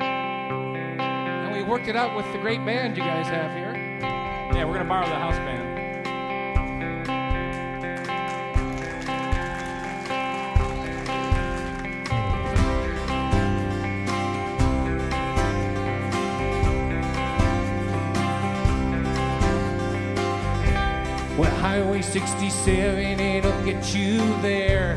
And 0.00 1.52
we 1.54 1.62
worked 1.62 1.88
it 1.88 1.96
out 1.96 2.16
with 2.16 2.24
the 2.32 2.38
great 2.38 2.64
band 2.64 2.96
you 2.96 3.02
guys 3.02 3.26
have 3.26 3.52
here. 3.52 3.74
Yeah, 4.54 4.64
we're 4.64 4.72
gonna 4.72 4.88
borrow 4.88 5.06
the 5.06 5.14
house 5.14 5.36
band. 5.36 5.63
Highway 21.60 22.02
67, 22.02 23.20
it'll 23.20 23.64
get 23.64 23.94
you 23.94 24.18
there. 24.40 24.96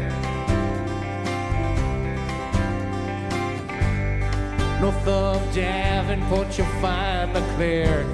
North 4.81 5.07
of 5.07 5.55
Davenport, 5.55 6.55
you'll 6.57 6.67
find 6.81 7.35
the 7.35 7.41
clear. 7.55 8.05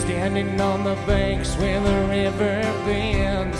Standing 0.00 0.60
on 0.60 0.84
the 0.84 0.94
banks 1.06 1.54
where 1.56 1.80
the 1.80 2.08
river 2.08 2.62
bends. 2.86 3.58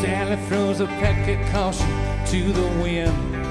Sally 0.00 0.36
throws 0.46 0.80
a 0.80 0.86
peck 0.86 1.28
of 1.28 1.46
caution 1.50 1.88
to 2.26 2.52
the 2.52 2.82
wind. 2.82 3.43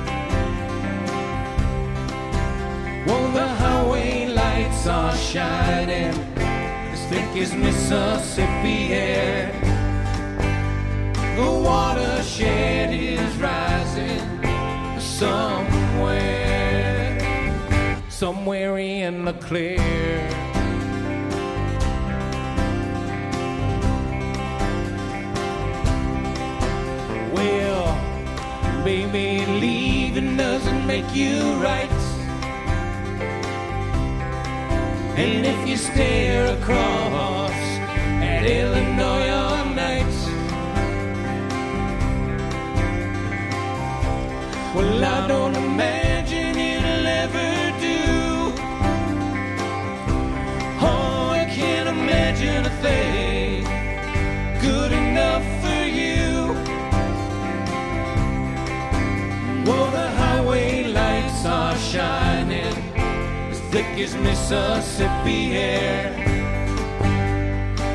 Well, 3.13 3.31
the 3.31 3.47
highway 3.47 4.25
lights 4.25 4.87
are 4.87 5.15
shining 5.15 6.15
as 6.35 7.05
thick 7.09 7.29
as 7.37 7.53
Mississippi 7.53 8.91
air. 8.91 9.51
The 11.35 11.51
watershed 11.69 12.91
is 12.91 13.37
rising 13.37 14.19
somewhere, 14.99 16.39
somewhere 18.09 18.79
in 18.79 19.25
the 19.25 19.33
clear. 19.33 19.77
Well, 27.31 27.95
baby, 28.83 29.45
leaving 29.45 30.35
doesn't 30.35 30.87
make 30.87 31.13
you 31.13 31.53
right. 31.61 31.92
And 35.15 35.45
if 35.45 35.67
you 35.67 35.77
stare 35.77 36.47
across 36.57 37.51
at 37.51 38.45
Illinois 38.45 39.29
all 39.29 39.65
night, 39.65 40.07
well, 44.73 45.03
I 45.03 45.27
don't 45.27 45.55
imagine 45.55 46.57
it'll 46.57 47.05
ever 47.05 47.79
do. 47.79 48.53
Oh, 50.81 51.29
I 51.29 51.45
can't 51.45 51.89
imagine 51.89 52.65
a 52.65 52.75
thing 52.81 53.63
good 54.61 54.91
enough 54.91 55.45
for 55.61 55.83
you. 55.85 56.55
Well, 59.63 59.91
the 59.91 60.09
highway 60.09 60.85
lights 60.85 61.45
are 61.45 61.77
shining 61.77 62.32
thick 63.73 63.97
as 63.97 64.15
Mississippi 64.17 65.57
air. 65.57 66.13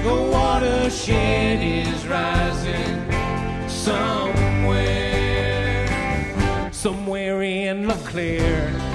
The 0.02 0.14
watershed 0.32 1.62
is 1.62 2.04
rising 2.04 3.08
somewhere, 3.68 4.72
somewhere 6.72 7.42
in 7.42 7.86
the 7.86 7.94
clear. 8.10 8.87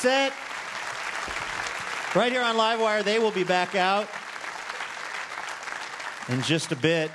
Set. 0.00 0.32
Right 2.14 2.32
here 2.32 2.40
on 2.40 2.56
Livewire, 2.56 3.04
they 3.04 3.18
will 3.18 3.30
be 3.30 3.44
back 3.44 3.74
out 3.74 4.08
in 6.30 6.40
just 6.40 6.72
a 6.72 6.76
bit. 6.76 7.10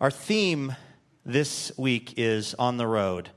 Our 0.00 0.12
theme 0.12 0.76
this 1.24 1.72
week 1.76 2.14
is 2.16 2.54
on 2.54 2.76
the 2.76 2.86
road, 2.86 3.30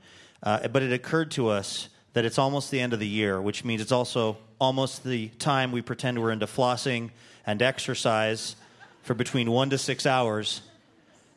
uh, 0.44 0.68
but 0.68 0.84
it 0.84 0.92
occurred 0.92 1.32
to 1.32 1.48
us 1.48 1.88
that 2.12 2.24
it's 2.24 2.38
almost 2.38 2.70
the 2.70 2.78
end 2.78 2.92
of 2.92 3.00
the 3.00 3.08
year, 3.08 3.42
which 3.42 3.64
means 3.64 3.82
it's 3.82 3.90
also 3.90 4.36
almost 4.60 5.02
the 5.02 5.30
time 5.40 5.72
we 5.72 5.82
pretend 5.82 6.20
we're 6.20 6.30
into 6.30 6.46
flossing 6.46 7.10
and 7.44 7.62
exercise 7.62 8.54
for 9.02 9.14
between 9.14 9.50
one 9.50 9.70
to 9.70 9.78
six 9.78 10.06
hours 10.06 10.62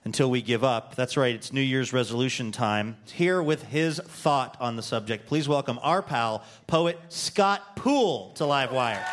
until 0.05 0.29
we 0.29 0.41
give 0.41 0.63
up. 0.63 0.95
That's 0.95 1.17
right, 1.17 1.33
it's 1.33 1.53
New 1.53 1.61
Year's 1.61 1.93
resolution 1.93 2.51
time. 2.51 2.97
Here 3.13 3.41
with 3.41 3.63
his 3.63 3.99
thought 3.99 4.57
on 4.59 4.75
the 4.75 4.83
subject, 4.83 5.27
please 5.27 5.47
welcome 5.47 5.79
our 5.81 6.01
pal, 6.01 6.43
poet 6.67 6.99
Scott 7.09 7.75
Poole, 7.75 8.31
to 8.35 8.43
Livewire. 8.43 9.03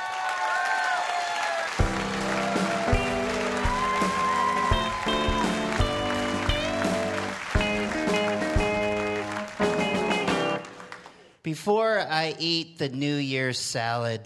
Before 11.42 11.98
I 11.98 12.36
eat 12.38 12.78
the 12.78 12.88
New 12.90 13.16
Year's 13.16 13.58
salad, 13.58 14.20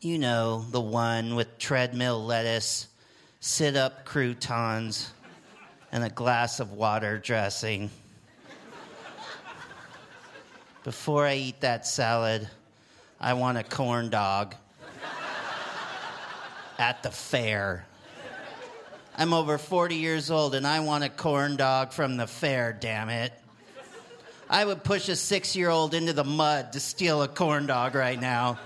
you 0.00 0.18
know, 0.18 0.64
the 0.70 0.80
one 0.80 1.36
with 1.36 1.58
treadmill 1.58 2.24
lettuce, 2.24 2.88
sit 3.38 3.76
up 3.76 4.04
croutons, 4.04 5.12
and 5.92 6.02
a 6.02 6.08
glass 6.08 6.58
of 6.58 6.72
water 6.72 7.18
dressing. 7.18 7.90
Before 10.84 11.26
I 11.26 11.34
eat 11.34 11.60
that 11.60 11.86
salad, 11.86 12.48
I 13.20 13.34
want 13.34 13.58
a 13.58 13.62
corn 13.62 14.10
dog 14.10 14.56
at 16.78 17.02
the 17.02 17.10
fair. 17.10 17.86
I'm 19.16 19.34
over 19.34 19.58
40 19.58 19.96
years 19.96 20.30
old 20.30 20.54
and 20.54 20.66
I 20.66 20.80
want 20.80 21.04
a 21.04 21.10
corn 21.10 21.56
dog 21.56 21.92
from 21.92 22.16
the 22.16 22.26
fair, 22.26 22.72
damn 22.72 23.10
it. 23.10 23.32
I 24.48 24.64
would 24.64 24.82
push 24.82 25.08
a 25.08 25.16
six 25.16 25.54
year 25.54 25.68
old 25.68 25.94
into 25.94 26.12
the 26.12 26.24
mud 26.24 26.72
to 26.72 26.80
steal 26.80 27.22
a 27.22 27.28
corn 27.28 27.66
dog 27.66 27.94
right 27.94 28.20
now. 28.20 28.58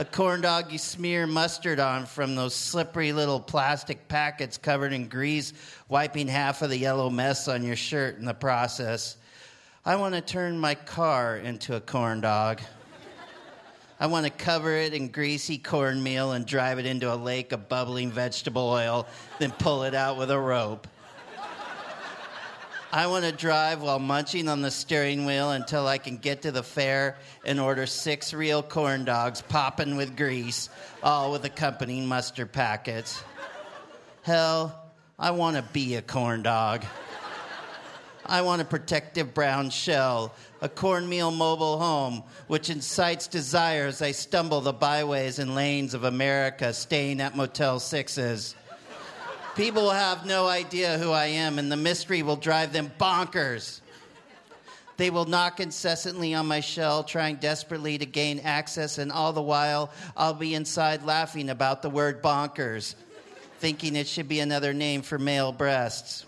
A 0.00 0.04
corn 0.04 0.42
dog 0.42 0.70
you 0.70 0.78
smear 0.78 1.26
mustard 1.26 1.80
on 1.80 2.06
from 2.06 2.36
those 2.36 2.54
slippery 2.54 3.12
little 3.12 3.40
plastic 3.40 4.06
packets 4.06 4.56
covered 4.56 4.92
in 4.92 5.08
grease, 5.08 5.52
wiping 5.88 6.28
half 6.28 6.62
of 6.62 6.70
the 6.70 6.78
yellow 6.78 7.10
mess 7.10 7.48
on 7.48 7.64
your 7.64 7.74
shirt 7.74 8.16
in 8.16 8.24
the 8.24 8.32
process. 8.32 9.16
I 9.84 9.96
want 9.96 10.14
to 10.14 10.20
turn 10.20 10.56
my 10.56 10.76
car 10.76 11.38
into 11.38 11.74
a 11.74 11.80
corn 11.80 12.20
dog. 12.20 12.60
I 13.98 14.06
want 14.06 14.24
to 14.24 14.30
cover 14.30 14.72
it 14.72 14.94
in 14.94 15.08
greasy 15.08 15.58
cornmeal 15.58 16.30
and 16.30 16.46
drive 16.46 16.78
it 16.78 16.86
into 16.86 17.12
a 17.12 17.16
lake 17.16 17.50
of 17.50 17.68
bubbling 17.68 18.12
vegetable 18.12 18.68
oil, 18.68 19.04
then 19.40 19.50
pull 19.50 19.82
it 19.82 19.96
out 19.96 20.16
with 20.16 20.30
a 20.30 20.38
rope. 20.38 20.86
I 22.90 23.06
want 23.06 23.26
to 23.26 23.32
drive 23.32 23.82
while 23.82 23.98
munching 23.98 24.48
on 24.48 24.62
the 24.62 24.70
steering 24.70 25.26
wheel 25.26 25.50
until 25.50 25.86
I 25.86 25.98
can 25.98 26.16
get 26.16 26.42
to 26.42 26.50
the 26.50 26.62
fair 26.62 27.16
and 27.44 27.60
order 27.60 27.84
six 27.84 28.32
real 28.32 28.62
corn 28.62 29.04
dogs 29.04 29.42
popping 29.42 29.96
with 29.96 30.16
grease, 30.16 30.70
all 31.02 31.30
with 31.30 31.44
accompanying 31.44 32.06
mustard 32.06 32.50
packets. 32.50 33.22
Hell, 34.22 34.90
I 35.18 35.32
want 35.32 35.56
to 35.56 35.62
be 35.62 35.96
a 35.96 36.02
corn 36.02 36.42
dog. 36.42 36.82
I 38.24 38.40
want 38.40 38.62
a 38.62 38.64
protective 38.64 39.34
brown 39.34 39.68
shell, 39.68 40.34
a 40.62 40.68
cornmeal 40.68 41.30
mobile 41.30 41.78
home, 41.78 42.22
which 42.46 42.70
incites 42.70 43.26
desire 43.26 43.86
as 43.86 44.00
I 44.00 44.12
stumble 44.12 44.62
the 44.62 44.72
byways 44.72 45.38
and 45.38 45.54
lanes 45.54 45.92
of 45.92 46.04
America, 46.04 46.72
staying 46.72 47.20
at 47.20 47.36
Motel 47.36 47.80
Sixes. 47.80 48.54
People 49.58 49.82
will 49.82 49.90
have 49.90 50.24
no 50.24 50.46
idea 50.46 50.98
who 50.98 51.10
I 51.10 51.26
am, 51.26 51.58
and 51.58 51.70
the 51.70 51.76
mystery 51.76 52.22
will 52.22 52.36
drive 52.36 52.72
them 52.72 52.92
bonkers. 52.96 53.80
They 54.96 55.10
will 55.10 55.24
knock 55.24 55.58
incessantly 55.58 56.32
on 56.32 56.46
my 56.46 56.60
shell, 56.60 57.02
trying 57.02 57.36
desperately 57.36 57.98
to 57.98 58.06
gain 58.06 58.38
access, 58.38 58.98
and 58.98 59.10
all 59.10 59.32
the 59.32 59.42
while, 59.42 59.90
I'll 60.16 60.32
be 60.32 60.54
inside 60.54 61.02
laughing 61.02 61.50
about 61.50 61.82
the 61.82 61.90
word 61.90 62.22
bonkers, 62.22 62.94
thinking 63.58 63.96
it 63.96 64.06
should 64.06 64.28
be 64.28 64.38
another 64.38 64.72
name 64.72 65.02
for 65.02 65.18
male 65.18 65.50
breasts. 65.50 66.24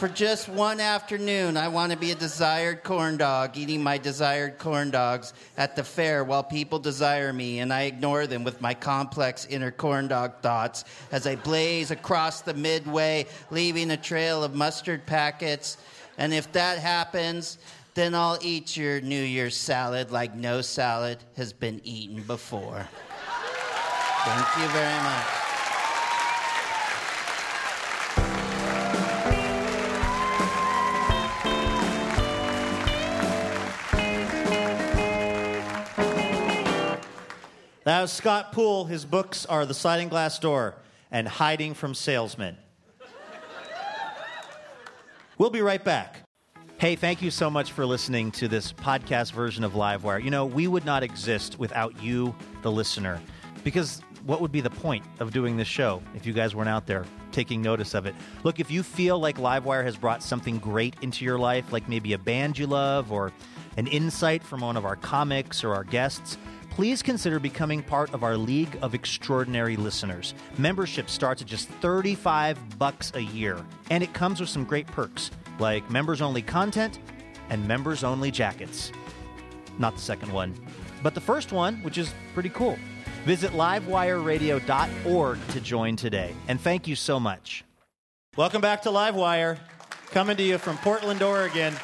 For 0.00 0.08
just 0.08 0.48
one 0.48 0.80
afternoon, 0.80 1.58
I 1.58 1.68
want 1.68 1.92
to 1.92 1.98
be 1.98 2.10
a 2.10 2.14
desired 2.14 2.84
corn 2.84 3.18
dog, 3.18 3.58
eating 3.58 3.82
my 3.82 3.98
desired 3.98 4.56
corn 4.56 4.90
dogs 4.90 5.34
at 5.58 5.76
the 5.76 5.84
fair 5.84 6.24
while 6.24 6.42
people 6.42 6.78
desire 6.78 7.34
me, 7.34 7.58
and 7.58 7.70
I 7.70 7.82
ignore 7.82 8.26
them 8.26 8.42
with 8.42 8.62
my 8.62 8.72
complex 8.72 9.44
inner 9.50 9.70
corn 9.70 10.08
dog 10.08 10.40
thoughts 10.40 10.86
as 11.12 11.26
I 11.26 11.36
blaze 11.36 11.90
across 11.90 12.40
the 12.40 12.54
midway, 12.54 13.26
leaving 13.50 13.90
a 13.90 13.96
trail 13.98 14.42
of 14.42 14.54
mustard 14.54 15.04
packets. 15.04 15.76
And 16.16 16.32
if 16.32 16.50
that 16.52 16.78
happens, 16.78 17.58
then 17.92 18.14
I'll 18.14 18.38
eat 18.40 18.78
your 18.78 19.02
New 19.02 19.22
Year's 19.22 19.54
salad 19.54 20.10
like 20.10 20.34
no 20.34 20.62
salad 20.62 21.18
has 21.36 21.52
been 21.52 21.78
eaten 21.84 22.22
before. 22.22 22.88
Thank 24.24 24.62
you 24.62 24.68
very 24.72 25.02
much. 25.02 25.39
Was 38.00 38.12
Scott 38.12 38.52
Poole. 38.52 38.86
His 38.86 39.04
books 39.04 39.44
are 39.44 39.66
The 39.66 39.74
Sliding 39.74 40.08
Glass 40.08 40.38
Door 40.38 40.74
and 41.10 41.28
Hiding 41.28 41.74
from 41.74 41.94
Salesmen. 41.94 42.56
We'll 45.36 45.50
be 45.50 45.60
right 45.60 45.84
back. 45.84 46.22
Hey, 46.78 46.96
thank 46.96 47.20
you 47.20 47.30
so 47.30 47.50
much 47.50 47.72
for 47.72 47.84
listening 47.84 48.30
to 48.32 48.48
this 48.48 48.72
podcast 48.72 49.32
version 49.32 49.64
of 49.64 49.74
Livewire. 49.74 50.24
You 50.24 50.30
know, 50.30 50.46
we 50.46 50.66
would 50.66 50.86
not 50.86 51.02
exist 51.02 51.58
without 51.58 52.02
you, 52.02 52.34
the 52.62 52.72
listener, 52.72 53.20
because 53.64 54.00
what 54.24 54.40
would 54.40 54.52
be 54.52 54.62
the 54.62 54.70
point 54.70 55.04
of 55.18 55.30
doing 55.30 55.58
this 55.58 55.68
show 55.68 56.02
if 56.14 56.24
you 56.24 56.32
guys 56.32 56.54
weren't 56.54 56.70
out 56.70 56.86
there 56.86 57.04
taking 57.32 57.60
notice 57.60 57.92
of 57.92 58.06
it? 58.06 58.14
Look, 58.44 58.60
if 58.60 58.70
you 58.70 58.82
feel 58.82 59.18
like 59.18 59.36
Livewire 59.36 59.84
has 59.84 59.98
brought 59.98 60.22
something 60.22 60.58
great 60.58 60.96
into 61.02 61.26
your 61.26 61.38
life, 61.38 61.70
like 61.70 61.86
maybe 61.86 62.14
a 62.14 62.18
band 62.18 62.58
you 62.58 62.66
love 62.66 63.12
or 63.12 63.30
an 63.76 63.86
insight 63.88 64.42
from 64.42 64.62
one 64.62 64.78
of 64.78 64.86
our 64.86 64.96
comics 64.96 65.62
or 65.62 65.74
our 65.74 65.84
guests, 65.84 66.38
please 66.80 67.02
consider 67.02 67.38
becoming 67.38 67.82
part 67.82 68.14
of 68.14 68.24
our 68.24 68.38
League 68.38 68.78
of 68.80 68.94
Extraordinary 68.94 69.76
Listeners. 69.76 70.32
Membership 70.56 71.10
starts 71.10 71.42
at 71.42 71.46
just 71.46 71.68
35 71.68 72.78
bucks 72.78 73.12
a 73.14 73.20
year, 73.20 73.62
and 73.90 74.02
it 74.02 74.14
comes 74.14 74.40
with 74.40 74.48
some 74.48 74.64
great 74.64 74.86
perks 74.86 75.30
like 75.58 75.90
members 75.90 76.22
only 76.22 76.40
content 76.40 76.98
and 77.50 77.68
members 77.68 78.02
only 78.02 78.30
jackets. 78.30 78.92
Not 79.78 79.96
the 79.96 80.00
second 80.00 80.32
one, 80.32 80.54
but 81.02 81.14
the 81.14 81.20
first 81.20 81.52
one, 81.52 81.82
which 81.82 81.98
is 81.98 82.14
pretty 82.32 82.48
cool. 82.48 82.78
Visit 83.26 83.50
livewireradio.org 83.50 85.48
to 85.48 85.60
join 85.60 85.96
today. 85.96 86.34
And 86.48 86.58
thank 86.58 86.88
you 86.88 86.96
so 86.96 87.20
much. 87.20 87.62
Welcome 88.38 88.62
back 88.62 88.80
to 88.84 88.88
Livewire, 88.88 89.58
coming 90.12 90.38
to 90.38 90.42
you 90.42 90.56
from 90.56 90.78
Portland, 90.78 91.20
Oregon. 91.20 91.74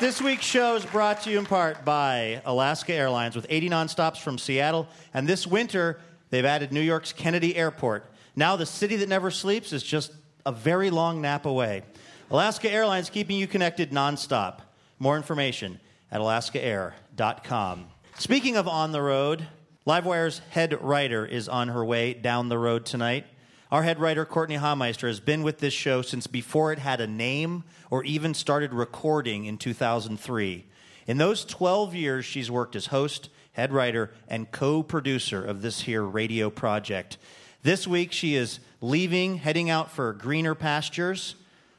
This 0.00 0.22
week's 0.22 0.44
show 0.44 0.76
is 0.76 0.86
brought 0.86 1.22
to 1.22 1.30
you 1.30 1.40
in 1.40 1.44
part 1.44 1.84
by 1.84 2.40
Alaska 2.44 2.94
Airlines 2.94 3.34
with 3.34 3.46
80 3.48 3.68
nonstops 3.68 4.18
from 4.18 4.38
Seattle. 4.38 4.86
And 5.12 5.26
this 5.26 5.44
winter, 5.44 5.98
they've 6.30 6.44
added 6.44 6.70
New 6.70 6.80
York's 6.80 7.12
Kennedy 7.12 7.56
Airport. 7.56 8.04
Now, 8.36 8.54
the 8.54 8.64
city 8.64 8.94
that 8.94 9.08
never 9.08 9.32
sleeps 9.32 9.72
is 9.72 9.82
just 9.82 10.12
a 10.46 10.52
very 10.52 10.90
long 10.90 11.20
nap 11.20 11.46
away. 11.46 11.82
Alaska 12.30 12.70
Airlines 12.70 13.10
keeping 13.10 13.36
you 13.36 13.48
connected 13.48 13.90
nonstop. 13.90 14.60
More 15.00 15.16
information 15.16 15.80
at 16.12 16.20
alaskaair.com. 16.20 17.86
Speaking 18.18 18.56
of 18.56 18.68
on 18.68 18.92
the 18.92 19.02
road, 19.02 19.48
Livewire's 19.84 20.38
head 20.50 20.80
writer 20.80 21.26
is 21.26 21.48
on 21.48 21.68
her 21.68 21.84
way 21.84 22.14
down 22.14 22.48
the 22.48 22.58
road 22.58 22.86
tonight. 22.86 23.26
Our 23.70 23.82
head 23.82 24.00
writer, 24.00 24.24
Courtenay 24.24 24.58
Hameister, 24.58 25.08
has 25.08 25.20
been 25.20 25.42
with 25.42 25.58
this 25.58 25.74
show 25.74 26.00
since 26.00 26.26
before 26.26 26.72
it 26.72 26.78
had 26.78 27.02
a 27.02 27.06
name 27.06 27.64
or 27.90 28.02
even 28.02 28.32
started 28.32 28.72
recording 28.72 29.44
in 29.44 29.58
2003. 29.58 30.64
In 31.06 31.18
those 31.18 31.44
12 31.44 31.94
years, 31.94 32.24
she's 32.24 32.50
worked 32.50 32.74
as 32.76 32.86
host, 32.86 33.28
head 33.52 33.70
writer, 33.70 34.10
and 34.26 34.50
co 34.50 34.82
producer 34.82 35.44
of 35.44 35.60
this 35.60 35.82
here 35.82 36.02
radio 36.02 36.48
project. 36.48 37.18
This 37.62 37.86
week, 37.86 38.10
she 38.10 38.36
is 38.36 38.58
leaving, 38.80 39.36
heading 39.36 39.68
out 39.68 39.90
for 39.90 40.14
greener 40.14 40.54
pastures. 40.54 41.34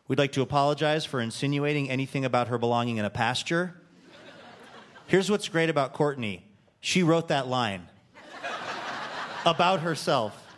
We'd 0.08 0.20
like 0.20 0.34
to 0.34 0.44
apologize 0.44 1.06
for 1.06 1.20
insinuating 1.20 1.90
anything 1.90 2.24
about 2.24 2.50
her 2.50 2.60
belonging 2.60 2.98
in 2.98 3.06
a 3.06 3.10
pasture. 3.10 3.74
Here's 5.08 5.32
what's 5.32 5.50
great 5.50 5.72
about 5.72 5.94
Courtenay 5.94 6.44
she 6.82 7.02
wrote 7.02 7.30
that 7.30 7.48
line 7.48 7.88
about 9.44 9.80
herself. 9.80 10.49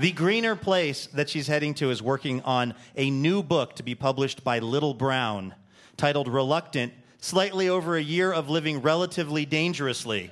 The 0.00 0.12
greener 0.12 0.56
place 0.56 1.08
that 1.08 1.28
she's 1.28 1.46
heading 1.46 1.74
to 1.74 1.90
is 1.90 2.02
working 2.02 2.40
on 2.40 2.72
a 2.96 3.10
new 3.10 3.42
book 3.42 3.76
to 3.76 3.82
be 3.82 3.94
published 3.94 4.42
by 4.42 4.58
Little 4.58 4.94
Brown 4.94 5.54
titled 5.98 6.26
Reluctant 6.26 6.94
Slightly 7.18 7.68
Over 7.68 7.98
a 7.98 8.02
Year 8.02 8.32
of 8.32 8.48
Living 8.48 8.80
Relatively 8.80 9.44
Dangerously. 9.44 10.30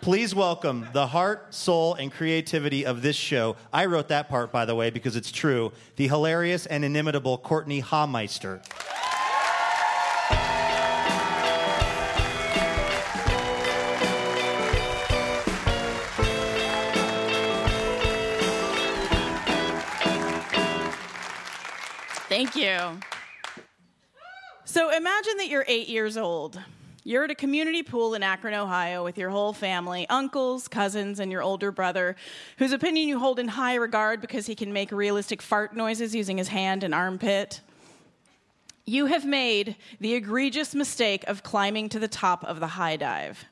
Please 0.00 0.32
welcome 0.32 0.86
the 0.92 1.08
heart, 1.08 1.52
soul, 1.52 1.94
and 1.94 2.12
creativity 2.12 2.86
of 2.86 3.02
this 3.02 3.16
show. 3.16 3.56
I 3.72 3.86
wrote 3.86 4.06
that 4.08 4.28
part, 4.28 4.52
by 4.52 4.64
the 4.64 4.76
way, 4.76 4.90
because 4.90 5.16
it's 5.16 5.32
true. 5.32 5.72
The 5.96 6.06
hilarious 6.06 6.64
and 6.64 6.84
inimitable 6.84 7.38
Courtenay 7.38 7.80
Hameister. 7.80 8.62
Thank 22.42 22.56
you. 22.56 22.98
So 24.64 24.90
imagine 24.90 25.36
that 25.36 25.46
you're 25.46 25.64
eight 25.68 25.88
years 25.88 26.16
old. 26.16 26.60
You're 27.04 27.22
at 27.22 27.30
a 27.30 27.36
community 27.36 27.84
pool 27.84 28.14
in 28.14 28.24
Akron, 28.24 28.54
Ohio, 28.54 29.04
with 29.04 29.16
your 29.16 29.30
whole 29.30 29.52
family 29.52 30.08
uncles, 30.08 30.66
cousins, 30.66 31.20
and 31.20 31.30
your 31.30 31.40
older 31.40 31.70
brother, 31.70 32.16
whose 32.58 32.72
opinion 32.72 33.06
you 33.06 33.20
hold 33.20 33.38
in 33.38 33.46
high 33.46 33.76
regard 33.76 34.20
because 34.20 34.46
he 34.46 34.56
can 34.56 34.72
make 34.72 34.90
realistic 34.90 35.40
fart 35.40 35.76
noises 35.76 36.16
using 36.16 36.36
his 36.36 36.48
hand 36.48 36.82
and 36.82 36.92
armpit. 36.92 37.60
You 38.86 39.06
have 39.06 39.24
made 39.24 39.76
the 40.00 40.14
egregious 40.14 40.74
mistake 40.74 41.22
of 41.28 41.44
climbing 41.44 41.90
to 41.90 42.00
the 42.00 42.08
top 42.08 42.42
of 42.42 42.58
the 42.58 42.66
high 42.66 42.96
dive. 42.96 43.44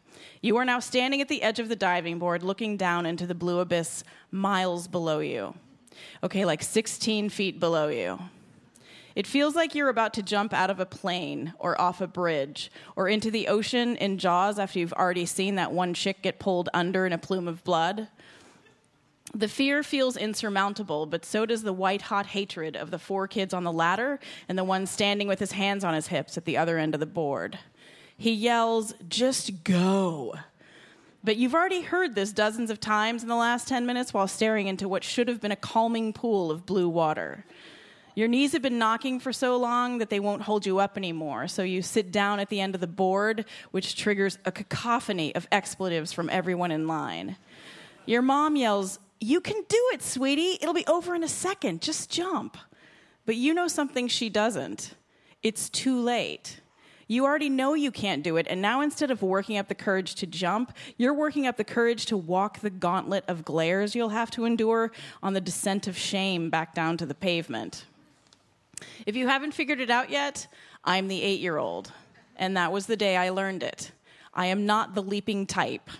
You 0.43 0.57
are 0.57 0.65
now 0.65 0.81
standing 0.81 1.21
at 1.21 1.29
the 1.29 1.43
edge 1.43 1.61
of 1.61 1.69
the 1.69 1.77
diving 1.77 2.19
board, 2.19 2.43
looking 2.43 2.77
down 2.77 3.07
into 3.07 3.25
the 3.25 3.37
blue 3.37 3.61
abyss 3.61 4.03
miles 4.33 4.89
below 4.89 5.21
you. 5.21 5.55
Okay, 6.25 6.45
like 6.45 6.65
16 6.65 7.29
feet 7.29 7.61
below 7.61 7.87
you. 7.87 8.19
It 9.21 9.27
feels 9.27 9.55
like 9.55 9.75
you're 9.75 9.91
about 9.91 10.15
to 10.15 10.23
jump 10.23 10.55
out 10.55 10.71
of 10.71 10.81
a 10.81 10.87
plane 10.87 11.53
or 11.59 11.79
off 11.79 12.01
a 12.01 12.07
bridge 12.07 12.73
or 12.97 13.07
into 13.07 13.31
the 13.31 13.49
ocean 13.49 13.97
in 13.97 14.17
Jaws 14.17 14.59
after 14.59 14.79
you've 14.79 14.95
already 14.95 15.27
seen 15.27 15.57
that 15.57 15.73
one 15.73 15.93
chick 15.93 16.23
get 16.23 16.39
pulled 16.39 16.71
under 16.73 17.05
in 17.05 17.13
a 17.13 17.19
plume 17.19 17.47
of 17.47 17.63
blood. 17.63 18.09
The 19.35 19.47
fear 19.47 19.83
feels 19.83 20.17
insurmountable, 20.17 21.05
but 21.05 21.27
so 21.27 21.45
does 21.45 21.65
the 21.65 21.73
white 21.75 22.01
hot 22.01 22.29
hatred 22.29 22.77
of 22.77 22.91
the 22.91 22.99
four 22.99 23.29
kids 23.29 23.53
on 23.53 23.63
the 23.63 23.71
ladder 23.71 24.21
and 24.49 24.57
the 24.57 24.65
one 24.65 24.87
standing 24.87 25.29
with 25.29 25.39
his 25.39 25.53
hands 25.53 25.85
on 25.85 25.93
his 25.93 26.07
hips 26.07 26.39
at 26.39 26.47
the 26.47 26.57
other 26.57 26.79
end 26.79 26.95
of 26.95 27.01
the 27.01 27.05
board. 27.05 27.59
He 28.17 28.33
yells, 28.33 28.95
Just 29.07 29.65
go. 29.65 30.35
But 31.23 31.37
you've 31.37 31.55
already 31.55 31.83
heard 31.83 32.15
this 32.15 32.33
dozens 32.33 32.71
of 32.71 32.81
times 32.81 33.23
in 33.23 33.29
the 33.29 33.37
last 33.37 33.69
10 33.69 33.85
minutes 33.85 34.15
while 34.15 34.29
staring 34.29 34.67
into 34.67 34.89
what 34.89 35.05
should 35.05 35.29
have 35.29 35.43
been 35.43 35.53
a 35.53 35.57
calming 35.57 36.15
pool 36.15 36.51
of 36.51 36.65
blue 36.65 36.89
water. 36.89 37.45
Your 38.15 38.29
knees 38.29 38.53
have 38.53 38.63
been 38.63 38.79
knocking 38.79 39.21
for 39.21 39.33
so 39.33 39.57
long 39.57 39.99
that 39.99 40.11
they 40.11 40.21
won't 40.21 40.43
hold 40.43 40.67
you 40.67 40.79
up 40.79 40.97
anymore. 40.97 41.49
So 41.49 41.63
you 41.63 41.83
sit 41.83 42.11
down 42.11 42.41
at 42.41 42.49
the 42.49 42.61
end 42.61 42.75
of 42.75 42.81
the 42.81 42.87
board, 42.87 43.45
which 43.71 43.97
triggers 43.97 44.39
a 44.45 44.53
cacophony 44.53 45.35
of 45.35 45.47
expletives 45.53 46.13
from 46.13 46.29
everyone 46.31 46.71
in 46.71 46.87
line. 46.87 47.37
Your 48.07 48.23
mom 48.23 48.57
yells, 48.57 48.99
You 49.21 49.41
can 49.41 49.63
do 49.69 49.91
it, 49.93 50.03
sweetie. 50.03 50.59
It'll 50.61 50.75
be 50.75 50.87
over 50.87 51.15
in 51.15 51.23
a 51.23 51.29
second. 51.29 51.83
Just 51.83 52.11
jump. 52.11 52.57
But 53.27 53.37
you 53.37 53.55
know 53.55 53.69
something 53.69 54.09
she 54.09 54.29
doesn't. 54.29 54.95
It's 55.43 55.69
too 55.69 56.01
late. 56.01 56.61
You 57.07 57.25
already 57.25 57.49
know 57.49 57.75
you 57.75 57.91
can't 57.91 58.23
do 58.23 58.37
it, 58.37 58.47
and 58.49 58.63
now 58.63 58.83
instead 58.83 59.11
of 59.11 59.21
working 59.21 59.59
up 59.59 59.67
the 59.67 59.75
courage 59.75 60.15
to 60.17 60.29
jump, 60.29 60.73
you're 60.97 61.13
working 61.13 61.45
up 61.45 61.57
the 61.57 61.65
courage 61.65 62.07
to 62.07 62.17
walk 62.17 62.61
the 62.61 62.71
gauntlet 62.71 63.25
of 63.27 63.45
glares 63.45 63.97
you'll 63.97 64.11
have 64.11 64.31
to 64.31 64.45
endure 64.45 64.93
on 65.21 65.33
the 65.33 65.41
descent 65.41 65.89
of 65.89 65.99
shame 65.99 66.51
back 66.51 66.73
down 66.73 66.97
to 66.99 67.07
the 67.07 67.15
pavement. 67.15 67.85
If 69.07 69.17
you 69.17 69.29
haven't 69.29 69.53
figured 69.53 69.81
it 69.81 69.91
out 69.91 70.11
yet, 70.11 70.47
I'm 70.85 71.09
the 71.09 71.23
eight 71.23 71.41
year 71.41 71.57
old, 71.57 71.93
and 72.37 72.57
that 72.57 72.73
was 72.73 72.87
the 72.87 72.97
day 72.97 73.17
I 73.17 73.31
learned 73.31 73.63
it. 73.63 73.93
I 74.33 74.47
am 74.47 74.67
not 74.67 74.95
the 74.95 75.03
leaping 75.03 75.47
type. 75.47 75.91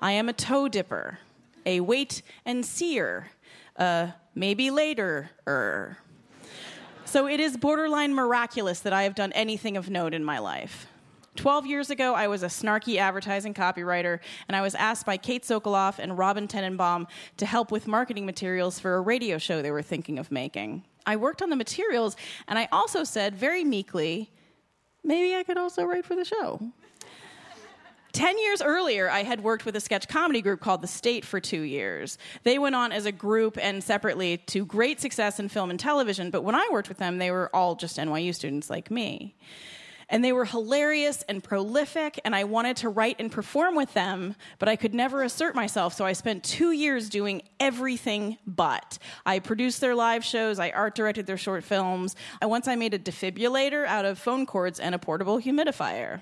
I 0.00 0.12
am 0.12 0.28
a 0.28 0.32
toe 0.32 0.68
dipper, 0.68 1.18
a 1.64 1.80
wait 1.80 2.22
and 2.44 2.64
seer, 2.64 3.30
a 3.76 4.12
maybe 4.34 4.70
later 4.70 5.30
er. 5.46 5.98
So 7.04 7.28
it 7.28 7.40
is 7.40 7.56
borderline 7.56 8.14
miraculous 8.14 8.80
that 8.80 8.92
I 8.92 9.04
have 9.04 9.14
done 9.14 9.32
anything 9.32 9.76
of 9.76 9.88
note 9.88 10.12
in 10.12 10.24
my 10.24 10.38
life. 10.38 10.88
12 11.36 11.66
years 11.66 11.90
ago, 11.90 12.14
I 12.14 12.28
was 12.28 12.42
a 12.42 12.46
snarky 12.46 12.96
advertising 12.96 13.54
copywriter, 13.54 14.20
and 14.48 14.56
I 14.56 14.62
was 14.62 14.74
asked 14.74 15.06
by 15.06 15.16
Kate 15.16 15.44
Sokoloff 15.44 15.98
and 15.98 16.18
Robin 16.18 16.48
Tenenbaum 16.48 17.06
to 17.36 17.46
help 17.46 17.70
with 17.70 17.86
marketing 17.86 18.26
materials 18.26 18.80
for 18.80 18.96
a 18.96 19.00
radio 19.00 19.38
show 19.38 19.62
they 19.62 19.70
were 19.70 19.82
thinking 19.82 20.18
of 20.18 20.32
making. 20.32 20.82
I 21.06 21.16
worked 21.16 21.40
on 21.40 21.50
the 21.50 21.56
materials, 21.56 22.16
and 22.48 22.58
I 22.58 22.68
also 22.72 23.04
said 23.04 23.34
very 23.34 23.64
meekly, 23.64 24.30
maybe 25.04 25.34
I 25.34 25.44
could 25.44 25.56
also 25.56 25.84
write 25.84 26.04
for 26.04 26.16
the 26.16 26.24
show. 26.24 26.60
Ten 28.12 28.38
years 28.38 28.62
earlier, 28.62 29.10
I 29.10 29.24
had 29.24 29.42
worked 29.42 29.66
with 29.66 29.76
a 29.76 29.80
sketch 29.80 30.08
comedy 30.08 30.40
group 30.40 30.60
called 30.60 30.80
The 30.80 30.88
State 30.88 31.22
for 31.22 31.38
two 31.38 31.60
years. 31.60 32.16
They 32.44 32.58
went 32.58 32.74
on 32.74 32.90
as 32.90 33.04
a 33.04 33.12
group 33.12 33.58
and 33.60 33.84
separately 33.84 34.38
to 34.38 34.64
great 34.64 35.02
success 35.02 35.38
in 35.38 35.50
film 35.50 35.68
and 35.68 35.78
television, 35.78 36.30
but 36.30 36.42
when 36.42 36.54
I 36.54 36.66
worked 36.72 36.88
with 36.88 36.96
them, 36.96 37.18
they 37.18 37.30
were 37.30 37.54
all 37.54 37.74
just 37.74 37.98
NYU 37.98 38.34
students 38.34 38.70
like 38.70 38.90
me. 38.90 39.36
And 40.08 40.24
they 40.24 40.32
were 40.32 40.44
hilarious 40.44 41.22
and 41.28 41.42
prolific, 41.42 42.20
and 42.24 42.34
I 42.34 42.44
wanted 42.44 42.76
to 42.78 42.88
write 42.88 43.16
and 43.18 43.30
perform 43.30 43.74
with 43.74 43.92
them, 43.92 44.36
but 44.60 44.68
I 44.68 44.76
could 44.76 44.94
never 44.94 45.22
assert 45.22 45.56
myself, 45.56 45.94
so 45.94 46.04
I 46.04 46.12
spent 46.12 46.44
two 46.44 46.70
years 46.70 47.08
doing 47.08 47.42
everything 47.58 48.38
but. 48.46 48.98
I 49.24 49.40
produced 49.40 49.80
their 49.80 49.96
live 49.96 50.24
shows, 50.24 50.60
I 50.60 50.70
art 50.70 50.94
directed 50.94 51.26
their 51.26 51.36
short 51.36 51.64
films. 51.64 52.14
I 52.40 52.46
once 52.46 52.68
I 52.68 52.76
made 52.76 52.94
a 52.94 52.98
defibrillator 53.00 53.84
out 53.86 54.04
of 54.04 54.18
phone 54.18 54.46
cords 54.46 54.78
and 54.78 54.94
a 54.94 54.98
portable 54.98 55.40
humidifier. 55.40 56.20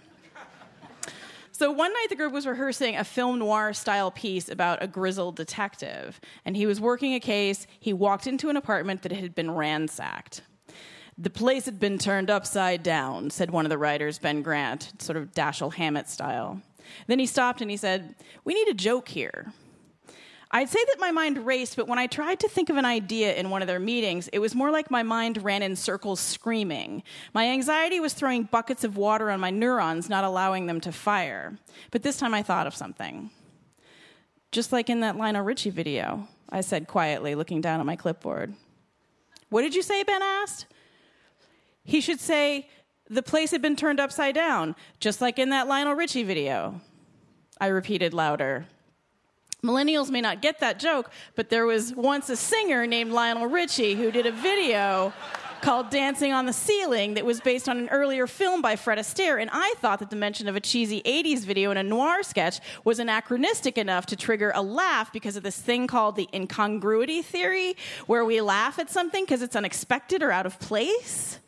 So 1.56 1.70
one 1.70 1.92
night 1.92 2.06
the 2.08 2.16
group 2.16 2.32
was 2.32 2.48
rehearsing 2.48 2.96
a 2.96 3.04
film 3.04 3.38
noir 3.38 3.72
style 3.74 4.10
piece 4.10 4.48
about 4.48 4.82
a 4.82 4.88
grizzled 4.88 5.36
detective, 5.36 6.20
and 6.44 6.56
he 6.56 6.66
was 6.66 6.80
working 6.80 7.14
a 7.14 7.20
case. 7.20 7.68
He 7.78 7.92
walked 7.92 8.26
into 8.26 8.48
an 8.48 8.56
apartment 8.56 9.02
that 9.02 9.12
had 9.12 9.36
been 9.36 9.52
ransacked. 9.52 10.42
The 11.16 11.30
place 11.30 11.64
had 11.66 11.78
been 11.78 11.98
turned 11.98 12.28
upside 12.28 12.82
down, 12.82 13.30
said 13.30 13.50
one 13.50 13.64
of 13.64 13.70
the 13.70 13.78
writers, 13.78 14.18
Ben 14.18 14.42
Grant, 14.42 14.92
sort 14.98 15.16
of 15.16 15.32
Dashiell 15.32 15.74
Hammett 15.74 16.08
style. 16.08 16.60
Then 17.06 17.18
he 17.18 17.26
stopped 17.26 17.60
and 17.60 17.70
he 17.70 17.76
said, 17.76 18.14
We 18.44 18.54
need 18.54 18.68
a 18.68 18.74
joke 18.74 19.08
here. 19.08 19.52
I'd 20.50 20.68
say 20.68 20.78
that 20.86 21.00
my 21.00 21.10
mind 21.10 21.46
raced, 21.46 21.76
but 21.76 21.88
when 21.88 21.98
I 21.98 22.06
tried 22.06 22.38
to 22.40 22.48
think 22.48 22.70
of 22.70 22.76
an 22.76 22.84
idea 22.84 23.34
in 23.34 23.50
one 23.50 23.60
of 23.60 23.66
their 23.66 23.80
meetings, 23.80 24.28
it 24.28 24.38
was 24.38 24.54
more 24.54 24.70
like 24.70 24.88
my 24.88 25.02
mind 25.02 25.42
ran 25.42 25.62
in 25.62 25.74
circles 25.74 26.20
screaming. 26.20 27.02
My 27.32 27.48
anxiety 27.48 27.98
was 27.98 28.14
throwing 28.14 28.44
buckets 28.44 28.84
of 28.84 28.96
water 28.96 29.30
on 29.30 29.40
my 29.40 29.50
neurons, 29.50 30.08
not 30.08 30.22
allowing 30.22 30.66
them 30.66 30.80
to 30.82 30.92
fire. 30.92 31.58
But 31.90 32.04
this 32.04 32.18
time 32.18 32.34
I 32.34 32.42
thought 32.42 32.68
of 32.68 32.74
something. 32.76 33.30
Just 34.52 34.70
like 34.70 34.88
in 34.88 35.00
that 35.00 35.16
Lionel 35.16 35.42
Richie 35.42 35.70
video, 35.70 36.28
I 36.48 36.60
said 36.60 36.86
quietly, 36.86 37.34
looking 37.34 37.60
down 37.60 37.80
at 37.80 37.86
my 37.86 37.96
clipboard. 37.96 38.54
What 39.48 39.62
did 39.62 39.74
you 39.74 39.82
say? 39.82 40.04
Ben 40.04 40.22
asked. 40.22 40.66
He 41.84 42.00
should 42.00 42.20
say, 42.20 42.68
the 43.08 43.22
place 43.22 43.50
had 43.50 43.60
been 43.60 43.76
turned 43.76 44.00
upside 44.00 44.34
down, 44.34 44.74
just 44.98 45.20
like 45.20 45.38
in 45.38 45.50
that 45.50 45.68
Lionel 45.68 45.94
Richie 45.94 46.22
video. 46.22 46.80
I 47.60 47.66
repeated 47.66 48.14
louder. 48.14 48.66
Millennials 49.62 50.10
may 50.10 50.20
not 50.20 50.42
get 50.42 50.60
that 50.60 50.78
joke, 50.78 51.10
but 51.36 51.48
there 51.48 51.66
was 51.66 51.94
once 51.94 52.28
a 52.28 52.36
singer 52.36 52.86
named 52.86 53.12
Lionel 53.12 53.46
Richie 53.46 53.94
who 53.94 54.10
did 54.10 54.26
a 54.26 54.32
video 54.32 55.12
called 55.62 55.88
Dancing 55.88 56.32
on 56.32 56.44
the 56.44 56.52
Ceiling 56.52 57.14
that 57.14 57.24
was 57.24 57.40
based 57.40 57.70
on 57.70 57.78
an 57.78 57.88
earlier 57.88 58.26
film 58.26 58.60
by 58.60 58.76
Fred 58.76 58.98
Astaire, 58.98 59.40
and 59.40 59.48
I 59.50 59.74
thought 59.78 60.00
that 60.00 60.10
the 60.10 60.16
mention 60.16 60.46
of 60.46 60.56
a 60.56 60.60
cheesy 60.60 61.00
80s 61.06 61.40
video 61.40 61.70
in 61.70 61.78
a 61.78 61.82
noir 61.82 62.22
sketch 62.22 62.60
was 62.84 62.98
anachronistic 62.98 63.78
enough 63.78 64.04
to 64.06 64.16
trigger 64.16 64.52
a 64.54 64.60
laugh 64.60 65.10
because 65.10 65.36
of 65.36 65.42
this 65.42 65.58
thing 65.58 65.86
called 65.86 66.16
the 66.16 66.28
incongruity 66.34 67.22
theory, 67.22 67.76
where 68.06 68.26
we 68.26 68.42
laugh 68.42 68.78
at 68.78 68.90
something 68.90 69.24
because 69.24 69.40
it's 69.40 69.56
unexpected 69.56 70.22
or 70.22 70.30
out 70.30 70.44
of 70.44 70.58
place. 70.60 71.38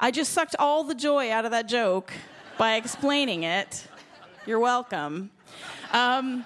I 0.00 0.10
just 0.10 0.32
sucked 0.32 0.56
all 0.58 0.82
the 0.82 0.94
joy 0.94 1.30
out 1.30 1.44
of 1.44 1.52
that 1.52 1.68
joke 1.68 2.12
by 2.58 2.74
explaining 2.74 3.44
it. 3.44 3.86
You're 4.44 4.58
welcome. 4.58 5.30
Um, 5.92 6.44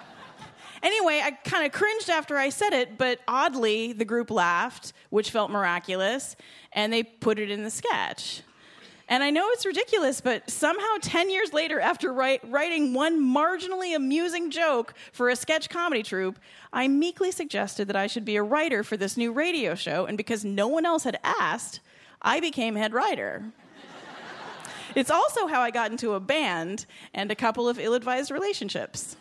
anyway, 0.83 1.21
I 1.23 1.31
kind 1.31 1.65
of 1.65 1.71
cringed 1.71 2.11
after 2.11 2.37
I 2.37 2.49
said 2.49 2.73
it, 2.73 2.97
but 2.97 3.19
oddly, 3.27 3.91
the 3.91 4.05
group 4.05 4.29
laughed, 4.29 4.93
which 5.09 5.31
felt 5.31 5.49
miraculous, 5.49 6.35
and 6.73 6.93
they 6.93 7.01
put 7.01 7.39
it 7.39 7.49
in 7.49 7.63
the 7.63 7.71
sketch. 7.71 8.43
And 9.07 9.23
I 9.23 9.31
know 9.31 9.49
it's 9.49 9.65
ridiculous, 9.65 10.21
but 10.21 10.47
somehow 10.47 10.97
10 11.01 11.31
years 11.31 11.51
later, 11.51 11.79
after 11.79 12.13
write, 12.13 12.41
writing 12.47 12.93
one 12.93 13.19
marginally 13.19 13.95
amusing 13.95 14.51
joke 14.51 14.93
for 15.11 15.27
a 15.29 15.35
sketch 15.35 15.67
comedy 15.71 16.03
troupe, 16.03 16.37
I 16.71 16.87
meekly 16.87 17.31
suggested 17.31 17.87
that 17.87 17.95
I 17.95 18.05
should 18.05 18.25
be 18.25 18.35
a 18.35 18.43
writer 18.43 18.83
for 18.83 18.95
this 18.95 19.17
new 19.17 19.31
radio 19.31 19.73
show, 19.73 20.05
and 20.05 20.15
because 20.15 20.45
no 20.45 20.67
one 20.67 20.85
else 20.85 21.03
had 21.03 21.19
asked, 21.23 21.79
I 22.21 22.39
became 22.39 22.75
head 22.75 22.93
writer. 22.93 23.43
it's 24.95 25.11
also 25.11 25.47
how 25.47 25.61
I 25.61 25.71
got 25.71 25.91
into 25.91 26.13
a 26.13 26.19
band 26.19 26.85
and 27.13 27.31
a 27.31 27.35
couple 27.35 27.69
of 27.69 27.79
ill 27.79 27.93
advised 27.93 28.31
relationships. 28.31 29.15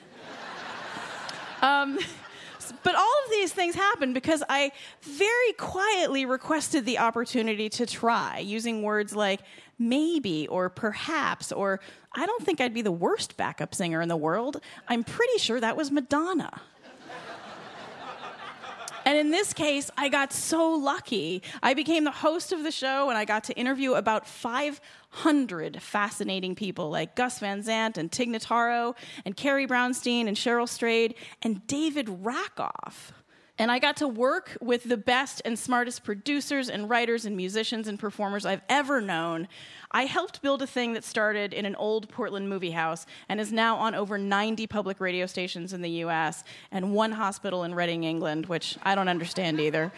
Um, 1.63 1.99
but 2.83 2.95
all 2.95 3.15
of 3.25 3.31
these 3.31 3.53
things 3.53 3.75
happened 3.75 4.15
because 4.15 4.43
I 4.49 4.73
very 5.03 5.53
quietly 5.55 6.25
requested 6.25 6.85
the 6.85 6.99
opportunity 6.99 7.69
to 7.71 7.87
try 7.87 8.39
using 8.39 8.83
words 8.83 9.15
like 9.15 9.41
maybe 9.79 10.47
or 10.49 10.69
perhaps 10.69 11.53
or 11.53 11.81
I 12.13 12.27
don't 12.27 12.45
think 12.45 12.61
I'd 12.61 12.75
be 12.75 12.83
the 12.83 12.93
worst 12.93 13.37
backup 13.37 13.75
singer 13.75 14.01
in 14.01 14.09
the 14.09 14.17
world. 14.17 14.61
I'm 14.89 15.05
pretty 15.05 15.39
sure 15.39 15.61
that 15.61 15.77
was 15.77 15.91
Madonna. 15.91 16.61
And 19.09 19.17
in 19.17 19.31
this 19.31 19.55
case, 19.55 19.91
I 19.97 20.11
got 20.11 20.35
so 20.35 20.69
lucky. 20.69 21.43
I 21.63 21.73
became 21.73 22.05
the 22.05 22.11
host 22.11 22.53
of 22.53 22.63
the 22.63 22.71
show 22.71 23.09
and 23.09 23.17
I 23.17 23.25
got 23.25 23.45
to 23.45 23.55
interview 23.55 23.95
about 23.95 24.27
500 24.27 25.81
fascinating 25.81 26.55
people 26.55 26.91
like 26.91 27.17
Gus 27.17 27.39
Van 27.39 27.63
Sant 27.63 27.97
and 27.97 28.13
Tig 28.13 28.29
Notaro 28.29 28.95
and 29.25 29.35
Carrie 29.35 29.67
Brownstein 29.67 30.29
and 30.29 30.37
Cheryl 30.37 30.69
Strayed 30.69 31.15
and 31.41 31.67
David 31.67 32.11
Rakoff. 32.23 33.15
And 33.61 33.73
I 33.73 33.81
got 33.81 33.97
to 33.97 34.07
work 34.07 34.57
with 34.61 34.85
the 34.85 34.97
best 34.97 35.43
and 35.45 35.59
smartest 35.59 36.05
producers 36.05 36.69
and 36.69 36.89
writers 36.89 37.25
and 37.25 37.37
musicians 37.37 37.89
and 37.89 37.99
performers 37.99 38.47
I've 38.47 38.63
ever 38.69 39.01
known. 39.01 39.49
I 39.91 40.05
helped 40.05 40.43
build 40.43 40.63
a 40.63 40.67
thing 40.67 40.93
that 40.93 41.03
started 41.03 41.53
in 41.53 41.67
an 41.67 41.75
old 41.75 42.09
Portland 42.09 42.49
movie 42.49 42.71
house 42.71 43.05
and 43.29 43.41
is 43.41 43.53
now 43.53 43.77
on 43.77 43.97
over 43.97 44.17
90 44.17 44.69
public 44.69 45.01
radio 45.01 45.27
stations 45.27 45.73
in 45.73 45.83
the 45.83 45.91
US 46.05 46.45
and 46.71 46.95
one 46.95 47.11
hospital 47.11 47.65
in 47.65 47.75
Reading, 47.75 48.05
England, 48.05 48.47
which 48.47 48.79
I 48.85 48.95
don't 48.95 49.09
understand 49.09 49.59
either. 49.59 49.91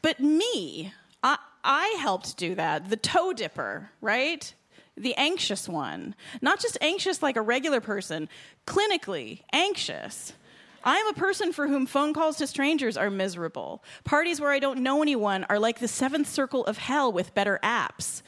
but 0.00 0.20
me, 0.20 0.94
I, 1.22 1.36
I 1.62 1.96
helped 2.00 2.38
do 2.38 2.54
that. 2.54 2.88
The 2.88 2.96
toe 2.96 3.34
dipper, 3.34 3.90
right? 4.00 4.54
The 5.00 5.14
anxious 5.16 5.68
one. 5.68 6.14
Not 6.40 6.60
just 6.60 6.78
anxious 6.80 7.22
like 7.22 7.36
a 7.36 7.42
regular 7.42 7.80
person, 7.80 8.28
clinically 8.66 9.42
anxious. 9.52 10.34
I 10.82 10.96
am 10.96 11.08
a 11.08 11.12
person 11.12 11.52
for 11.52 11.68
whom 11.68 11.84
phone 11.84 12.14
calls 12.14 12.38
to 12.38 12.46
strangers 12.46 12.96
are 12.96 13.10
miserable. 13.10 13.84
Parties 14.04 14.40
where 14.40 14.50
I 14.50 14.58
don't 14.58 14.82
know 14.82 15.02
anyone 15.02 15.44
are 15.50 15.58
like 15.58 15.78
the 15.78 15.88
seventh 15.88 16.26
circle 16.26 16.64
of 16.64 16.78
hell 16.78 17.12
with 17.12 17.34
better 17.34 17.60
apps. 17.62 18.22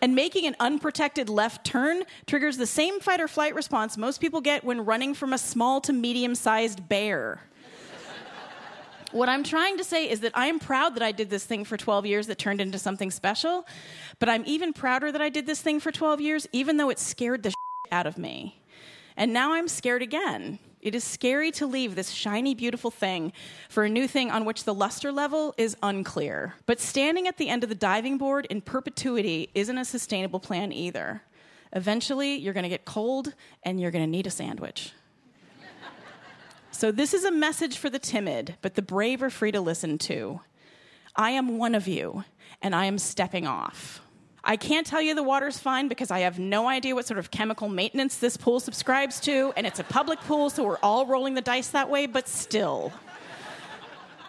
And 0.00 0.14
making 0.14 0.46
an 0.46 0.54
unprotected 0.60 1.28
left 1.28 1.66
turn 1.66 2.04
triggers 2.26 2.58
the 2.58 2.66
same 2.66 3.00
fight 3.00 3.20
or 3.20 3.26
flight 3.26 3.56
response 3.56 3.96
most 3.96 4.20
people 4.20 4.40
get 4.40 4.62
when 4.62 4.84
running 4.84 5.14
from 5.14 5.32
a 5.32 5.38
small 5.38 5.80
to 5.80 5.92
medium 5.92 6.36
sized 6.36 6.88
bear. 6.88 7.40
What 9.12 9.28
I'm 9.28 9.44
trying 9.44 9.78
to 9.78 9.84
say 9.84 10.10
is 10.10 10.20
that 10.20 10.32
I 10.34 10.46
am 10.46 10.58
proud 10.58 10.94
that 10.96 11.02
I 11.02 11.12
did 11.12 11.30
this 11.30 11.44
thing 11.44 11.64
for 11.64 11.76
12 11.76 12.06
years 12.06 12.26
that 12.26 12.38
turned 12.38 12.60
into 12.60 12.78
something 12.78 13.10
special, 13.10 13.66
but 14.18 14.28
I'm 14.28 14.42
even 14.46 14.72
prouder 14.72 15.12
that 15.12 15.22
I 15.22 15.28
did 15.28 15.46
this 15.46 15.62
thing 15.62 15.80
for 15.80 15.92
12 15.92 16.20
years, 16.20 16.48
even 16.52 16.76
though 16.76 16.90
it 16.90 16.98
scared 16.98 17.42
the 17.42 17.54
out 17.92 18.06
of 18.06 18.18
me. 18.18 18.60
And 19.16 19.32
now 19.32 19.52
I'm 19.52 19.68
scared 19.68 20.02
again. 20.02 20.58
It 20.82 20.94
is 20.94 21.04
scary 21.04 21.50
to 21.52 21.66
leave 21.66 21.94
this 21.94 22.10
shiny, 22.10 22.54
beautiful 22.54 22.90
thing 22.90 23.32
for 23.68 23.84
a 23.84 23.88
new 23.88 24.06
thing 24.06 24.30
on 24.30 24.44
which 24.44 24.64
the 24.64 24.74
luster 24.74 25.10
level 25.10 25.54
is 25.56 25.76
unclear. 25.82 26.54
But 26.66 26.80
standing 26.80 27.26
at 27.26 27.38
the 27.38 27.48
end 27.48 27.62
of 27.62 27.68
the 27.68 27.74
diving 27.74 28.18
board 28.18 28.46
in 28.50 28.60
perpetuity 28.60 29.50
isn't 29.54 29.78
a 29.78 29.84
sustainable 29.84 30.40
plan 30.40 30.72
either. 30.72 31.22
Eventually, 31.72 32.36
you're 32.36 32.54
going 32.54 32.64
to 32.64 32.68
get 32.68 32.84
cold 32.84 33.34
and 33.62 33.80
you're 33.80 33.90
going 33.90 34.04
to 34.04 34.10
need 34.10 34.26
a 34.26 34.30
sandwich. 34.30 34.92
So, 36.76 36.92
this 36.92 37.14
is 37.14 37.24
a 37.24 37.30
message 37.30 37.78
for 37.78 37.88
the 37.88 37.98
timid, 37.98 38.56
but 38.60 38.74
the 38.74 38.82
brave 38.82 39.22
are 39.22 39.30
free 39.30 39.50
to 39.50 39.62
listen 39.62 39.96
to. 39.96 40.42
I 41.16 41.30
am 41.30 41.56
one 41.56 41.74
of 41.74 41.88
you, 41.88 42.24
and 42.60 42.74
I 42.74 42.84
am 42.84 42.98
stepping 42.98 43.46
off. 43.46 44.02
I 44.44 44.58
can't 44.58 44.86
tell 44.86 45.00
you 45.00 45.14
the 45.14 45.22
water's 45.22 45.56
fine 45.56 45.88
because 45.88 46.10
I 46.10 46.18
have 46.18 46.38
no 46.38 46.68
idea 46.68 46.94
what 46.94 47.06
sort 47.06 47.16
of 47.16 47.30
chemical 47.30 47.70
maintenance 47.70 48.18
this 48.18 48.36
pool 48.36 48.60
subscribes 48.60 49.20
to, 49.20 49.54
and 49.56 49.66
it's 49.66 49.80
a 49.80 49.84
public 49.84 50.20
pool, 50.20 50.50
so 50.50 50.64
we're 50.64 50.76
all 50.82 51.06
rolling 51.06 51.32
the 51.32 51.40
dice 51.40 51.68
that 51.68 51.88
way, 51.88 52.04
but 52.04 52.28
still. 52.28 52.92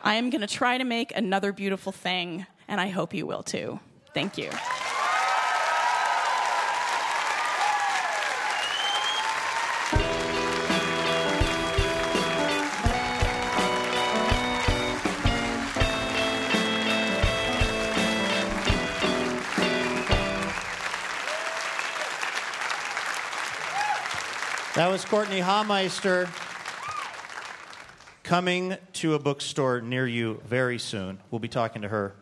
I 0.02 0.14
am 0.14 0.30
going 0.30 0.40
to 0.40 0.48
try 0.48 0.78
to 0.78 0.86
make 0.86 1.14
another 1.18 1.52
beautiful 1.52 1.92
thing, 1.92 2.46
and 2.70 2.80
I 2.80 2.88
hope 2.88 3.14
you 3.14 3.28
will 3.28 3.44
too. 3.44 3.82
Thank 4.14 4.38
you. 4.38 4.52
That 24.78 24.92
was 24.92 25.04
Courtenay 25.04 25.42
Hameister 25.42 26.30
coming 28.22 28.78
to 28.94 29.16
a 29.16 29.20
bookstore 29.20 29.82
near 29.82 30.06
you 30.06 30.40
very 30.46 30.78
soon. 30.78 31.18
We'll 31.32 31.40
be 31.40 31.48
talking 31.48 31.82
to 31.82 31.88
her 31.88 32.14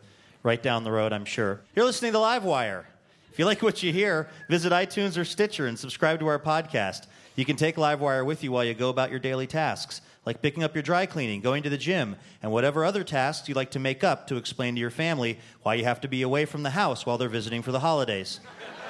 right 0.42 0.62
down 0.62 0.82
the 0.82 0.90
road, 0.90 1.12
I'm 1.12 1.26
sure. 1.26 1.60
You're 1.74 1.84
listening 1.84 2.12
to 2.12 2.18
Livewire. 2.18 2.84
If 3.30 3.38
you 3.38 3.44
like 3.44 3.60
what 3.60 3.82
you 3.82 3.92
hear, 3.92 4.30
visit 4.48 4.72
iTunes 4.72 5.18
or 5.18 5.26
Stitcher 5.26 5.66
and 5.66 5.78
subscribe 5.78 6.18
to 6.20 6.28
our 6.28 6.38
podcast. 6.38 7.08
You 7.34 7.44
can 7.44 7.56
take 7.56 7.76
Livewire 7.76 8.24
with 8.24 8.42
you 8.42 8.52
while 8.52 8.64
you 8.64 8.72
go 8.72 8.88
about 8.88 9.10
your 9.10 9.20
daily 9.20 9.46
tasks, 9.46 10.00
like 10.24 10.40
picking 10.40 10.64
up 10.64 10.74
your 10.74 10.82
dry 10.82 11.04
cleaning, 11.04 11.42
going 11.42 11.62
to 11.62 11.68
the 11.68 11.76
gym, 11.76 12.16
and 12.42 12.50
whatever 12.50 12.86
other 12.86 13.04
tasks 13.04 13.50
you'd 13.50 13.56
like 13.56 13.72
to 13.72 13.78
make 13.78 14.02
up 14.02 14.28
to 14.28 14.36
explain 14.36 14.76
to 14.76 14.80
your 14.80 14.88
family 14.88 15.38
why 15.62 15.74
you 15.74 15.84
have 15.84 16.00
to 16.00 16.08
be 16.08 16.22
away 16.22 16.46
from 16.46 16.62
the 16.62 16.70
house 16.70 17.04
while 17.04 17.18
they're 17.18 17.28
visiting 17.28 17.60
for 17.60 17.72
the 17.72 17.80
holidays. 17.80 18.40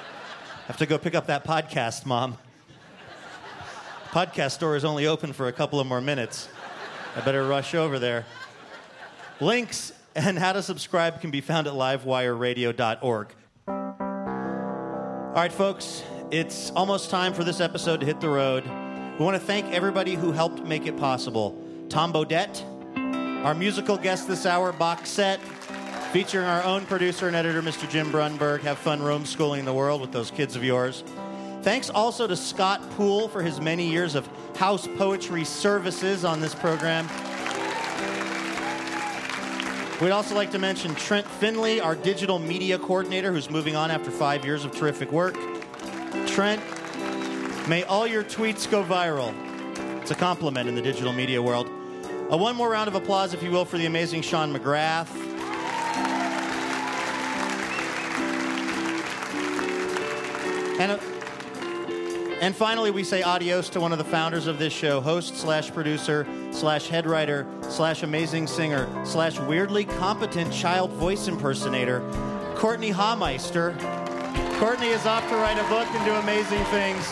have 0.67 0.77
to 0.77 0.85
go 0.85 0.97
pick 0.97 1.15
up 1.15 1.27
that 1.27 1.43
podcast, 1.43 2.05
Mom 2.05 2.37
podcast 4.07 4.51
store 4.51 4.75
is 4.75 4.85
only 4.85 5.07
open 5.07 5.33
for 5.33 5.47
a 5.47 5.53
couple 5.53 5.79
of 5.79 5.87
more 5.87 6.01
minutes. 6.01 6.49
I 7.15 7.21
better 7.21 7.47
rush 7.47 7.75
over 7.75 7.99
there. 7.99 8.25
Links 9.39 9.93
and 10.15 10.37
how 10.37 10.53
to 10.53 10.61
subscribe 10.61 11.21
can 11.21 11.31
be 11.31 11.41
found 11.41 11.67
at 11.67 11.73
livewireradio.org. 11.73 13.27
All 13.67 15.33
right, 15.33 15.51
folks, 15.51 16.03
it's 16.31 16.71
almost 16.71 17.09
time 17.09 17.33
for 17.33 17.43
this 17.43 17.59
episode 17.59 17.99
to 17.99 18.05
hit 18.05 18.19
the 18.19 18.29
road. 18.29 18.63
We 19.19 19.25
want 19.25 19.39
to 19.39 19.45
thank 19.45 19.71
everybody 19.73 20.15
who 20.15 20.31
helped 20.31 20.63
make 20.63 20.87
it 20.87 20.97
possible. 20.97 21.55
Tom 21.89 22.11
Bodett, 22.11 22.63
our 23.45 23.53
musical 23.53 23.97
guest 23.97 24.27
this 24.27 24.45
hour, 24.45 24.71
box 24.71 25.09
set, 25.09 25.39
featuring 26.11 26.45
our 26.45 26.63
own 26.63 26.85
producer 26.85 27.27
and 27.27 27.35
editor, 27.35 27.61
Mr. 27.61 27.87
Jim 27.89 28.11
Brunberg. 28.11 28.61
Have 28.61 28.77
fun 28.77 29.01
roam 29.01 29.25
schooling 29.25 29.65
the 29.65 29.73
world 29.73 30.01
with 30.01 30.11
those 30.11 30.31
kids 30.31 30.55
of 30.55 30.63
yours. 30.63 31.03
Thanks 31.67 31.89
also 31.89 32.27
to 32.27 32.37
Scott 32.37 32.81
Poole 32.91 33.27
for 33.27 33.43
his 33.43 33.59
many 33.59 33.85
years 33.85 34.15
of 34.15 34.25
house 34.55 34.87
poetry 34.95 35.43
services 35.43 36.23
on 36.23 36.39
this 36.39 36.55
program. 36.55 37.05
We'd 39.99 40.11
also 40.11 40.33
like 40.33 40.49
to 40.51 40.59
mention 40.59 40.95
Trent 40.95 41.27
Finley, 41.27 41.81
our 41.81 41.93
digital 41.93 42.39
media 42.39 42.79
coordinator, 42.79 43.33
who's 43.33 43.49
moving 43.49 43.75
on 43.75 43.91
after 43.91 44.09
five 44.09 44.45
years 44.45 44.63
of 44.63 44.71
terrific 44.71 45.11
work. 45.11 45.35
Trent, 46.25 46.61
may 47.67 47.83
all 47.83 48.07
your 48.07 48.23
tweets 48.23 48.71
go 48.71 48.81
viral. 48.85 49.33
It's 50.01 50.11
a 50.11 50.15
compliment 50.15 50.69
in 50.69 50.75
the 50.75 50.81
digital 50.81 51.11
media 51.11 51.43
world. 51.43 51.67
Uh, 52.31 52.37
one 52.37 52.55
more 52.55 52.69
round 52.69 52.87
of 52.87 52.95
applause, 52.95 53.33
if 53.33 53.43
you 53.43 53.51
will, 53.51 53.65
for 53.65 53.77
the 53.77 53.87
amazing 53.87 54.21
Sean 54.21 54.53
McGrath. 54.53 55.09
And 60.79 60.93
a, 60.93 61.16
and 62.41 62.55
finally, 62.55 62.91
we 62.91 63.03
say 63.03 63.23
adios 63.23 63.69
to 63.69 63.79
one 63.79 63.91
of 63.91 63.97
the 63.97 64.03
founders 64.03 64.47
of 64.47 64.59
this 64.59 64.71
show, 64.71 65.01
host 65.01 65.35
slash 65.35 65.71
producer 65.71 66.27
slash 66.51 66.87
head 66.87 67.07
writer 67.07 67.47
slash 67.61 68.03
amazing 68.03 68.47
singer 68.47 68.87
slash 69.05 69.39
weirdly 69.39 69.85
competent 69.85 70.53
child 70.53 70.91
voice 70.91 71.27
impersonator, 71.27 72.01
Courtenay 72.55 72.91
Hameister. 72.91 73.77
Courtenay 74.59 74.89
is 74.89 75.05
off 75.05 75.27
to 75.29 75.35
write 75.35 75.57
a 75.57 75.67
book 75.69 75.87
and 75.87 76.05
do 76.05 76.13
amazing 76.13 76.63
things. 76.65 77.11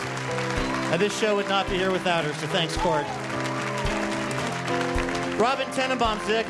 And 0.92 1.00
this 1.00 1.18
show 1.18 1.34
would 1.36 1.48
not 1.48 1.68
be 1.68 1.76
here 1.76 1.90
without 1.90 2.24
her, 2.24 2.32
so 2.34 2.46
thanks, 2.48 2.76
Court. 2.76 3.04
Robin 5.38 5.66
Tenenbaum, 5.68 6.24
Dick. 6.26 6.46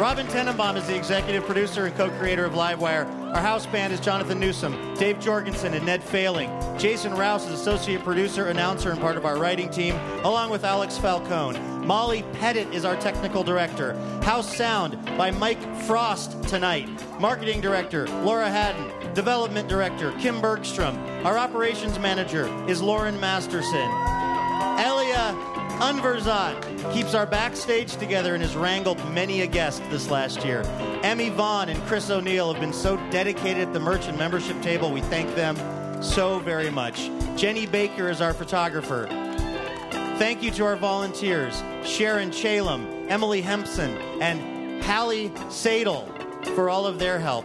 Robin 0.00 0.26
Tenenbaum 0.28 0.76
is 0.76 0.86
the 0.86 0.96
executive 0.96 1.44
producer 1.44 1.86
and 1.86 1.94
co-creator 1.96 2.44
of 2.44 2.52
Livewire. 2.52 3.21
Our 3.32 3.40
house 3.40 3.64
band 3.64 3.94
is 3.94 4.00
Jonathan 4.00 4.38
Newsom, 4.38 4.94
Dave 4.96 5.18
Jorgensen, 5.18 5.72
and 5.72 5.86
Ned 5.86 6.04
Failing. 6.04 6.50
Jason 6.78 7.14
Rouse 7.14 7.46
is 7.46 7.52
associate 7.52 8.04
producer, 8.04 8.48
announcer, 8.48 8.90
and 8.90 9.00
part 9.00 9.16
of 9.16 9.24
our 9.24 9.38
writing 9.38 9.70
team, 9.70 9.94
along 10.22 10.50
with 10.50 10.64
Alex 10.64 10.98
Falcone. 10.98 11.58
Molly 11.58 12.24
Pettit 12.34 12.72
is 12.74 12.84
our 12.84 12.94
technical 12.96 13.42
director. 13.42 13.94
House 14.22 14.54
sound 14.54 15.02
by 15.16 15.30
Mike 15.30 15.62
Frost 15.84 16.42
tonight. 16.46 16.90
Marketing 17.18 17.62
director 17.62 18.06
Laura 18.22 18.50
Haddon. 18.50 19.14
Development 19.14 19.66
director 19.66 20.12
Kim 20.18 20.38
Bergstrom. 20.42 20.98
Our 21.24 21.38
operations 21.38 21.98
manager 21.98 22.48
is 22.68 22.82
Lauren 22.82 23.18
Masterson. 23.18 24.21
Elia 25.82 25.94
Unverzat 25.94 26.92
keeps 26.92 27.12
our 27.12 27.26
backstage 27.26 27.96
together 27.96 28.34
and 28.34 28.42
has 28.42 28.54
wrangled 28.54 28.98
many 29.10 29.40
a 29.40 29.48
guest 29.48 29.82
this 29.90 30.10
last 30.10 30.44
year. 30.44 30.62
Emmy 31.02 31.28
Vaughn 31.28 31.68
and 31.68 31.82
Chris 31.86 32.08
O'Neill 32.08 32.52
have 32.52 32.60
been 32.60 32.72
so 32.72 32.96
dedicated 33.10 33.66
at 33.66 33.72
the 33.72 33.80
merchant 33.80 34.16
membership 34.16 34.60
table. 34.62 34.92
We 34.92 35.00
thank 35.00 35.34
them. 35.34 35.56
so 36.00 36.38
very 36.40 36.70
much. 36.70 37.10
Jenny 37.36 37.66
Baker 37.66 38.08
is 38.08 38.20
our 38.20 38.32
photographer. 38.34 39.06
Thank 40.18 40.42
you 40.42 40.50
to 40.52 40.64
our 40.64 40.76
volunteers, 40.76 41.62
Sharon 41.84 42.30
Chalem, 42.30 43.06
Emily 43.08 43.40
Hempson, 43.40 43.96
and 44.20 44.84
Hallie 44.84 45.30
Sadel 45.48 46.06
for 46.54 46.70
all 46.70 46.86
of 46.86 46.98
their 46.98 47.18
help. 47.18 47.44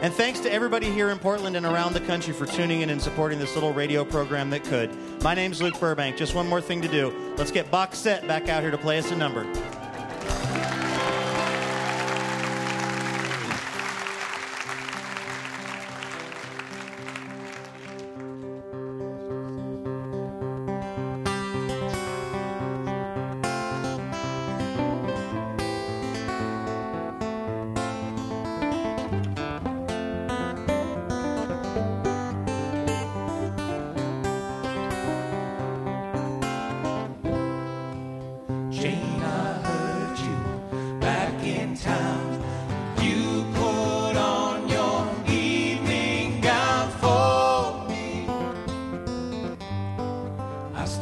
And 0.00 0.14
thanks 0.14 0.38
to 0.40 0.52
everybody 0.52 0.88
here 0.92 1.10
in 1.10 1.18
Portland 1.18 1.56
and 1.56 1.66
around 1.66 1.92
the 1.92 2.00
country 2.00 2.32
for 2.32 2.46
tuning 2.46 2.82
in 2.82 2.90
and 2.90 3.02
supporting 3.02 3.40
this 3.40 3.54
little 3.54 3.72
radio 3.72 4.04
program 4.04 4.48
that 4.50 4.62
could. 4.62 4.96
My 5.24 5.34
name's 5.34 5.60
Luke 5.60 5.78
Burbank. 5.80 6.16
Just 6.16 6.36
one 6.36 6.46
more 6.46 6.60
thing 6.60 6.80
to 6.82 6.88
do. 6.88 7.34
Let's 7.36 7.50
get 7.50 7.68
Box 7.68 7.98
Set 7.98 8.24
back 8.28 8.48
out 8.48 8.62
here 8.62 8.70
to 8.70 8.78
play 8.78 8.98
us 8.98 9.10
a 9.10 9.16
number. 9.16 9.44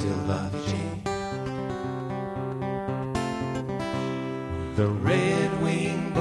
Still 0.07 0.25
you, 0.69 1.03
The 4.77 4.87
red 4.87 5.63
winged 5.63 6.15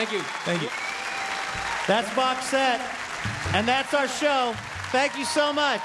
Thank 0.00 0.12
you. 0.12 0.20
Thank 0.46 0.62
you. 0.62 0.68
That's 1.86 2.08
Box 2.16 2.46
Set. 2.46 2.80
And 3.52 3.68
that's 3.68 3.92
our 3.92 4.08
show. 4.08 4.54
Thank 4.92 5.18
you 5.18 5.26
so 5.26 5.52
much. 5.52 5.82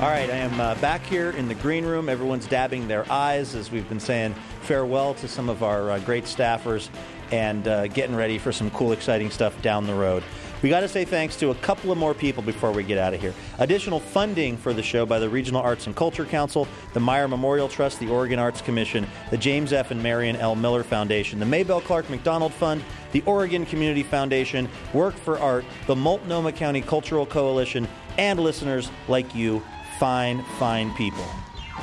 All 0.00 0.08
right, 0.08 0.30
I 0.30 0.36
am 0.36 0.58
uh, 0.58 0.74
back 0.76 1.04
here 1.04 1.32
in 1.32 1.48
the 1.48 1.54
green 1.54 1.84
room. 1.84 2.08
Everyone's 2.08 2.46
dabbing 2.46 2.88
their 2.88 3.04
eyes 3.12 3.54
as 3.54 3.70
we've 3.70 3.86
been 3.90 4.00
saying 4.00 4.34
farewell 4.62 5.12
to 5.12 5.28
some 5.28 5.50
of 5.50 5.62
our 5.62 5.90
uh, 5.90 5.98
great 5.98 6.24
staffers 6.24 6.88
and 7.30 7.68
uh, 7.68 7.88
getting 7.88 8.16
ready 8.16 8.38
for 8.38 8.52
some 8.52 8.70
cool, 8.70 8.92
exciting 8.92 9.30
stuff 9.30 9.60
down 9.60 9.86
the 9.86 9.94
road. 9.94 10.22
We 10.62 10.70
got 10.70 10.80
to 10.80 10.88
say 10.88 11.04
thanks 11.04 11.36
to 11.36 11.50
a 11.50 11.54
couple 11.56 11.92
of 11.92 11.98
more 11.98 12.14
people 12.14 12.42
before 12.42 12.72
we 12.72 12.82
get 12.82 12.96
out 12.96 13.12
of 13.12 13.20
here. 13.20 13.34
Additional 13.58 14.00
funding 14.00 14.56
for 14.56 14.72
the 14.72 14.82
show 14.82 15.04
by 15.04 15.18
the 15.18 15.28
Regional 15.28 15.60
Arts 15.60 15.86
and 15.86 15.94
Culture 15.94 16.24
Council, 16.24 16.66
the 16.94 17.00
Meyer 17.00 17.28
Memorial 17.28 17.68
Trust, 17.68 18.00
the 18.00 18.08
Oregon 18.08 18.38
Arts 18.38 18.62
Commission, 18.62 19.06
the 19.30 19.36
James 19.36 19.72
F. 19.74 19.90
and 19.90 20.02
Marion 20.02 20.36
L. 20.36 20.56
Miller 20.56 20.82
Foundation, 20.82 21.38
the 21.38 21.46
Maybelle 21.46 21.82
Clark 21.82 22.08
Macdonald 22.08 22.54
Fund, 22.54 22.82
the 23.12 23.22
Oregon 23.26 23.66
Community 23.66 24.02
Foundation, 24.02 24.68
Work 24.94 25.14
for 25.14 25.38
Art, 25.38 25.64
the 25.86 25.96
Multnomah 25.96 26.52
County 26.52 26.80
Cultural 26.80 27.26
Coalition, 27.26 27.86
and 28.16 28.40
listeners 28.40 28.90
like 29.08 29.34
you, 29.34 29.62
fine, 29.98 30.42
fine 30.58 30.92
people. 30.94 31.26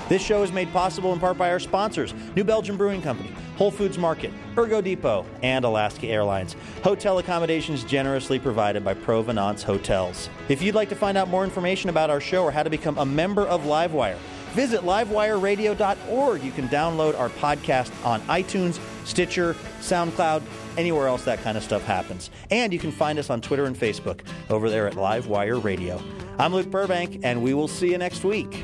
This 0.09 0.21
show 0.21 0.43
is 0.43 0.51
made 0.51 0.71
possible 0.71 1.13
in 1.13 1.19
part 1.19 1.37
by 1.37 1.49
our 1.49 1.59
sponsors 1.59 2.13
New 2.35 2.43
Belgium 2.43 2.77
Brewing 2.77 3.01
Company, 3.01 3.31
Whole 3.57 3.71
Foods 3.71 3.97
Market, 3.97 4.31
Ergo 4.57 4.81
Depot, 4.81 5.25
and 5.41 5.63
Alaska 5.65 6.07
Airlines. 6.07 6.55
Hotel 6.83 7.19
accommodations 7.19 7.83
generously 7.83 8.39
provided 8.39 8.83
by 8.83 8.93
Provenance 8.93 9.63
Hotels. 9.63 10.29
If 10.49 10.61
you'd 10.61 10.75
like 10.75 10.89
to 10.89 10.95
find 10.95 11.17
out 11.17 11.29
more 11.29 11.43
information 11.43 11.89
about 11.89 12.09
our 12.09 12.19
show 12.19 12.43
or 12.43 12.51
how 12.51 12.63
to 12.63 12.69
become 12.69 12.97
a 12.97 13.05
member 13.05 13.43
of 13.43 13.63
Livewire, 13.63 14.17
visit 14.53 14.81
livewireradio.org. 14.81 16.43
You 16.43 16.51
can 16.51 16.67
download 16.67 17.17
our 17.17 17.29
podcast 17.29 17.91
on 18.05 18.21
iTunes, 18.21 18.79
Stitcher, 19.05 19.55
SoundCloud, 19.79 20.43
anywhere 20.77 21.07
else 21.07 21.23
that 21.25 21.41
kind 21.41 21.57
of 21.57 21.63
stuff 21.63 21.83
happens. 21.83 22.29
And 22.51 22.73
you 22.73 22.79
can 22.79 22.91
find 22.91 23.19
us 23.19 23.29
on 23.29 23.41
Twitter 23.41 23.65
and 23.65 23.75
Facebook 23.75 24.21
over 24.49 24.69
there 24.69 24.87
at 24.87 24.93
Livewire 24.93 25.63
Radio. 25.63 26.01
I'm 26.39 26.53
Luke 26.53 26.69
Burbank, 26.69 27.21
and 27.23 27.41
we 27.41 27.53
will 27.53 27.67
see 27.67 27.91
you 27.91 27.97
next 27.97 28.23
week. 28.23 28.63